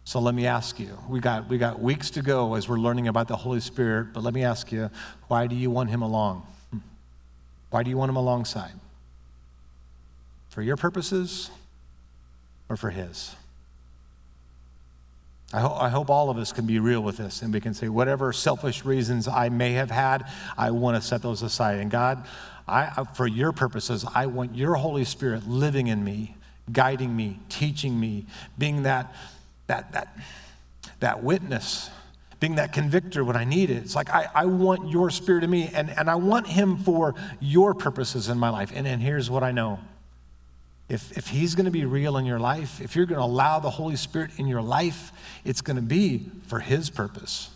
So 0.03 0.19
let 0.19 0.33
me 0.33 0.47
ask 0.47 0.79
you, 0.79 0.97
we 1.07 1.19
got, 1.19 1.47
we 1.47 1.57
got 1.57 1.79
weeks 1.79 2.09
to 2.11 2.21
go 2.21 2.55
as 2.55 2.67
we're 2.67 2.79
learning 2.79 3.07
about 3.07 3.27
the 3.27 3.35
Holy 3.35 3.59
Spirit, 3.59 4.07
but 4.13 4.23
let 4.23 4.33
me 4.33 4.43
ask 4.43 4.71
you, 4.71 4.89
why 5.27 5.47
do 5.47 5.55
you 5.55 5.69
want 5.69 5.89
him 5.89 6.01
along? 6.01 6.45
Why 7.71 7.83
do 7.83 7.89
you 7.89 7.97
want 7.97 8.09
him 8.09 8.17
alongside? 8.17 8.73
For 10.49 10.61
your 10.61 10.77
purposes 10.77 11.49
or 12.69 12.77
for 12.77 12.91
his? 12.91 13.35
I, 15.53 15.61
ho- 15.61 15.75
I, 15.75 15.89
hope 15.89 16.09
all 16.09 16.29
of 16.29 16.37
us 16.37 16.53
can 16.53 16.65
be 16.65 16.79
real 16.79 17.01
with 17.01 17.17
this 17.17 17.41
and 17.41 17.53
we 17.53 17.59
can 17.59 17.73
say, 17.73 17.89
whatever 17.89 18.31
selfish 18.31 18.85
reasons 18.85 19.27
I 19.27 19.49
may 19.49 19.73
have 19.73 19.91
had, 19.91 20.25
I 20.57 20.71
want 20.71 21.01
to 21.01 21.05
set 21.05 21.21
those 21.21 21.41
aside. 21.41 21.79
And 21.79 21.89
God, 21.89 22.25
I, 22.67 23.05
for 23.15 23.27
your 23.27 23.51
purposes, 23.51 24.05
I 24.13 24.27
want 24.27 24.55
your 24.55 24.75
Holy 24.75 25.03
Spirit 25.03 25.47
living 25.47 25.87
in 25.87 26.03
me, 26.03 26.35
guiding 26.71 27.15
me, 27.15 27.39
teaching 27.49 27.99
me, 27.99 28.25
being 28.57 28.83
that, 28.83 29.13
that, 29.67 29.91
that, 29.93 30.17
that 30.99 31.23
witness 31.23 31.89
being 32.41 32.55
that 32.55 32.73
convictor 32.73 33.23
when 33.23 33.37
I 33.37 33.45
need 33.45 33.69
it. 33.69 33.77
It's 33.77 33.95
like, 33.95 34.09
I, 34.09 34.27
I 34.33 34.45
want 34.47 34.89
your 34.89 35.11
spirit 35.11 35.43
in 35.45 35.49
me, 35.49 35.69
and, 35.73 35.91
and 35.91 36.09
I 36.09 36.15
want 36.15 36.47
him 36.47 36.75
for 36.77 37.15
your 37.39 37.73
purposes 37.75 38.27
in 38.27 38.37
my 38.37 38.49
life. 38.49 38.71
And, 38.75 38.85
and 38.85 39.01
here's 39.01 39.29
what 39.29 39.43
I 39.43 39.51
know 39.51 39.79
if, 40.89 41.17
if 41.17 41.27
he's 41.27 41.55
going 41.55 41.65
to 41.65 41.71
be 41.71 41.85
real 41.85 42.17
in 42.17 42.25
your 42.25 42.39
life, 42.39 42.81
if 42.81 42.97
you're 42.97 43.05
going 43.05 43.19
to 43.19 43.23
allow 43.23 43.59
the 43.59 43.69
Holy 43.69 43.95
Spirit 43.95 44.31
in 44.37 44.47
your 44.47 44.61
life, 44.61 45.13
it's 45.45 45.61
going 45.61 45.77
to 45.77 45.81
be 45.81 46.25
for 46.47 46.59
his 46.59 46.89
purpose 46.89 47.51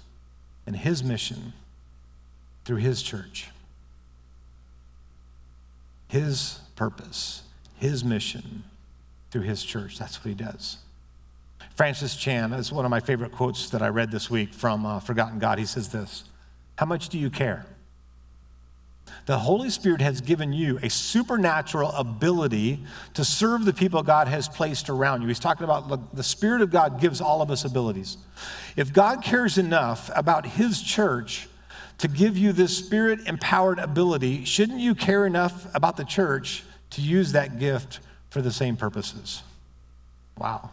and 0.65 0.73
his 0.73 1.03
mission 1.03 1.51
through 2.63 2.77
his 2.77 3.01
church. 3.01 3.49
His 6.07 6.59
purpose, 6.77 7.41
his 7.75 8.05
mission 8.05 8.63
through 9.31 9.41
his 9.41 9.63
church. 9.63 9.97
That's 9.97 10.23
what 10.23 10.29
he 10.29 10.35
does. 10.35 10.77
Francis 11.75 12.15
Chan 12.15 12.53
is 12.53 12.71
one 12.71 12.85
of 12.85 12.91
my 12.91 13.01
favorite 13.01 13.33
quotes 13.33 13.69
that 13.71 13.81
I 13.81 13.89
read 13.89 14.09
this 14.09 14.29
week 14.29 14.53
from 14.53 14.85
uh, 14.85 15.01
Forgotten 15.01 15.39
God. 15.39 15.59
He 15.59 15.65
says 15.65 15.89
this 15.89 16.23
How 16.77 16.85
much 16.85 17.09
do 17.09 17.19
you 17.19 17.29
care? 17.29 17.65
The 19.25 19.39
Holy 19.39 19.69
Spirit 19.69 20.01
has 20.01 20.21
given 20.21 20.53
you 20.53 20.79
a 20.81 20.89
supernatural 20.89 21.91
ability 21.91 22.79
to 23.15 23.25
serve 23.25 23.65
the 23.65 23.73
people 23.73 24.03
God 24.03 24.27
has 24.27 24.47
placed 24.47 24.89
around 24.89 25.21
you. 25.21 25.27
He's 25.27 25.39
talking 25.39 25.65
about 25.65 26.15
the 26.15 26.23
Spirit 26.23 26.61
of 26.61 26.71
God 26.71 27.01
gives 27.01 27.19
all 27.19 27.41
of 27.41 27.51
us 27.51 27.65
abilities. 27.65 28.17
If 28.77 28.93
God 28.93 29.21
cares 29.21 29.57
enough 29.57 30.09
about 30.15 30.45
His 30.45 30.81
church 30.81 31.49
to 31.97 32.07
give 32.07 32.37
you 32.37 32.53
this 32.53 32.77
Spirit 32.77 33.27
empowered 33.27 33.79
ability, 33.79 34.45
shouldn't 34.45 34.79
you 34.79 34.95
care 34.95 35.25
enough 35.25 35.67
about 35.75 35.97
the 35.97 36.05
church 36.05 36.63
to 36.91 37.01
use 37.01 37.33
that 37.33 37.59
gift 37.59 37.99
for 38.29 38.41
the 38.41 38.51
same 38.51 38.77
purposes? 38.77 39.43
Wow. 40.37 40.69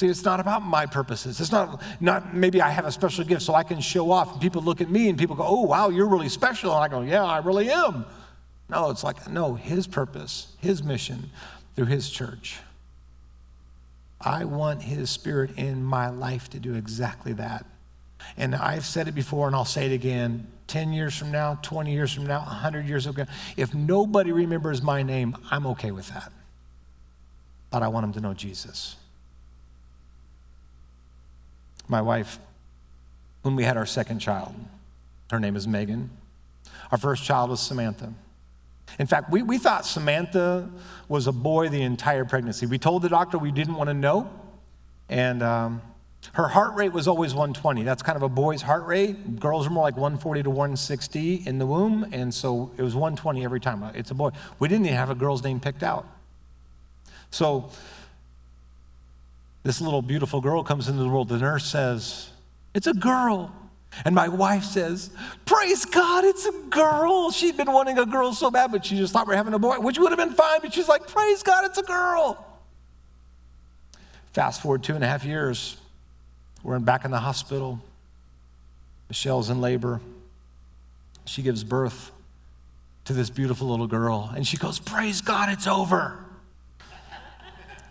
See, 0.00 0.06
it's 0.06 0.24
not 0.24 0.40
about 0.40 0.62
my 0.62 0.86
purposes. 0.86 1.42
It's 1.42 1.52
not, 1.52 1.82
not 2.00 2.34
maybe 2.34 2.62
I 2.62 2.70
have 2.70 2.86
a 2.86 2.90
special 2.90 3.22
gift 3.22 3.42
so 3.42 3.54
I 3.54 3.62
can 3.62 3.82
show 3.82 4.10
off. 4.10 4.32
And 4.32 4.40
people 4.40 4.62
look 4.62 4.80
at 4.80 4.88
me 4.88 5.10
and 5.10 5.18
people 5.18 5.36
go, 5.36 5.44
oh, 5.46 5.60
wow, 5.60 5.90
you're 5.90 6.08
really 6.08 6.30
special. 6.30 6.74
And 6.74 6.82
I 6.82 6.88
go, 6.88 7.02
yeah, 7.02 7.22
I 7.22 7.36
really 7.40 7.68
am. 7.68 8.06
No, 8.70 8.88
it's 8.88 9.04
like, 9.04 9.28
no, 9.28 9.56
his 9.56 9.86
purpose, 9.86 10.56
his 10.56 10.82
mission 10.82 11.28
through 11.76 11.84
his 11.84 12.08
church. 12.08 12.60
I 14.22 14.44
want 14.44 14.80
his 14.80 15.10
spirit 15.10 15.50
in 15.58 15.84
my 15.84 16.08
life 16.08 16.48
to 16.50 16.58
do 16.58 16.76
exactly 16.76 17.34
that. 17.34 17.66
And 18.38 18.54
I've 18.54 18.86
said 18.86 19.06
it 19.06 19.14
before 19.14 19.48
and 19.48 19.54
I'll 19.54 19.66
say 19.66 19.84
it 19.84 19.92
again 19.92 20.46
10 20.68 20.94
years 20.94 21.14
from 21.14 21.30
now, 21.30 21.58
20 21.60 21.92
years 21.92 22.10
from 22.10 22.24
now, 22.24 22.38
100 22.38 22.86
years 22.86 23.06
ago, 23.06 23.26
if 23.58 23.74
nobody 23.74 24.32
remembers 24.32 24.80
my 24.80 25.02
name, 25.02 25.36
I'm 25.50 25.66
okay 25.66 25.90
with 25.90 26.08
that. 26.08 26.32
But 27.68 27.82
I 27.82 27.88
want 27.88 28.04
them 28.04 28.14
to 28.14 28.20
know 28.22 28.32
Jesus. 28.32 28.96
My 31.90 32.00
wife, 32.00 32.38
when 33.42 33.56
we 33.56 33.64
had 33.64 33.76
our 33.76 33.84
second 33.84 34.20
child, 34.20 34.54
her 35.32 35.40
name 35.40 35.56
is 35.56 35.66
Megan. 35.66 36.08
Our 36.92 36.98
first 36.98 37.24
child 37.24 37.50
was 37.50 37.58
Samantha. 37.58 38.14
In 39.00 39.08
fact, 39.08 39.28
we, 39.30 39.42
we 39.42 39.58
thought 39.58 39.84
Samantha 39.84 40.70
was 41.08 41.26
a 41.26 41.32
boy 41.32 41.68
the 41.68 41.82
entire 41.82 42.24
pregnancy. 42.24 42.64
We 42.66 42.78
told 42.78 43.02
the 43.02 43.08
doctor 43.08 43.38
we 43.38 43.50
didn't 43.50 43.74
want 43.74 43.88
to 43.88 43.94
know. 43.94 44.30
And 45.08 45.42
um, 45.42 45.82
her 46.34 46.46
heart 46.46 46.76
rate 46.76 46.92
was 46.92 47.08
always 47.08 47.34
120. 47.34 47.82
That's 47.82 48.04
kind 48.04 48.14
of 48.14 48.22
a 48.22 48.28
boy's 48.28 48.62
heart 48.62 48.86
rate. 48.86 49.40
Girls 49.40 49.66
are 49.66 49.70
more 49.70 49.82
like 49.82 49.96
140 49.96 50.44
to 50.44 50.50
160 50.50 51.42
in 51.44 51.58
the 51.58 51.66
womb. 51.66 52.06
And 52.12 52.32
so 52.32 52.70
it 52.76 52.82
was 52.82 52.94
120 52.94 53.44
every 53.44 53.58
time. 53.58 53.82
It's 53.96 54.12
a 54.12 54.14
boy. 54.14 54.30
We 54.60 54.68
didn't 54.68 54.86
even 54.86 54.96
have 54.96 55.10
a 55.10 55.16
girl's 55.16 55.42
name 55.42 55.58
picked 55.58 55.82
out. 55.82 56.06
So 57.32 57.70
this 59.62 59.80
little 59.80 60.02
beautiful 60.02 60.40
girl 60.40 60.62
comes 60.62 60.88
into 60.88 61.02
the 61.02 61.08
world. 61.08 61.28
The 61.28 61.38
nurse 61.38 61.66
says, 61.66 62.30
It's 62.74 62.86
a 62.86 62.94
girl. 62.94 63.54
And 64.04 64.14
my 64.14 64.28
wife 64.28 64.64
says, 64.64 65.10
Praise 65.44 65.84
God, 65.84 66.24
it's 66.24 66.46
a 66.46 66.52
girl. 66.70 67.30
She'd 67.30 67.56
been 67.56 67.72
wanting 67.72 67.98
a 67.98 68.06
girl 68.06 68.32
so 68.32 68.50
bad, 68.50 68.70
but 68.72 68.84
she 68.84 68.96
just 68.96 69.12
thought 69.12 69.26
we 69.26 69.34
are 69.34 69.36
having 69.36 69.54
a 69.54 69.58
boy, 69.58 69.80
which 69.80 69.98
would 69.98 70.10
have 70.10 70.18
been 70.18 70.34
fine. 70.34 70.60
But 70.62 70.72
she's 70.72 70.88
like, 70.88 71.08
Praise 71.08 71.42
God, 71.42 71.64
it's 71.64 71.78
a 71.78 71.82
girl. 71.82 72.46
Fast 74.32 74.62
forward 74.62 74.82
two 74.82 74.94
and 74.94 75.02
a 75.02 75.08
half 75.08 75.24
years, 75.24 75.76
we're 76.62 76.78
back 76.78 77.04
in 77.04 77.10
the 77.10 77.18
hospital. 77.18 77.80
Michelle's 79.08 79.50
in 79.50 79.60
labor. 79.60 80.00
She 81.24 81.42
gives 81.42 81.64
birth 81.64 82.12
to 83.06 83.12
this 83.12 83.28
beautiful 83.28 83.68
little 83.68 83.88
girl, 83.88 84.30
and 84.34 84.46
she 84.46 84.56
goes, 84.56 84.78
Praise 84.78 85.20
God, 85.20 85.50
it's 85.50 85.66
over. 85.66 86.18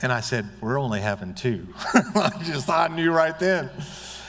And 0.02 0.12
I 0.12 0.22
said, 0.22 0.48
We're 0.62 0.80
only 0.80 1.02
having 1.02 1.34
two. 1.34 1.68
I 1.94 2.32
just 2.44 2.70
I 2.70 2.88
knew 2.88 3.12
right 3.12 3.38
then. 3.38 3.70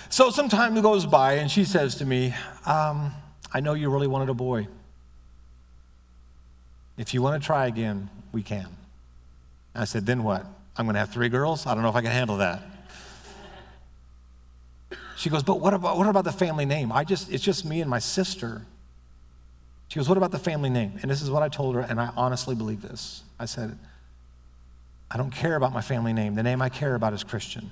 So 0.08 0.30
some 0.30 0.48
time 0.48 0.80
goes 0.82 1.06
by, 1.06 1.34
and 1.34 1.48
she 1.50 1.64
says 1.64 1.94
to 1.96 2.04
me, 2.04 2.34
um, 2.66 3.12
I 3.52 3.60
know 3.60 3.74
you 3.74 3.90
really 3.90 4.08
wanted 4.08 4.28
a 4.28 4.34
boy. 4.34 4.66
If 6.98 7.14
you 7.14 7.22
want 7.22 7.40
to 7.40 7.46
try 7.46 7.66
again, 7.66 8.10
we 8.32 8.42
can. 8.42 8.66
I 9.74 9.84
said, 9.84 10.06
Then 10.06 10.22
what? 10.22 10.44
I'm 10.76 10.86
going 10.86 10.94
to 10.94 11.00
have 11.00 11.10
three 11.10 11.28
girls? 11.28 11.66
I 11.66 11.74
don't 11.74 11.82
know 11.82 11.88
if 11.88 11.96
I 11.96 12.02
can 12.02 12.10
handle 12.10 12.38
that. 12.38 12.62
She 15.16 15.30
goes, 15.30 15.42
But 15.42 15.60
what 15.60 15.74
about, 15.74 15.96
what 15.96 16.06
about 16.06 16.24
the 16.24 16.32
family 16.32 16.64
name? 16.64 16.90
I 16.92 17.04
just, 17.04 17.30
it's 17.32 17.44
just 17.44 17.64
me 17.64 17.80
and 17.80 17.88
my 17.88 17.98
sister. 17.98 18.66
She 19.88 19.98
goes, 19.98 20.08
What 20.08 20.18
about 20.18 20.30
the 20.30 20.38
family 20.38 20.70
name? 20.70 20.98
And 21.02 21.10
this 21.10 21.22
is 21.22 21.30
what 21.30 21.42
I 21.42 21.48
told 21.48 21.74
her, 21.74 21.80
and 21.80 22.00
I 22.00 22.10
honestly 22.16 22.54
believe 22.54 22.82
this. 22.82 23.22
I 23.38 23.46
said, 23.46 23.78
I 25.10 25.16
don't 25.16 25.30
care 25.30 25.56
about 25.56 25.72
my 25.72 25.80
family 25.80 26.12
name. 26.12 26.34
The 26.34 26.42
name 26.42 26.62
I 26.62 26.68
care 26.68 26.94
about 26.94 27.12
is 27.12 27.24
Christian. 27.24 27.70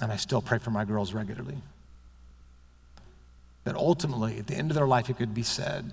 And 0.00 0.12
I 0.12 0.16
still 0.16 0.42
pray 0.42 0.58
for 0.58 0.70
my 0.70 0.84
girls 0.84 1.12
regularly. 1.12 1.56
That 3.64 3.74
ultimately, 3.74 4.38
at 4.38 4.46
the 4.46 4.54
end 4.54 4.70
of 4.70 4.74
their 4.74 4.86
life, 4.86 5.10
it 5.10 5.16
could 5.16 5.34
be 5.34 5.42
said 5.42 5.92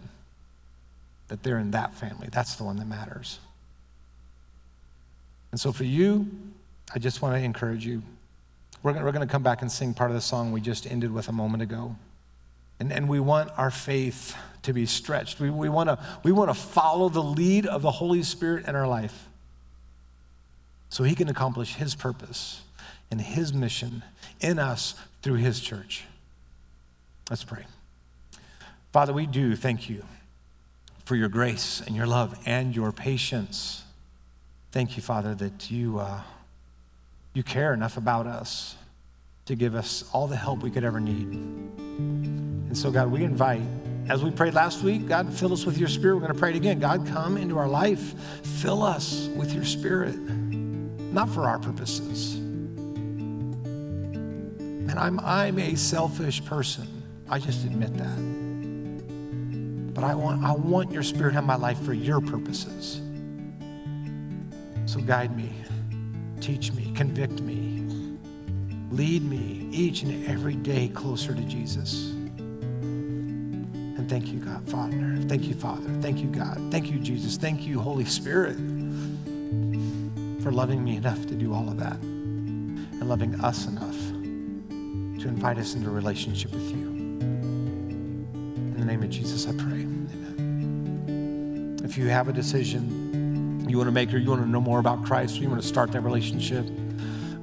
that 1.28 1.42
they're 1.44 1.58
in 1.58 1.72
that 1.72 1.94
family. 1.94 2.28
That's 2.32 2.56
the 2.56 2.64
one 2.64 2.78
that 2.78 2.88
matters. 2.88 3.40
And 5.52 5.60
so 5.60 5.72
for 5.72 5.86
you, 5.86 6.30
I 6.94 7.00
just 7.00 7.22
want 7.22 7.36
to 7.36 7.42
encourage 7.42 7.86
you. 7.86 8.04
We're 8.84 8.94
going, 8.94 9.04
we're 9.04 9.12
going 9.12 9.28
to 9.28 9.32
come 9.32 9.42
back 9.42 9.62
and 9.62 9.72
sing 9.72 9.94
part 9.94 10.12
of 10.12 10.16
the 10.16 10.22
song 10.22 10.52
we 10.52 10.62
just 10.62 10.86
ended 10.86 11.12
with 11.12 11.28
a 11.28 11.32
moment 11.32 11.64
ago. 11.64 11.96
And, 12.80 12.92
and 12.92 13.08
we 13.08 13.20
want 13.20 13.50
our 13.58 13.72
faith 13.72 14.36
to 14.66 14.74
be 14.74 14.86
stretched. 14.86 15.40
We, 15.40 15.50
we 15.50 15.70
want 15.70 15.90
to 15.90 16.00
we 16.24 16.32
want 16.32 16.50
to 16.50 16.54
follow 16.54 17.10
the 17.10 17.24
lead 17.24 17.66
of 17.66 17.82
the 17.82 17.92
Holy 17.92 18.24
Spirit 18.24 18.68
in 18.68 18.76
our 18.76 18.88
life 18.88 19.28
so 20.90 21.04
he 21.04 21.16
can 21.16 21.30
accomplish 21.30 21.76
his 21.76 21.96
purpose 21.96 22.62
and 23.10 23.20
his 23.20 23.54
mission 23.54 24.04
in 24.42 24.60
us 24.60 24.96
through 25.22 25.36
his 25.36 25.60
church. 25.60 26.06
Let's 27.30 27.44
pray. 27.44 27.66
Father, 28.92 29.14
we 29.14 29.26
do 29.26 29.56
thank 29.56 29.90
you 29.90 30.04
for 31.04 31.16
your 31.16 31.30
grace 31.30 31.82
and 31.86 31.96
your 31.96 32.08
love 32.08 32.40
and 32.46 32.76
your 32.76 32.92
patience. 32.92 33.84
Thank 34.72 34.96
you, 34.96 35.04
Father, 35.04 35.36
that 35.36 35.70
you, 35.70 36.00
uh, 36.00 36.22
you 37.34 37.44
care 37.44 37.74
enough 37.74 37.98
about 37.98 38.26
us 38.28 38.76
to 39.46 39.56
give 39.56 39.76
us 39.76 40.04
all 40.14 40.28
the 40.28 40.36
help 40.36 40.64
we 40.64 40.72
could 40.72 40.84
ever 40.84 41.00
need. 41.00 41.28
And 41.28 42.78
so, 42.78 42.90
God, 42.90 43.12
we 43.12 43.24
invite, 43.24 43.62
as 44.08 44.24
we 44.24 44.32
prayed 44.32 44.54
last 44.54 44.84
week, 44.84 45.08
God, 45.08 45.34
fill 45.34 45.54
us 45.54 45.66
with 45.66 45.78
your 45.78 45.90
spirit. 45.90 46.16
We're 46.16 46.22
going 46.22 46.34
to 46.34 46.40
pray 46.40 46.52
it 46.52 46.56
again. 46.56 46.80
God, 46.80 47.08
come 47.08 47.38
into 47.38 47.58
our 47.58 47.68
life. 47.68 48.14
Fill 48.44 48.84
us 48.84 49.28
with 49.36 49.54
your 49.54 49.66
spirit, 49.66 50.16
not 50.16 51.30
for 51.30 51.48
our 51.48 51.60
purposes 51.60 52.40
and 54.96 55.04
I'm, 55.04 55.20
I'm 55.20 55.60
a 55.60 55.76
selfish 55.76 56.46
person. 56.46 56.88
I 57.30 57.38
just 57.38 57.66
admit 57.66 57.98
that. 57.98 59.94
But 59.94 60.06
I 60.06 60.16
want, 60.16 60.42
I 60.42 60.54
want 60.54 60.90
your 60.90 61.04
spirit 61.04 61.36
in 61.36 61.44
my 61.44 61.58
life 61.58 61.82
for 61.82 61.92
your 61.92 62.22
purposes. 62.22 63.02
So 64.86 65.02
guide 65.02 65.36
me, 65.36 65.52
teach 66.40 66.72
me, 66.72 66.94
convict 66.96 67.42
me, 67.42 67.86
lead 68.90 69.22
me 69.24 69.68
each 69.70 70.04
and 70.04 70.26
every 70.28 70.56
day 70.56 70.88
closer 70.88 71.36
to 71.36 71.42
Jesus. 71.42 72.15
And 74.06 74.12
thank 74.12 74.32
you, 74.32 74.40
God, 74.40 74.70
Father. 74.70 75.18
Thank 75.22 75.46
you, 75.46 75.56
Father. 75.56 75.90
Thank 76.00 76.20
you, 76.20 76.28
God. 76.28 76.62
Thank 76.70 76.92
you, 76.92 77.00
Jesus. 77.00 77.38
Thank 77.38 77.66
you, 77.66 77.80
Holy 77.80 78.06
Spirit, 78.06 78.56
for 80.44 80.52
loving 80.52 80.84
me 80.84 80.96
enough 80.98 81.26
to 81.26 81.34
do 81.34 81.56
all 81.56 81.68
of 81.68 81.80
that 81.80 81.96
and 82.04 83.10
loving 83.10 83.34
us 83.42 83.66
enough 83.66 83.98
to 85.24 85.28
invite 85.28 85.58
us 85.58 85.74
into 85.74 85.90
a 85.90 85.92
relationship 85.92 86.52
with 86.52 86.70
you. 86.70 86.86
In 86.86 88.76
the 88.78 88.86
name 88.86 89.02
of 89.02 89.10
Jesus, 89.10 89.48
I 89.48 89.54
pray. 89.54 89.82
Amen. 89.82 91.80
If 91.84 91.98
you 91.98 92.08
have 92.10 92.28
a 92.28 92.34
decision 92.34 93.66
you 93.68 93.78
want 93.78 93.88
to 93.88 93.92
make 93.92 94.14
or 94.14 94.20
you 94.20 94.30
want 94.30 94.44
to 94.44 94.48
know 94.48 94.62
more 94.62 94.78
about 94.78 95.04
Christ 95.04 95.40
or 95.40 95.42
you 95.42 95.50
want 95.50 95.64
to 95.64 95.68
start 95.68 95.92
that 95.94 96.02
relationship, 96.02 96.68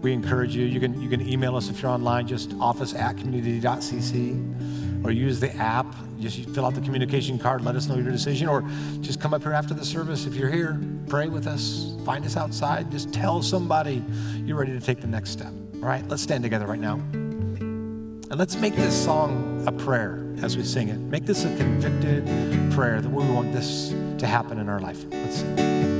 we 0.01 0.13
encourage 0.13 0.55
you. 0.55 0.65
You 0.65 0.79
can, 0.79 1.03
you 1.03 1.09
can 1.09 1.29
email 1.29 1.57
us 1.57 1.69
if 1.69 1.83
you're 1.83 1.91
online, 1.91 2.29
just 2.29 2.55
office 2.61 2.95
at 2.95 3.17
community.cc, 3.17 5.05
or 5.05 5.11
use 5.11 5.41
the 5.41 5.53
app. 5.57 5.93
Just 6.23 6.49
fill 6.51 6.65
out 6.65 6.75
the 6.75 6.81
communication 6.81 7.39
card, 7.39 7.63
let 7.63 7.77
us 7.77 7.87
know 7.89 7.97
your 7.97 8.11
decision, 8.11 8.49
or 8.49 8.65
just 9.01 9.21
come 9.21 9.35
up 9.35 9.43
here 9.43 9.53
after 9.53 9.75
the 9.75 9.85
service. 9.85 10.25
If 10.25 10.35
you're 10.35 10.51
here, 10.51 10.81
pray 11.09 11.29
with 11.29 11.47
us, 11.47 11.95
find 12.05 12.25
us 12.25 12.37
outside, 12.37 12.91
just 12.91 13.13
tell 13.13 13.43
somebody 13.43 14.03
you're 14.45 14.57
ready 14.57 14.73
to 14.73 14.81
take 14.81 15.01
the 15.01 15.07
next 15.07 15.31
step. 15.31 15.53
All 15.75 15.89
right, 15.89 16.07
let's 16.09 16.23
stand 16.23 16.43
together 16.43 16.67
right 16.67 16.81
now. 16.81 16.95
And 16.95 18.39
let's 18.39 18.57
make 18.57 18.75
this 18.77 19.05
song 19.05 19.65
a 19.67 19.73
prayer 19.73 20.25
as 20.43 20.57
we 20.57 20.65
sing 20.65 20.89
it. 20.89 20.99
Make 20.99 21.27
this 21.27 21.45
a 21.45 21.55
convicted 21.57 22.25
prayer 22.73 23.01
that 23.01 23.11
we 23.11 23.25
want 23.31 23.53
this 23.53 23.91
to 24.19 24.27
happen 24.27 24.59
in 24.59 24.69
our 24.69 24.81
life. 24.81 25.05
Let's 25.11 25.37
sing. 25.37 25.92